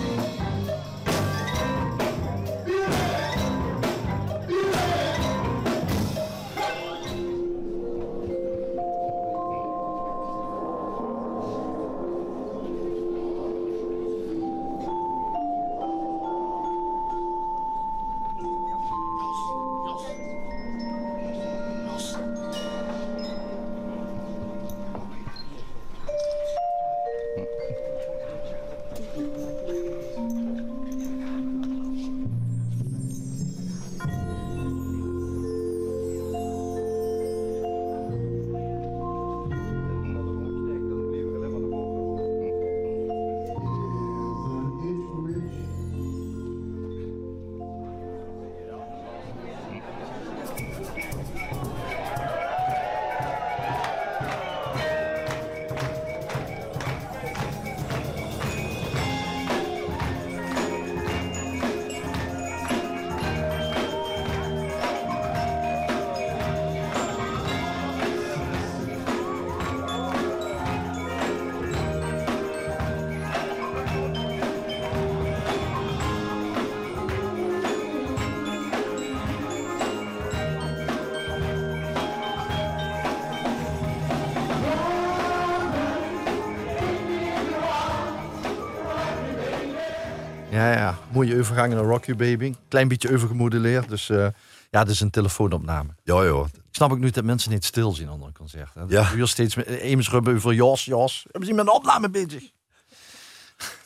Overgang 91.54 91.74
naar 91.74 91.92
Rock 91.92 92.06
You 92.06 92.18
Baby. 92.18 92.54
Klein 92.68 92.88
beetje 92.88 93.14
overgemodelleerd. 93.14 93.90
Dus 93.90 94.10
eh, 94.10 94.28
ja, 94.70 94.84
dit 94.84 94.94
is 94.94 95.00
een 95.00 95.10
telefoonopname. 95.10 95.96
ja 96.04 96.24
joh, 96.24 96.48
Ik 96.48 96.76
snap 96.76 96.92
ook 96.92 97.00
nu 97.00 97.10
dat 97.10 97.24
mensen 97.24 97.52
niet 97.52 97.66
stil 97.66 97.92
zien 97.92 98.10
onder 98.10 98.28
een 98.28 98.34
concert. 98.34 98.74
Hè. 98.74 98.84
Ja. 98.88 99.14
Hier 99.14 99.28
steeds 99.28 99.56
met 99.56 99.66
Eames 99.66 100.10
Rubber 100.10 100.36
over 100.36 100.54
Jos, 100.54 100.86
Jos. 100.86 101.26
We 101.32 101.44
zijn 101.46 101.56
met 101.56 101.66
een 101.66 101.74
opname 101.74 102.10
bezig. 102.10 102.52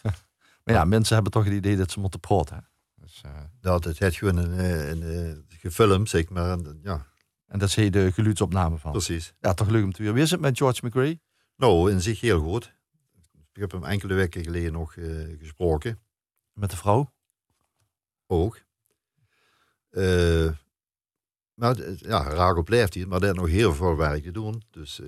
maar 0.64 0.76
ja, 0.76 0.86
mensen 0.86 1.14
hebben 1.14 1.32
toch 1.32 1.44
het 1.44 1.54
idee 1.54 1.76
dat 1.76 1.92
ze 1.92 2.00
moeten 2.00 2.20
praten. 2.20 2.68
Dus, 2.96 3.22
eh, 3.26 3.32
dat 3.62 3.84
het 3.84 4.00
het 4.00 4.16
gewoon 4.16 4.38
een, 4.38 4.60
eh, 4.60 4.90
een, 4.90 5.46
gefilmd, 5.48 6.10
zeg 6.10 6.30
maar. 6.30 6.52
En, 6.52 6.80
ja, 6.84 7.06
en 7.48 7.60
dat 7.60 7.78
is 7.78 7.92
de 7.92 8.12
geluidsopname 8.14 8.78
van. 8.78 8.92
precies. 8.92 9.34
Ja, 9.40 9.54
toch 9.54 9.70
leuk 9.70 9.84
om 9.84 9.92
te 9.92 9.98
horen. 9.98 10.16
Wie 10.16 10.24
is 10.24 10.32
het 10.32 10.40
met 10.40 10.58
George 10.58 10.86
McRae? 10.86 11.20
Nou, 11.56 11.92
in 11.92 12.02
zich 12.02 12.22
heel 12.22 12.40
goed. 12.40 12.76
Ik 13.54 13.62
heb 13.64 13.72
hem 13.72 13.84
enkele 13.84 14.14
weken 14.14 14.44
geleden 14.44 14.72
nog 14.72 14.94
gesproken. 15.40 16.00
Met 16.54 16.70
de 16.70 16.78
vrouw? 16.78 17.12
Ook. 18.28 18.60
Eh, 19.90 20.50
maar 21.54 21.76
het- 21.76 22.00
ja, 22.00 22.24
Rago 22.24 22.64
blijft 22.64 22.94
hier, 22.94 23.08
maar 23.08 23.20
is 23.20 23.34
nog 23.36 23.48
heel 23.48 23.74
veel 23.74 23.96
werk 23.96 24.24
te 24.24 24.32
doen. 24.32 24.64
Dus 24.72 25.00
eh, 25.00 25.08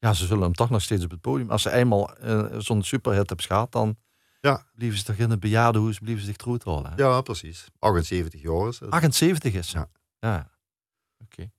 Ja, 0.00 0.12
ze 0.12 0.26
zullen 0.26 0.42
hem 0.42 0.52
toch 0.52 0.70
nog 0.70 0.82
steeds 0.82 1.04
op 1.04 1.10
het 1.10 1.20
podium. 1.20 1.50
Als 1.50 1.62
ze 1.62 1.70
eenmaal 1.70 2.14
eh, 2.16 2.46
zo'n 2.58 2.82
superhit 2.82 3.28
hebben 3.28 3.46
gehad, 3.46 3.72
dan 3.72 3.96
Ja. 4.40 4.62
blijven 4.74 4.98
ze 4.98 5.04
toch 5.04 5.16
in 5.16 5.30
het 5.30 5.40
bejaardenhoes, 5.40 5.98
blijven 5.98 6.20
ze 6.20 6.26
zich 6.26 6.36
hè? 6.86 6.94
ja, 6.96 7.20
precies. 7.20 7.66
78 7.78 8.42
jaar 8.42 8.68
is 8.68 8.78
het. 8.80 8.90
78 8.90 9.54
is. 9.54 9.70
Ja. 9.72 9.88
Ja. 10.18 10.50
Oké. 11.22 11.50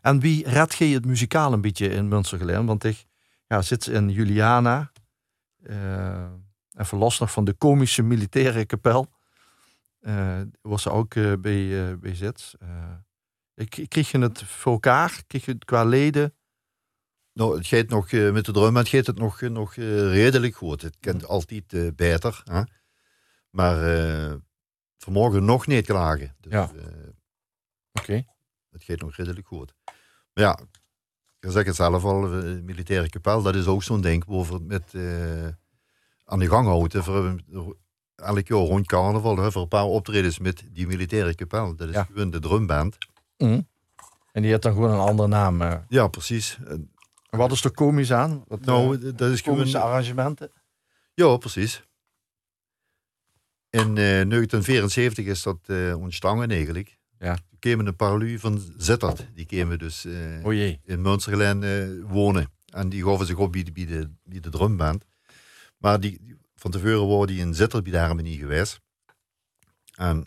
En 0.00 0.20
wie 0.20 0.48
redt 0.48 0.74
je 0.74 0.84
het 0.94 1.04
muzikaal 1.04 1.52
een 1.52 1.60
beetje 1.60 1.88
in 1.88 2.08
Münstergelen? 2.08 2.66
Want 2.66 2.84
ik 2.84 3.04
ja, 3.46 3.62
zit 3.62 3.86
in 3.86 4.08
Juliana. 4.10 4.92
eh 5.62 6.26
en 6.72 6.86
verlost 6.86 7.20
nog 7.20 7.30
van 7.32 7.44
de 7.44 7.52
komische 7.52 8.02
militaire 8.02 8.64
kapel. 8.66 9.12
Eh 10.02 10.40
was 10.60 10.82
ze 10.82 10.90
ook 10.90 11.14
eh, 11.14 11.32
bij, 11.40 11.90
eh 11.90 11.96
bij 11.96 12.32
ik, 13.54 13.76
ik 13.76 13.88
kreeg 13.88 14.10
je 14.10 14.18
het 14.18 14.42
voor 14.42 14.72
elkaar? 14.72 15.22
Kreeg 15.26 15.44
je 15.44 15.52
het 15.52 15.64
qua 15.64 15.84
leden? 15.84 16.34
Nou, 17.32 17.56
het 17.56 17.66
gaat 17.66 17.88
nog, 17.88 18.12
met 18.12 18.44
de 18.44 18.52
drum 18.52 18.76
het 18.76 18.88
gaat 18.88 19.06
het 19.06 19.18
nog, 19.18 19.40
nog 19.40 19.74
redelijk 19.74 20.54
goed. 20.54 20.82
Het 20.82 20.96
kent 21.00 21.26
altijd 21.26 21.96
beter. 21.96 22.42
Hè? 22.44 22.62
Maar 23.50 23.94
eh, 23.94 24.34
vanmorgen 24.98 25.44
nog 25.44 25.66
niet 25.66 25.86
klagen. 25.86 26.36
Dus, 26.40 26.52
Ja. 26.52 26.70
Oké. 27.92 28.24
het 28.70 28.84
gaat 28.84 29.00
nog 29.00 29.16
redelijk 29.16 29.46
goed. 29.46 29.74
Maar 30.32 30.44
ja, 30.44 30.58
ik 31.40 31.50
zeg 31.50 31.64
het 31.64 31.74
zelf 31.74 32.04
al, 32.04 32.20
militaire 32.62 33.08
kapel, 33.08 33.42
dat 33.42 33.54
is 33.54 33.66
ook 33.66 33.82
zo'n 33.82 34.00
ding 34.00 34.24
over 34.26 34.62
met 34.62 34.94
eh, 34.94 35.48
aan 36.24 36.38
de 36.38 36.48
gang 36.48 36.66
houden. 36.66 37.04
Voor, 37.04 37.42
elk 38.22 38.46
jaar 38.48 38.58
rond 38.58 38.86
carnaval, 38.86 39.36
hè, 39.36 39.52
voor 39.52 39.62
een 39.62 39.68
paar 39.68 39.84
optredens 39.84 40.38
met 40.38 40.64
die 40.72 40.86
militaire 40.86 41.34
kapel. 41.34 41.76
Dat 41.76 41.88
is 41.88 41.94
Ja. 41.94 42.04
gewoon 42.04 42.30
de 42.30 42.40
drumband. 42.40 42.96
Mhm. 43.38 43.60
En 44.32 44.42
die 44.42 44.50
heeft 44.50 44.62
dan 44.62 44.72
gewoon 44.72 44.90
een 44.90 44.98
andere 45.08 45.28
naam. 45.28 45.62
eh. 45.62 45.74
Ja, 45.88 46.08
precies. 46.08 46.58
En, 46.66 46.92
wat 47.30 47.52
is 47.52 47.64
er 47.64 47.70
komisch 47.70 48.12
aan? 48.12 48.44
Wat, 48.48 48.60
nou, 48.64 48.96
eh, 49.06 49.12
dat 49.16 49.30
is 49.30 49.40
gewoon... 49.40 49.74
arrangementen? 49.74 50.50
Ja, 51.14 51.36
precies. 51.36 51.82
In 53.70 53.88
eh 53.88 53.94
1974 53.94 55.24
is 55.26 55.42
dat 55.42 55.58
eh 55.66 55.96
ontstaan 56.00 56.50
eigenlijk. 56.50 56.98
Ja. 57.18 57.34
Toen 57.34 57.58
kwamen 57.58 57.86
een 57.86 57.96
paar 57.96 58.18
lui 58.18 58.38
van 58.38 58.62
Zittert. 58.76 59.26
Die 59.34 59.46
kwamen 59.46 59.78
dus 59.78 60.04
eh, 60.04 60.44
O 60.46 60.52
jee. 60.52 60.80
in 60.84 61.02
Münstergelen 61.02 61.62
eh, 61.62 62.10
wonen. 62.12 62.50
En 62.66 62.88
die 62.88 63.04
gaven 63.04 63.26
zich 63.26 63.36
op 63.36 63.52
bij 63.52 63.62
de, 63.62 63.72
bij 63.72 63.86
de, 63.86 64.10
bij 64.24 64.40
de 64.40 64.50
drumband. 64.50 65.04
Maar 65.78 66.00
die- 66.00 66.36
van 66.62 66.70
tevoren 66.70 67.08
waren 67.08 67.26
die 67.26 67.40
in 67.40 67.54
Zittert 67.54 67.82
bij 67.82 67.92
de 67.92 67.98
harmonie 67.98 68.38
geweest. 68.38 68.80
En 69.94 70.26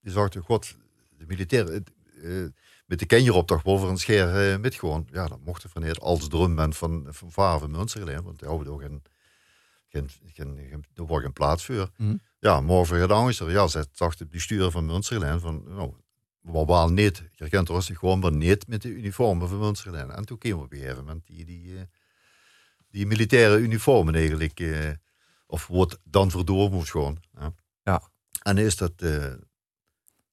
die 0.00 0.12
zag 0.12 0.30
god, 0.44 0.74
de 1.18 1.26
militair... 1.26 1.82
eh, 2.22 2.46
met 2.86 2.98
de 2.98 3.06
kenjeroptocht 3.06 3.64
boven 3.64 3.88
een 3.88 3.98
scheer 3.98 4.52
eh, 4.52 4.58
met 4.58 4.74
gewoon. 4.74 5.08
Ja, 5.12 5.26
dat 5.26 5.44
mocht 5.44 5.62
er 5.62 5.70
van 5.70 5.82
niet 5.82 5.98
als 5.98 6.28
drumband 6.28 6.76
van, 6.76 7.06
van 7.08 7.32
Varen 7.32 7.60
van. 7.60 8.22
Want 8.22 8.38
daar 8.38 8.48
hadden 8.48 8.72
ook 8.72 8.80
geen, 8.80 9.02
geen, 9.88 10.10
geen, 10.32 10.58
geen, 10.70 10.84
er 10.94 11.06
was 11.06 11.22
geen 11.22 11.32
plaats 11.32 11.64
voor. 11.64 11.90
Mhm. 11.96 12.16
Ja, 12.38 12.60
morgen 12.60 13.00
gedaan 13.00 13.28
is 13.28 13.40
er. 13.40 13.50
Ja, 13.50 13.66
ze 13.66 13.86
zag 13.92 14.16
de 14.16 14.26
bestuurder 14.26 14.70
van 14.70 14.86
Münstergelen 14.86 15.40
van... 15.40 15.64
Nou, 15.66 15.92
we 16.40 16.64
waren 16.64 16.94
niet, 16.94 17.16
je 17.16 17.28
herkent 17.36 17.68
rustig 17.68 17.98
gewoon, 17.98 18.18
maar 18.18 18.32
niet 18.32 18.66
met 18.66 18.82
de 18.82 18.88
uniformen 18.88 19.48
van 19.48 19.58
Münstergelen. 19.58 20.16
En 20.16 20.24
toen 20.24 20.38
kwamen 20.38 20.58
we 20.58 20.64
op 20.64 20.72
een 20.72 20.78
gegeven 20.78 21.04
moment 21.04 21.26
die, 21.26 21.44
die, 21.44 21.76
eh, 21.76 21.82
die 22.90 23.06
militaire 23.06 23.58
uniformen 23.58 24.14
eigenlijk, 24.14 24.60
of 25.46 25.66
wordt 25.66 25.98
dan 26.04 26.30
verdoven 26.30 26.76
moest 26.76 26.90
gewoon. 26.90 27.18
Ja. 27.38 27.54
Ja. 27.82 28.02
En 28.42 28.58
is 28.58 28.76
dat, 28.76 28.92
eh, 28.96 29.32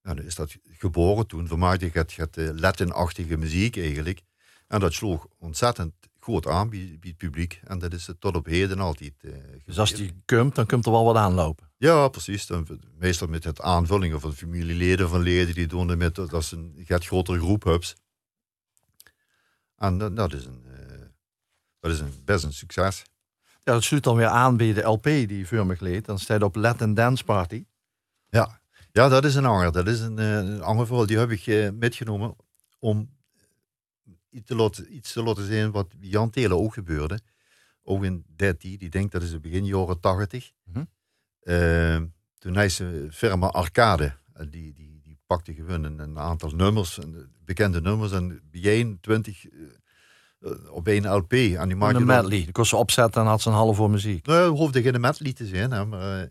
ja, 0.01 0.15
is 0.15 0.35
dat 0.35 0.55
geboren 0.63 1.27
toen, 1.27 1.47
vermaakte 1.47 1.89
het, 1.93 2.15
het 2.15 2.37
eh, 2.37 2.49
Latin-achtige 2.53 3.37
muziek 3.37 3.77
eigenlijk. 3.77 4.21
En 4.67 4.79
dat 4.79 4.93
sloeg 4.93 5.27
ontzettend 5.37 5.93
goed 6.19 6.47
aan 6.47 6.69
bij, 6.69 6.97
bij 6.99 7.09
het 7.09 7.17
publiek. 7.17 7.61
En 7.63 7.79
dat 7.79 7.93
is 7.93 8.07
het 8.07 8.21
tot 8.21 8.35
op 8.35 8.45
heden 8.45 8.79
altijd. 8.79 9.13
eh, 9.21 9.31
Dus 9.65 9.79
als 9.79 9.93
die 9.93 10.21
komt, 10.25 10.55
dan 10.55 10.65
komt 10.65 10.85
er 10.85 10.91
wel 10.91 11.05
wat 11.05 11.15
aanlopen. 11.15 11.69
Ja, 11.77 12.07
precies. 12.07 12.45
Dan, 12.45 12.67
meestal 12.97 13.27
met 13.27 13.43
het 13.43 13.61
aanvullingen 13.61 14.19
van 14.19 14.33
familieleden 14.33 15.09
van 15.09 15.21
leden 15.21 15.55
die 15.55 15.67
doen 15.67 15.97
met 15.97 16.15
dat 16.15 16.33
is 16.33 16.51
een 16.51 16.81
gaat 16.85 17.05
grotere 17.05 17.39
groep 17.39 17.63
hebt. 17.63 17.95
En 19.75 19.97
dat, 19.97 20.15
dat 20.15 20.33
is 20.33 20.45
een, 20.45 20.65
eh, 20.65 21.05
dat 21.79 21.91
is 21.91 21.99
een 21.99 22.13
best 22.25 22.43
een 22.43 22.53
succes. 22.53 23.03
Ja, 23.63 23.73
dat 23.73 23.83
sluit 23.83 24.03
dan 24.03 24.15
weer 24.15 24.27
aan 24.27 24.57
bij 24.57 24.73
de 24.73 24.81
LP 24.81 25.03
die 25.03 25.47
Vurmig 25.47 25.79
leed. 25.79 26.05
Dan 26.05 26.19
staat 26.19 26.43
op 26.43 26.55
Latin 26.55 26.93
Dance 26.93 27.23
Party. 27.23 27.65
Ja, 28.29 28.61
ja 28.91 29.07
dat 29.07 29.25
is 29.25 29.35
een 29.35 29.45
anger. 29.45 29.71
Dat 29.71 29.87
is 29.87 29.99
een, 29.99 30.19
eh, 30.19 30.37
een 30.37 30.61
ander 30.61 30.85
verhaal. 30.85 31.05
Die 31.05 31.17
heb 31.17 31.31
ik 31.31 31.47
eh, 31.47 31.69
metgenomen 31.69 32.35
om 32.79 33.09
iets 34.29 34.47
te, 34.47 34.55
laten, 34.55 34.95
iets 34.95 35.13
te 35.13 35.23
laten 35.23 35.45
zien 35.45 35.71
wat 35.71 35.87
Jan 35.99 36.29
Telen 36.29 36.57
ook 36.57 36.73
gebeurde. 36.73 37.19
Ook 37.83 38.03
in 38.03 38.25
13, 38.35 38.77
die 38.77 38.89
denkt 38.89 39.11
dat 39.11 39.21
is 39.21 39.31
het 39.31 39.41
begin 39.41 39.65
jaren 39.65 39.99
80. 39.99 40.51
Mhm. 40.63 40.83
Eh, 41.39 42.01
toen 42.37 42.55
hij 42.55 42.69
zijn 42.69 43.13
firma 43.13 43.47
Arcade, 43.47 44.17
die, 44.49 44.73
die, 44.73 44.99
die 45.01 45.17
pakte 45.25 45.53
gewoon 45.53 45.83
een, 45.83 45.99
een 45.99 46.19
aantal 46.19 46.49
nummers, 46.49 46.97
een, 46.97 47.31
bekende 47.45 47.81
nummers, 47.81 48.11
en 48.11 48.41
bijeen 48.51 48.99
20 48.99 49.45
eh, 49.45 49.61
eh, 49.61 49.67
op 50.69 50.87
één 50.87 51.07
LP. 51.15 51.31
En 51.33 51.37
die 51.39 51.55
Een 51.57 51.77
maakte 51.77 51.97
dan- 51.97 52.05
medley. 52.05 52.43
Die 52.43 52.51
kon 52.51 52.65
ze 52.65 52.75
opzetten 52.75 53.21
en 53.21 53.27
had 53.27 53.41
ze 53.41 53.49
een 53.49 53.55
half 53.55 53.75
voor 53.75 53.89
muziek. 53.89 54.25
nou, 54.25 54.49
het 54.49 54.57
hoefde 54.59 54.81
geen 54.81 55.01
medley 55.01 55.33
te 55.33 55.45
zijn, 55.45 55.71
hè, 55.71 55.85
maar, 55.85 56.19
eh, 56.21 56.27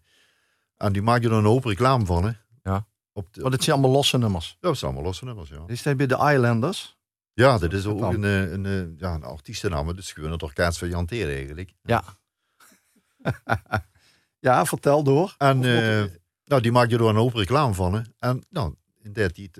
en 0.76 0.92
die 0.92 1.02
maak 1.02 1.22
je 1.22 1.28
dan 1.28 1.38
een 1.38 1.44
hoop 1.44 1.64
reclame 1.64 2.04
van. 2.06 2.24
Hè. 2.24 2.30
Ja. 2.62 2.86
Op 3.12 3.32
de, 3.34 3.40
Maar 3.42 3.50
dit 3.50 3.62
zijn 3.62 3.76
allemaal 3.76 3.94
losse 3.96 4.18
nummers. 4.18 4.56
dat 4.60 4.76
zijn 4.78 4.90
allemaal 4.90 5.08
losse 5.08 5.24
nummers, 5.24 5.48
ja. 5.48 5.64
Die 5.66 5.76
staat 5.76 5.96
bij 5.96 6.06
de 6.06 6.14
Islanders. 6.32 6.98
Ja, 7.32 7.58
dat 7.58 7.72
is 7.72 7.86
ook 7.86 8.00
een, 8.12 8.24
eh, 8.24 8.50
een, 8.50 8.66
eh, 8.66 8.98
ja, 8.98 9.14
een 9.14 9.24
artiestennaam. 9.24 9.96
Dus 9.96 10.12
gewoon 10.12 10.30
het 10.32 10.42
orkest 10.42 10.78
van 10.78 10.88
Jan 10.88 11.06
eigenlijk. 11.08 11.72
Ja. 11.82 12.02
ja, 14.38 14.64
vertel 14.64 15.02
door. 15.02 15.34
En 15.38 15.64
eh, 15.64 16.04
nou, 16.44 16.62
die 16.62 16.72
maak 16.72 16.90
je 16.90 16.96
er 16.96 17.04
een 17.04 17.16
hoop 17.16 17.34
reclame 17.34 17.74
van. 17.74 17.94
Hè. 17.94 18.00
En 18.18 18.44
nou, 18.48 18.74
in 19.02 19.12
die 19.12 19.50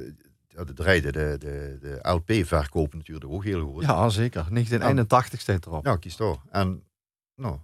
ja, 0.53 0.65
de 0.65 0.73
draaide 0.73 1.13
de, 1.13 1.37
de, 1.39 1.79
de 1.81 1.99
LP-verkoop 2.09 2.95
natuurlijk 2.95 3.31
ook 3.33 3.45
heel 3.45 3.73
goed. 3.73 3.83
Ja, 3.83 4.09
zeker. 4.09 4.33
1981 4.51 5.41
staat 5.41 5.67
erop. 5.67 5.85
Ja, 5.85 5.97
kies 5.97 6.17
toch. 6.17 6.45
En 6.51 6.85
nou, 7.35 7.59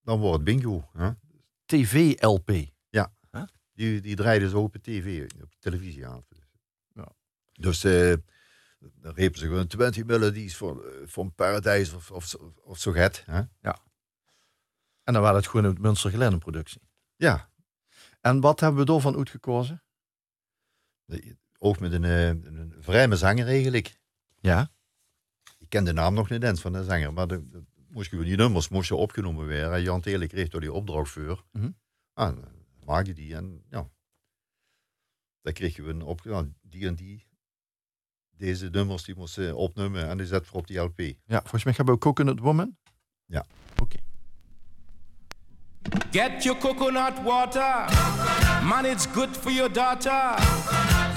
dan 0.00 0.18
wordt 0.18 0.34
het 0.34 0.44
bingo. 0.44 0.88
Hè. 0.92 1.10
TV-LP. 1.64 2.50
Die, 3.72 4.00
die 4.00 4.16
draaiden 4.16 4.50
ze 4.50 4.58
op 4.58 4.76
tv, 4.80 5.30
op 5.42 5.54
televisie 5.58 6.06
aan. 6.06 6.24
Ja. 6.92 7.08
Dus 7.52 7.84
eh 7.84 8.14
dan 8.80 9.12
repen 9.14 9.38
ze 9.38 9.46
gewoon 9.46 9.66
20 9.66 10.04
melodies 10.04 10.56
van, 10.56 10.84
eh, 10.84 10.90
van 11.06 11.34
Paradise 11.34 11.96
of, 11.96 12.10
of, 12.10 12.24
zo- 12.24 12.54
of 12.64 12.78
zo 12.78 12.94
het. 12.94 13.22
Hè. 13.26 13.42
En 15.02 15.12
dan 15.12 15.22
was 15.22 15.34
het 15.36 15.46
gewoon 15.46 15.64
een 15.64 15.76
Münster 15.80 16.38
productie. 16.38 16.80
Ja, 17.16 17.50
En 18.20 18.40
wat 18.40 18.60
hebben 18.60 18.80
we 18.80 18.86
door 18.86 19.00
van 19.00 19.16
Oet 19.16 19.30
gekozen? 19.30 19.82
Ook 21.58 21.78
met 21.80 21.92
een, 21.92 22.04
eh, 22.04 22.26
een 22.28 22.74
vreemde 22.80 23.16
zanger 23.16 23.46
eigenlijk. 23.46 23.98
Ja. 24.40 24.70
Ik 25.58 25.68
ken 25.68 25.84
de 25.84 25.92
naam 25.92 26.14
nog 26.14 26.30
niet 26.30 26.42
eens 26.42 26.60
van 26.60 26.72
de 26.72 26.84
zanger, 26.84 27.12
maar 27.12 27.26
de, 27.26 27.48
de- 27.48 27.64
moest 27.88 28.10
je, 28.10 28.18
die 28.24 28.36
nummers 28.36 28.68
moesten 28.68 28.96
opgenomen 28.96 29.44
worden. 29.44 29.72
En 29.72 29.82
Jan 29.82 30.00
Tele 30.00 30.26
kreeg 30.26 30.48
door 30.48 30.60
die 30.60 30.72
opdracht 30.72 31.10
voor. 31.10 31.44
Mhm. 31.52 31.70
Ah, 32.12 32.34
dan 32.34 32.44
maakte 32.84 33.12
die 33.12 33.34
en 33.34 33.62
ja. 33.70 33.88
Dan 35.40 35.52
kreeg 35.52 35.76
je 35.76 35.82
een 35.82 36.02
op, 36.02 36.20
ja, 36.24 36.44
die 36.62 36.86
en 36.86 36.94
die. 36.94 37.26
Deze 38.36 38.68
nummers 38.68 39.04
die 39.04 39.14
moesten 39.16 39.56
opnemen 39.56 40.08
en 40.08 40.16
die 40.16 40.26
zet 40.26 40.46
voor 40.46 40.58
op 40.58 40.66
die 40.66 40.78
LP. 40.78 40.98
Ja, 41.24 41.40
volgens 41.40 41.64
mij 41.64 41.72
hebben 41.76 41.84
we 41.86 41.92
ook 41.92 42.00
Coconut 42.00 42.38
Woman. 42.40 42.76
Ja. 43.26 43.44
Oké. 43.82 43.96
Get 46.10 46.42
your 46.42 46.58
coconut 46.60 47.22
water. 47.22 47.92
Man, 48.64 48.84
it's 48.84 49.06
good 49.06 49.36
for 49.36 49.52
your 49.52 49.72
daughter. 49.72 50.34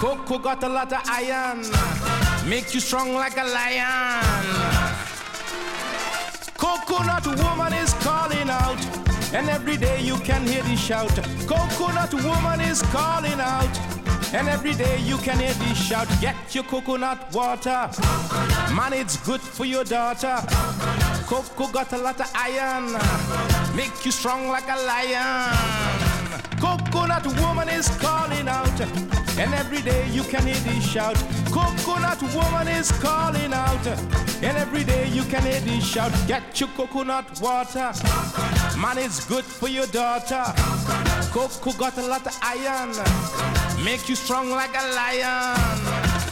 Cocoa 0.01 0.39
got 0.39 0.63
a 0.63 0.67
lot 0.67 0.91
of 0.91 0.99
iron. 1.05 1.61
Make 2.49 2.73
you 2.73 2.79
strong 2.79 3.13
like 3.13 3.37
a 3.37 3.43
lion. 3.43 4.45
Coconut 6.57 7.27
woman 7.27 7.71
is 7.73 7.93
calling 8.01 8.49
out. 8.49 8.81
And 9.31 9.47
every 9.47 9.77
day 9.77 10.01
you 10.01 10.17
can 10.17 10.47
hear 10.47 10.63
the 10.63 10.75
shout. 10.75 11.15
Coconut 11.45 12.15
woman 12.15 12.61
is 12.61 12.81
calling 12.89 13.39
out. 13.39 13.69
And 14.33 14.49
every 14.49 14.73
day 14.73 14.97
you 15.01 15.17
can 15.17 15.37
hear 15.37 15.53
the 15.53 15.75
shout. 15.75 16.07
Get 16.19 16.55
your 16.55 16.63
coconut 16.63 17.31
water. 17.31 17.87
Man, 18.73 18.93
it's 18.93 19.17
good 19.17 19.39
for 19.39 19.65
your 19.65 19.83
daughter. 19.83 20.37
Cocoa 21.27 21.67
got 21.67 21.93
a 21.93 21.99
lot 21.99 22.19
of 22.19 22.31
iron. 22.33 22.93
Make 23.75 24.03
you 24.03 24.11
strong 24.11 24.47
like 24.47 24.67
a 24.67 24.77
lion. 24.81 26.20
Coconut 26.61 27.25
woman 27.41 27.69
is 27.69 27.87
calling 27.97 28.47
out. 28.47 28.79
And 29.39 29.53
every 29.55 29.81
day 29.81 30.07
you 30.09 30.23
can 30.23 30.45
hear 30.45 30.55
the 30.55 30.79
shout. 30.79 31.15
Coconut 31.51 32.21
woman 32.35 32.67
is 32.67 32.91
calling 33.01 33.51
out. 33.51 33.87
And 34.43 34.57
every 34.57 34.83
day 34.83 35.07
you 35.09 35.23
can 35.23 35.41
hear 35.43 35.59
the 35.61 35.79
shout. 35.81 36.11
Get 36.27 36.59
your 36.59 36.69
coconut 36.77 37.41
water. 37.41 37.91
Man, 38.77 38.97
it's 38.99 39.25
good 39.27 39.43
for 39.43 39.67
your 39.69 39.87
daughter. 39.87 40.43
Cocoa 41.31 41.73
got 41.73 41.97
a 41.97 42.05
lot 42.05 42.27
of 42.27 42.37
iron. 42.43 42.93
Make 43.83 44.07
you 44.07 44.15
strong 44.15 44.51
like 44.51 44.75
a 44.75 44.85
lion. 44.95 46.30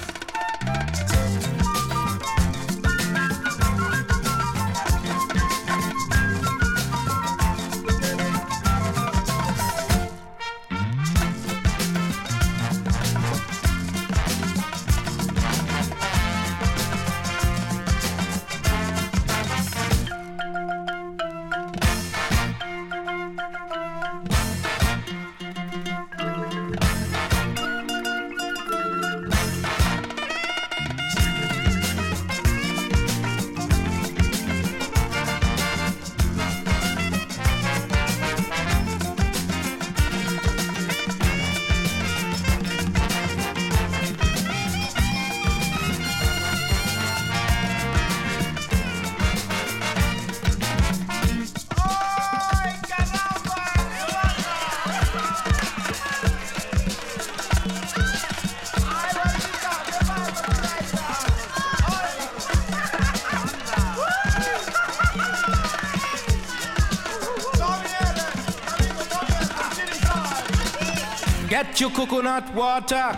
Your 71.80 71.92
coconut 71.92 72.54
water. 72.54 73.16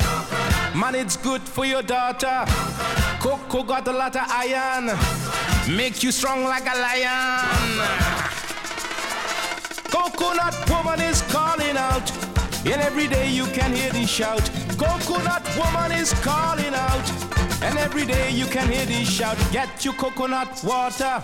Man, 0.75 0.93
it's 0.93 1.17
good 1.17 1.41
for 1.41 1.65
your 1.65 1.81
daughter. 1.81 2.45
Cocoa 3.19 3.63
got 3.63 3.87
a 3.87 3.91
lot 3.91 4.15
of 4.15 4.21
iron. 4.29 4.85
Make 5.75 6.03
you 6.03 6.11
strong 6.11 6.43
like 6.43 6.67
a 6.67 6.77
lion. 6.79 7.81
Coconut 9.89 10.69
woman 10.69 11.01
is 11.01 11.23
calling 11.23 11.75
out. 11.75 12.11
And 12.63 12.79
every 12.81 13.07
day 13.07 13.31
you 13.31 13.45
can 13.47 13.73
hear 13.73 13.91
the 13.93 14.05
shout. 14.05 14.47
Coconut 14.77 15.43
woman 15.57 15.91
is 15.93 16.13
calling 16.21 16.75
out. 16.75 17.11
And 17.63 17.79
every 17.79 18.05
day 18.05 18.29
you 18.29 18.45
can 18.45 18.71
hear 18.71 18.85
the 18.85 19.03
shout. 19.03 19.37
Get 19.51 19.83
your 19.83 19.95
coconut 19.95 20.63
water. 20.63 21.23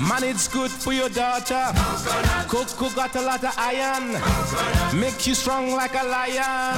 Man, 0.00 0.22
it's 0.22 0.48
good 0.48 0.70
for 0.70 0.92
your 0.92 1.12
daughter. 1.12 1.72
Cocoa 2.48 2.88
got 2.94 3.16
a 3.16 3.22
lot 3.22 3.44
of 3.44 3.56
iron. 3.72 4.12
Make 5.00 5.24
you 5.24 5.34
strong 5.34 5.74
like 5.80 5.94
a 5.94 6.04
lion. 6.04 6.76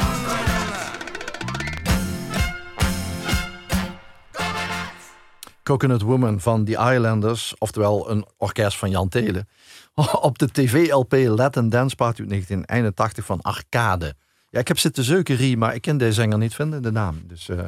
Coconut 5.63 6.03
Woman 6.03 6.41
van 6.41 6.65
The 6.65 6.73
Islanders, 6.73 7.55
oftewel 7.59 8.11
een 8.11 8.27
orkest 8.37 8.79
van 8.79 8.91
Jan 8.91 9.09
Telen. 9.09 9.49
Op 10.21 10.39
de 10.39 10.51
TV-LP 10.51 11.13
Latin 11.13 11.69
Dance 11.69 11.97
Party 11.97 12.21
uit 12.21 12.29
1981 12.29 13.25
van 13.25 13.41
Arcade. 13.41 14.15
Ja, 14.51 14.61
ik 14.61 14.69
heb 14.69 14.79
zitten 14.79 15.05
zoeken, 15.05 15.37
Rie, 15.37 15.57
maar 15.57 15.75
ik 15.75 15.83
kan 15.83 15.99
deze 15.99 16.13
zanger 16.13 16.39
niet 16.39 16.55
vinden, 16.55 16.83
de 16.83 16.93
naam. 16.93 17.23
Dus 17.27 17.49
eh, 17.49 17.59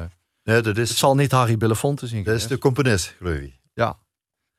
Nee, 0.43 0.55
dat 0.55 0.65
het 0.65 0.77
is, 0.77 0.97
zal 0.97 1.15
niet 1.15 1.31
Harry 1.31 1.57
Belafonte 1.57 2.07
zijn 2.07 2.23
dat 2.23 2.35
is 2.35 2.47
de 2.47 2.57
componist, 2.57 3.15
geloof 3.17 3.35
ik. 3.35 3.60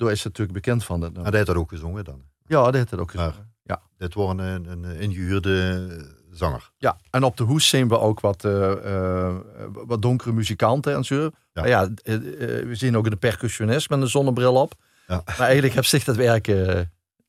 Ja. 0.02 0.08
Daar 0.08 0.16
is 0.16 0.24
het 0.24 0.38
natuurlijk 0.38 0.64
bekend 0.64 0.84
van. 0.84 1.00
Dat 1.00 1.12
En 1.16 1.22
hij 1.22 1.30
heeft 1.32 1.46
dat 1.46 1.56
ook 1.56 1.68
gezongen 1.68 2.04
dan. 2.04 2.22
Ja, 2.46 2.64
dat 2.64 2.74
heeft 2.74 2.90
het 2.90 3.00
ook 3.00 3.14
Maar- 3.14 3.28
gezegd. 3.28 3.46
Ja. 3.64 3.82
Dit 3.96 4.14
was 4.14 4.30
een, 4.30 4.38
een, 4.38 4.84
ingehuurde 4.84 5.88
zanger. 6.30 6.70
ja, 6.76 6.96
en 7.10 7.22
op 7.22 7.36
de 7.36 7.42
hoes 7.44 7.68
zien 7.68 7.88
we 7.88 7.98
ook 7.98 8.20
wat, 8.20 8.44
eh, 8.44 9.26
eh, 9.26 9.34
wat 9.72 10.02
donkere 10.02 10.32
muzikanten 10.32 10.94
en 10.94 11.04
zo. 11.04 11.30
Maar 11.52 11.68
ja, 11.68 11.82
eh, 12.02 12.18
we 12.64 12.70
zien 12.74 12.96
ook 12.96 13.06
een 13.06 13.18
percussionist 13.18 13.90
met 13.90 14.00
een 14.00 14.08
zonnebril 14.08 14.54
op. 14.54 14.74
Ja. 15.06 15.22
Maar 15.26 15.38
eigenlijk 15.40 15.74
heb 15.74 15.84
zich 15.84 16.04
dat 16.04 16.16
werk 16.16 16.46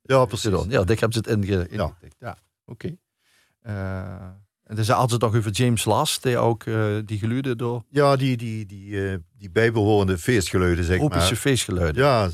Ja, 0.02 0.26
precies. 0.26 0.50
gedaan. 0.50 0.70
Ja, 0.70 0.84
dik 0.84 1.00
hebben 1.00 1.24
ze 1.24 1.30
het 1.32 1.44
inge 1.44 1.68
ingetikt. 1.70 2.16
Ja, 2.20 2.38
oké. 2.66 2.96
Eh, 3.62 3.74
en 4.64 4.76
dus 4.76 4.88
hadden 4.88 5.08
ze 5.10 5.14
het 5.16 5.24
nog 5.24 5.36
over 5.36 5.52
James 5.52 5.86
Last, 5.86 6.24
die 6.24 6.38
ook 6.38 6.64
die 7.06 7.18
geluiden 7.20 7.58
door 7.58 7.84
Ja, 7.90 8.16
die, 8.16 8.38
die, 8.38 8.66
die, 8.66 9.18
die 9.38 9.50
bijbehorende 9.52 10.18
feestgeluiden, 10.18 10.84
zeg 10.86 10.98
tropische 10.98 11.28
maar. 11.32 11.40
feestgeluiden. 11.40 12.04
Ja, 12.04 12.30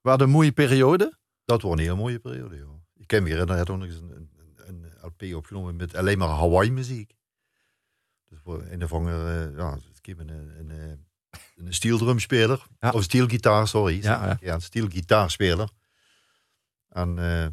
Waar 0.00 0.18
de 0.18 0.26
mooie 0.26 0.52
periode. 0.52 1.18
dat 1.44 1.62
was 1.62 1.72
een 1.72 1.78
heel 1.78 1.96
mooie 1.96 2.18
periode. 2.18 2.56
Joh. 2.56 2.82
Ik 2.96 3.10
me 3.10 3.28
herinneren, 3.28 3.48
hij 3.48 3.58
had 3.58 3.68
nog 3.68 3.82
eens 3.82 3.94
een, 3.94 4.30
een, 4.56 4.66
een 4.66 4.92
LP 5.02 5.34
opgenomen 5.34 5.76
met 5.76 5.94
alleen 5.94 6.18
maar 6.18 6.28
Hawaii-muziek. 6.28 7.14
Dus 8.28 8.38
een 8.44 8.84
of 8.84 8.92
andere, 8.92 9.48
eh, 9.50 9.56
ja, 9.56 9.78
ik 10.02 10.18
een, 10.18 10.28
een, 10.28 10.70
een, 10.70 11.06
een 11.56 11.74
steeldrumspeler. 11.74 12.66
Ja. 12.80 12.90
Of 12.90 13.02
steelgitaar, 13.02 13.68
sorry. 13.68 14.02
Ja, 14.02 14.26
ja. 14.26 14.36
ja 14.40 14.54
een 14.54 14.60
steelgitaarspeler. 14.62 15.68
En 16.88 17.18
eh 17.18 17.46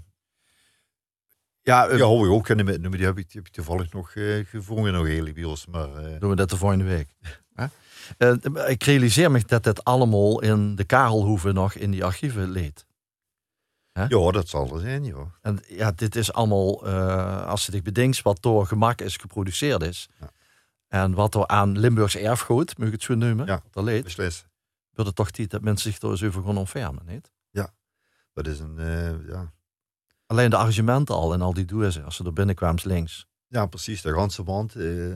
Ja, 1.61 1.87
eh, 1.87 1.97
ja, 1.97 2.05
hou 2.05 2.25
ik 2.25 2.31
ook 2.31 2.47
maar 2.55 2.97
die 2.97 3.05
heb 3.05 3.17
ik, 3.17 3.31
die 3.31 3.37
heb 3.37 3.47
ik 3.47 3.53
toevallig 3.53 3.91
nog 3.91 4.15
eh 4.15 4.45
gevonden 4.45 4.93
nog 4.93 5.05
heel 5.05 5.33
bij 5.33 5.43
ons. 5.43 5.65
Maar 5.65 5.95
eh, 5.95 6.19
doen 6.19 6.29
we 6.29 6.35
dat 6.35 6.49
de 6.49 6.57
volgende 6.57 6.83
week. 6.83 7.07
Eh, 8.17 8.33
ik 8.69 8.83
realiseer 8.83 9.31
me 9.31 9.43
dat 9.45 9.63
dit 9.63 9.83
allemaal 9.83 10.41
in 10.41 10.75
de 10.75 10.83
Karelhoeve 10.83 11.51
nog 11.51 11.73
in 11.73 11.91
die 11.91 12.03
archieven 12.03 12.49
leed. 12.49 12.85
ja, 14.07 14.31
dat 14.31 14.47
zal 14.47 14.73
er 14.73 14.79
zijn, 14.79 15.03
joh. 15.03 15.31
En 15.41 15.59
ja, 15.67 15.91
dit 15.91 16.15
is 16.15 16.33
allemaal, 16.33 16.87
eh, 16.87 17.45
als 17.47 17.65
je 17.65 17.71
dit 17.71 17.83
bedenkt, 17.83 18.21
wat 18.21 18.41
door 18.41 18.67
gemak 18.67 19.01
is 19.01 19.17
geproduceerd 19.17 19.81
is. 19.83 20.09
Ja. 20.19 20.29
En 20.87 21.13
wat 21.13 21.35
er 21.35 21.47
aan 21.47 21.77
Limburgs 21.79 22.15
erfgoed, 22.15 22.77
moet 22.77 22.87
ik 22.87 22.93
het 22.93 23.03
zo 23.03 23.15
noemen, 23.15 23.45
Ja. 23.45 23.61
er 23.73 23.83
leed, 23.83 24.03
Beslis. 24.03 24.45
wordt 24.89 25.07
het 25.07 25.15
toch 25.15 25.31
tijd 25.31 25.49
dat 25.49 25.61
mensen 25.61 25.91
zich 25.91 26.01
er 26.01 26.09
eens 26.09 26.23
over 26.23 26.43
gaan 26.43 26.57
ontfermen, 26.57 27.03
niet? 27.05 27.31
Dat 28.33 28.47
is 28.47 28.59
een, 28.59 28.79
eh, 28.79 29.27
ja. 29.27 29.51
Alleen 30.25 30.49
de 30.49 30.55
arrangementen 30.55 31.15
al 31.15 31.33
en 31.33 31.41
al 31.41 31.53
die 31.53 31.65
doezen, 31.65 32.03
als 32.05 32.15
ze 32.15 32.23
er 32.23 32.33
binnenkwamen 32.33 32.81
links. 32.83 33.27
Ja, 33.47 33.65
precies, 33.65 34.01
de 34.01 34.11
ganse 34.13 34.43
band. 34.43 34.75
eh, 34.75 35.09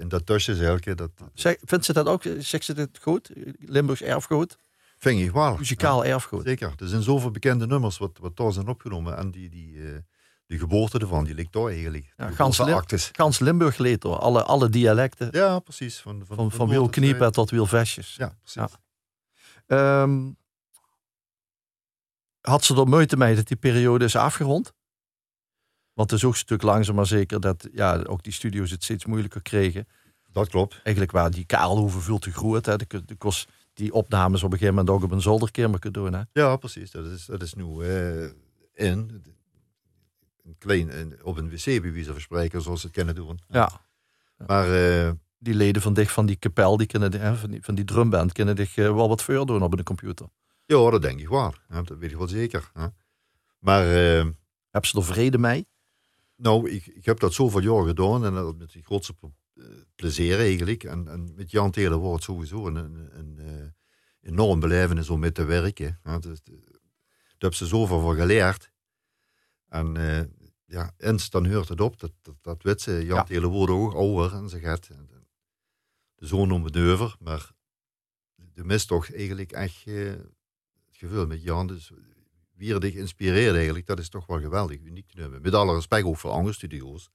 en 0.00 0.08
dat 0.08 0.26
tussen 0.26 0.66
elke, 0.66 0.94
dat 0.94 1.10
Zeg, 1.34 1.56
vindt 1.64 1.84
ze 1.84 1.92
dat 1.92 2.06
ook, 2.06 2.22
zegt 2.38 2.64
ze 2.64 2.74
dit 2.74 2.98
goed? 3.02 3.30
Limburgs 3.58 4.02
erfgoed? 4.02 4.56
vind 4.98 5.20
ik 5.20 5.30
wel. 5.32 5.56
Muzikaal 5.56 6.04
erfgoed. 6.04 6.44
Zeker. 6.44 6.72
Er 6.78 6.88
zijn 6.88 7.02
zoveel 7.02 7.30
bekende 7.30 7.66
nummers 7.66 7.98
wat, 7.98 8.18
wat 8.20 8.36
daar 8.36 8.52
zijn 8.52 8.68
opgenomen. 8.68 9.16
En 9.16 9.30
die, 9.30 9.48
die, 9.48 9.82
eh, 9.84 9.98
de 10.46 10.58
geboorte 10.58 10.98
ervan, 10.98 11.24
die 11.24 11.34
ligt 11.34 11.52
daar 11.52 11.66
eigenlijk. 11.66 12.12
Ja, 12.16 12.30
gans 12.30 12.54
grote 12.54 12.70
Lim- 12.70 12.80
actes. 12.80 13.08
Gans 13.12 13.38
Limburg 13.38 13.76
leed 13.78 14.00
door, 14.00 14.16
alle, 14.18 14.42
alle 14.42 14.68
dialecten. 14.68 15.28
Ja, 15.30 15.58
precies. 15.58 15.96
Van, 16.00 16.22
van, 16.26 16.36
Van, 16.36 16.50
van 16.52 16.70
tot 16.72 16.90
kniepen 16.90 17.18
zuid. 17.18 17.32
tot 17.34 17.50
wiel 17.50 17.66
vestjes. 17.66 18.14
Ja, 18.16 18.36
precies. 18.42 18.72
Ja. 19.66 20.02
Ehm, 20.02 20.30
had 22.40 22.64
ze 22.64 22.76
er 22.76 22.86
moeite 22.88 23.16
mee 23.16 23.34
dat 23.36 23.46
die 23.48 23.56
periode 23.56 24.04
is 24.04 24.16
afgerond? 24.16 24.72
Want 25.96 26.10
het 26.10 26.18
is 26.18 26.24
ook 26.26 26.32
een 26.32 26.38
stuk 26.38 26.62
langzaam 26.62 26.94
maar 26.94 27.06
zeker 27.06 27.40
dat 27.40 27.68
ja, 27.72 28.02
ook 28.02 28.22
die 28.22 28.32
studio's 28.32 28.70
het 28.70 28.84
steeds 28.84 29.04
moeilijker 29.04 29.42
kregen. 29.42 29.88
Dat 30.32 30.48
klopt. 30.48 30.80
Eigenlijk 30.82 31.10
waren 31.10 31.32
die 31.32 31.44
Karelhoeven 31.44 32.02
veel 32.02 32.18
te 32.18 32.32
groot. 32.32 32.66
Hè. 32.66 32.76
De, 32.76 33.04
de 33.04 33.14
kost 33.14 33.48
die 33.74 33.92
opnames 33.92 34.42
op 34.42 34.52
een 34.52 34.58
gegeven 34.58 34.74
moment 34.74 34.94
ook 34.96 35.02
op 35.02 35.10
een 35.10 35.20
zolderkamer 35.22 35.78
kunnen 35.78 36.02
doen. 36.02 36.12
Hè. 36.12 36.22
Ja, 36.42 36.56
precies. 36.56 36.90
Dat 36.90 37.06
is, 37.06 37.24
dat 37.24 37.42
is 37.42 37.54
nu 37.54 37.80
eh, 37.80 38.24
in. 38.74 39.22
Een 40.44 40.54
klein, 40.58 40.98
een- 40.98 41.18
op 41.22 41.36
een 41.36 41.50
wc 41.50 41.64
bij 41.64 41.92
wijze 41.92 42.12
van 42.12 42.20
spreken, 42.20 42.62
zoals 42.62 42.80
ze 42.80 42.86
het 42.86 42.94
kunnen 42.96 43.14
doen. 43.14 43.40
Ja. 43.48 43.70
Maar 44.46 44.74
eh, 44.74 45.10
Die 45.38 45.54
leden 45.54 45.82
van 45.82 45.94
dich 45.94 46.12
van 46.12 46.26
die 46.26 46.36
kapel, 46.36 46.76
die 46.76 46.86
kunnen, 46.86 47.20
hè, 47.20 47.34
van, 47.36 47.50
die, 47.50 47.62
van 47.64 47.74
die 47.74 47.84
drumband, 47.84 48.32
kunnen 48.32 48.56
dich 48.56 48.76
eh, 48.76 48.94
wel 48.94 49.08
wat 49.08 49.22
voor 49.22 49.46
doen 49.46 49.62
op 49.62 49.76
de 49.76 49.82
computer. 49.82 50.26
ja, 50.66 50.90
dat 50.90 51.02
denk 51.02 51.20
ik 51.20 51.28
wel. 51.28 51.54
Ja, 51.68 51.82
dat 51.82 51.98
weet 51.98 52.10
ik 52.10 52.16
wel 52.16 52.28
zeker. 52.28 52.70
hè. 52.74 52.86
Maar 53.58 53.84
Hebben 54.70 54.90
ze 54.90 54.96
er 54.98 55.04
vrede 55.04 55.38
mee? 55.38 55.66
Nou, 56.36 56.70
ik, 56.70 56.86
ik 56.86 57.04
heb 57.04 57.20
dat 57.20 57.34
zoveel 57.34 57.60
jaar 57.60 57.86
gedaan 57.86 58.24
en 58.24 58.34
dat 58.34 58.56
met 58.56 58.72
die 58.72 58.82
grootste 58.82 59.14
eh, 59.54 59.64
plezier 59.94 60.38
eigenlijk. 60.38 60.84
En, 60.84 61.08
en 61.08 61.34
met 61.34 61.50
Jan 61.50 61.70
Taylor 61.70 61.98
wordt 61.98 62.14
het 62.14 62.34
sowieso 62.34 62.66
een, 62.66 62.76
een, 62.76 63.18
een 63.18 63.38
eh, 63.38 64.30
enorm 64.30 64.60
belevenis 64.60 65.10
om 65.10 65.20
mee 65.20 65.32
te 65.32 65.44
werken. 65.44 66.00
Ja, 66.04 66.18
dus, 66.18 66.40
eh, 66.44 66.54
daar 67.38 67.50
heb 67.50 67.54
ze 67.54 67.66
zoveel 67.66 68.00
van 68.00 68.14
geleerd. 68.16 68.70
En 69.68 69.94
ja, 70.64 70.92
eens 70.96 71.30
dan 71.30 71.52
hoort 71.52 71.68
het 71.68 71.80
op. 71.80 71.98
Dat, 71.98 72.12
dat, 72.22 72.34
dat 72.40 72.62
weet 72.62 72.80
ze. 72.80 72.92
Jan 72.92 73.16
Ja. 73.16 73.22
Taylor 73.22 73.50
wordt 73.50 73.72
ook 73.72 73.94
ouder 73.94 74.38
en 74.38 74.48
ze 74.48 74.58
gaat 74.58 74.88
de 76.14 76.26
zoon 76.26 76.50
om 76.50 76.64
het 76.64 76.76
over. 76.76 77.16
Maar 77.20 77.52
de 78.34 78.64
mist 78.64 78.88
toch 78.88 79.12
eigenlijk 79.12 79.52
echt 79.52 79.84
het 79.84 80.26
gevoel 80.90 81.26
met 81.26 81.42
Jan. 81.42 81.66
Dus 81.66 81.92
wie 82.56 82.74
er 82.74 82.80
dich 82.80 82.94
inspireert 82.94 83.54
eigenlijk, 83.56 83.86
dat 83.86 83.98
is 83.98 84.08
toch 84.08 84.26
wel 84.26 84.40
geweldig, 84.40 84.80
uniek 84.80 85.06
te 85.08 85.20
nemen. 85.20 85.42
Met 85.42 85.54
alle 85.54 85.74
respect 85.74 86.04
ook 86.06 86.16
voor 86.16 86.30
andere 86.30 86.54
studio's. 86.54 87.10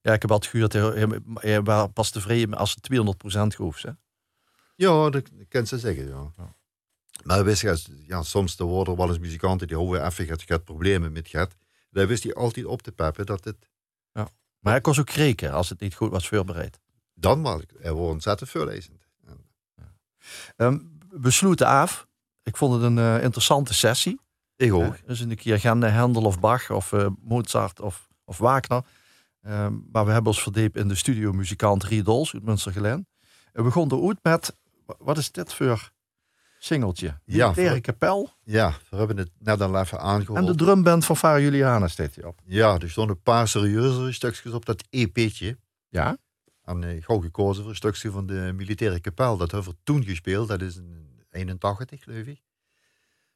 Ja, 0.00 0.12
ik 0.12 0.22
heb 0.22 0.30
altijd 0.30 0.50
gehoord, 0.50 0.72
hij- 0.72 0.82
hij- 0.98 1.20
hij 1.34 1.62
was 1.62 1.88
pas 1.92 2.10
tevreden 2.10 2.54
als 2.54 2.70
het 2.74 2.82
200% 2.82 3.54
gehoefd. 3.54 3.82
Hè? 3.82 3.90
Ja, 4.76 5.10
dat, 5.10 5.30
kan 5.48 5.66
ze 5.66 5.78
zeggen, 5.78 6.08
ja. 6.08 6.32
Ja. 6.36 6.54
Maar 7.24 7.44
wist 7.44 7.62
je, 7.62 7.78
ja, 8.06 8.22
soms 8.22 8.58
er 8.58 8.64
worden 8.64 8.96
wel 8.96 9.08
eens 9.08 9.18
muzikanten 9.18 9.66
die 9.66 9.76
houden 9.76 10.06
even 10.06 10.26
gaat, 10.26 10.42
gaat 10.42 10.64
problemen 10.64 11.12
met 11.12 11.28
gaat. 11.28 11.54
Daar 11.90 12.06
wist 12.06 12.22
hij 12.22 12.34
altijd 12.34 12.66
op 12.66 12.82
te 12.82 12.92
peppen 12.92 13.26
dat 13.26 13.44
het 13.44 13.70
Maar 14.58 14.72
hij 14.72 14.80
kon 14.80 14.98
ook 14.98 15.06
kreken 15.06 15.52
als 15.52 15.68
het 15.68 15.80
niet 15.80 15.94
goed 15.94 16.10
was 16.10 16.28
voorbereid. 16.28 16.80
dan 17.14 17.42
wel, 17.42 17.62
er 17.80 17.92
wordt 17.92 18.12
ontzettend 18.12 18.50
veellezend. 18.50 19.08
En 19.26 19.38
Ehm 20.56 20.78
we 21.08 21.30
sloten 21.30 21.66
af. 21.66 22.06
Ik 22.42 22.56
vond 22.56 22.74
het 22.74 22.82
een 22.82 22.98
eh, 22.98 23.22
interessante 23.22 23.74
sessie. 23.74 24.20
Ik 24.56 24.72
ook. 24.72 25.06
Dus 25.06 25.20
een 25.20 25.36
keer 25.36 25.60
gaan 25.60 25.84
Handel 25.84 26.22
of 26.22 26.40
Bach 26.40 26.70
of 26.70 26.92
eh, 26.92 27.06
Mozart 27.22 27.80
of, 27.80 28.08
of 28.24 28.38
Wagner. 28.38 28.82
Ehm, 29.42 29.74
maar 29.92 30.04
we 30.04 30.10
hebben 30.12 30.32
ons 30.32 30.42
verdiept 30.42 30.76
in 30.76 30.88
de 30.88 30.94
studio 30.94 31.32
muzikant 31.32 31.84
Riedols 31.84 32.34
uit 32.34 32.42
Münstergelen. 32.44 32.92
En 32.92 33.06
we 33.52 33.62
begonnen 33.62 33.98
ooit 33.98 34.18
met, 34.22 34.56
wa- 34.86 34.94
wat 34.98 35.18
is 35.18 35.32
dit 35.32 35.54
voor 35.54 35.90
singeltje? 36.58 37.06
Ja, 37.06 37.42
Militaire 37.44 37.72
voor- 37.72 37.80
kapel 37.80 38.30
Ja, 38.44 38.74
we 38.90 38.96
hebben 38.96 39.16
het 39.16 39.30
net 39.38 39.60
al 39.60 39.78
even 39.80 39.98
en 39.98 40.04
aangehoord. 40.04 40.46
de 40.46 40.54
drumband 40.54 41.04
van 41.04 41.16
Fara 41.16 41.38
Juliana 41.40 41.88
staat 41.88 42.14
hier 42.14 42.26
op. 42.26 42.40
Ja, 42.44 42.78
er 42.78 42.90
stonden 42.90 43.16
een 43.16 43.22
paar 43.22 43.48
serieuzere 43.48 44.12
stukjes 44.12 44.52
op 44.52 44.64
dat 44.66 44.84
EP'tje. 44.90 45.58
Ja? 45.88 46.16
En 46.64 46.84
eh, 46.84 47.02
gauw 47.04 47.20
gekozen 47.20 47.60
voor 47.62 47.70
een 47.70 47.76
stukje 47.76 48.10
van 48.10 48.26
de 48.26 48.52
militaire 48.54 49.00
kapel. 49.00 49.36
Dat 49.36 49.50
hebben 49.50 49.70
we 49.70 49.76
toen 49.82 50.04
gespeeld. 50.04 50.48
Dat 50.48 50.60
is 50.60 50.76
in 50.76 51.06
81, 51.32 52.02
geloof 52.02 52.26
ik. 52.26 52.42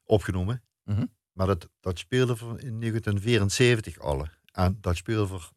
Opgenomen. 0.04 0.62
Mhm. 0.84 1.06
Maar 1.32 1.46
dat, 1.46 1.68
dat 1.80 1.98
speelde 1.98 2.34
we 2.34 2.44
in 2.44 2.80
1974 2.80 3.98
al. 3.98 4.26
En 4.52 4.78
dat 4.80 4.96
speelde 4.96 5.26
voor 5.26 5.50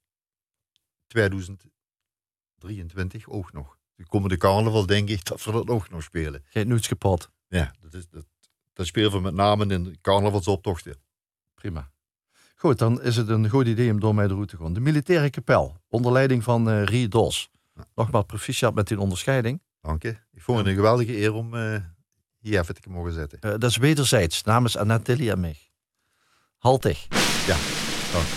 2023 1.07 3.27
ook 3.27 3.53
nog. 3.53 3.77
De 3.95 4.07
komende 4.07 4.37
carnaval 4.37 4.85
denk 4.85 5.09
ik 5.09 5.25
dat 5.25 5.43
we 5.43 5.51
dat 5.51 5.67
ook 5.67 5.89
nog 5.89 6.03
spelen. 6.03 6.43
Geen 6.45 6.67
nooit 6.67 6.87
kapot. 6.87 7.29
Ja, 7.47 7.73
dat, 7.79 7.93
is, 7.93 8.09
dat, 8.09 8.25
dat 8.73 8.85
spelen 8.85 9.11
we 9.11 9.19
met 9.19 9.33
name 9.33 9.73
in 9.73 9.83
de 9.83 9.97
carnavalsoptochten. 10.01 11.01
Prima. 11.53 11.91
Goed, 12.55 12.77
dan 12.77 13.01
is 13.01 13.15
het 13.15 13.29
een 13.29 13.49
goed 13.49 13.67
idee 13.67 13.91
om 13.91 13.99
door 13.99 14.15
mij 14.15 14.27
de 14.27 14.33
route 14.33 14.55
te 14.55 14.63
gaan. 14.63 14.73
De 14.73 14.79
militaire 14.79 15.29
kapel, 15.29 15.77
onder 15.87 16.11
leiding 16.11 16.43
van 16.43 16.69
eh 16.69 16.83
Rie 16.83 17.07
Dos. 17.07 17.49
Nogmaals 17.95 18.25
proficiat 18.25 18.75
met 18.75 18.87
die 18.87 18.99
onderscheiding. 18.99 19.61
Dank 19.81 20.01
je. 20.01 20.17
Ik 20.31 20.41
vond 20.41 20.57
het 20.57 20.67
een 20.67 20.75
geweldige 20.75 21.17
eer 21.17 21.33
om 21.33 21.55
eh, 21.55 21.83
hier 22.39 22.59
even 22.59 22.81
te 22.81 22.89
mogen 22.89 23.13
zetten. 23.13 23.39
Eh, 23.39 23.51
dat 23.51 23.69
is 23.69 23.77
wederzijds, 23.77 24.43
namens 24.43 24.75
en 25.31 25.39
mij. 25.39 25.57
Haltig. 26.57 27.07
Ja, 27.47 27.57
dank. 28.11 28.27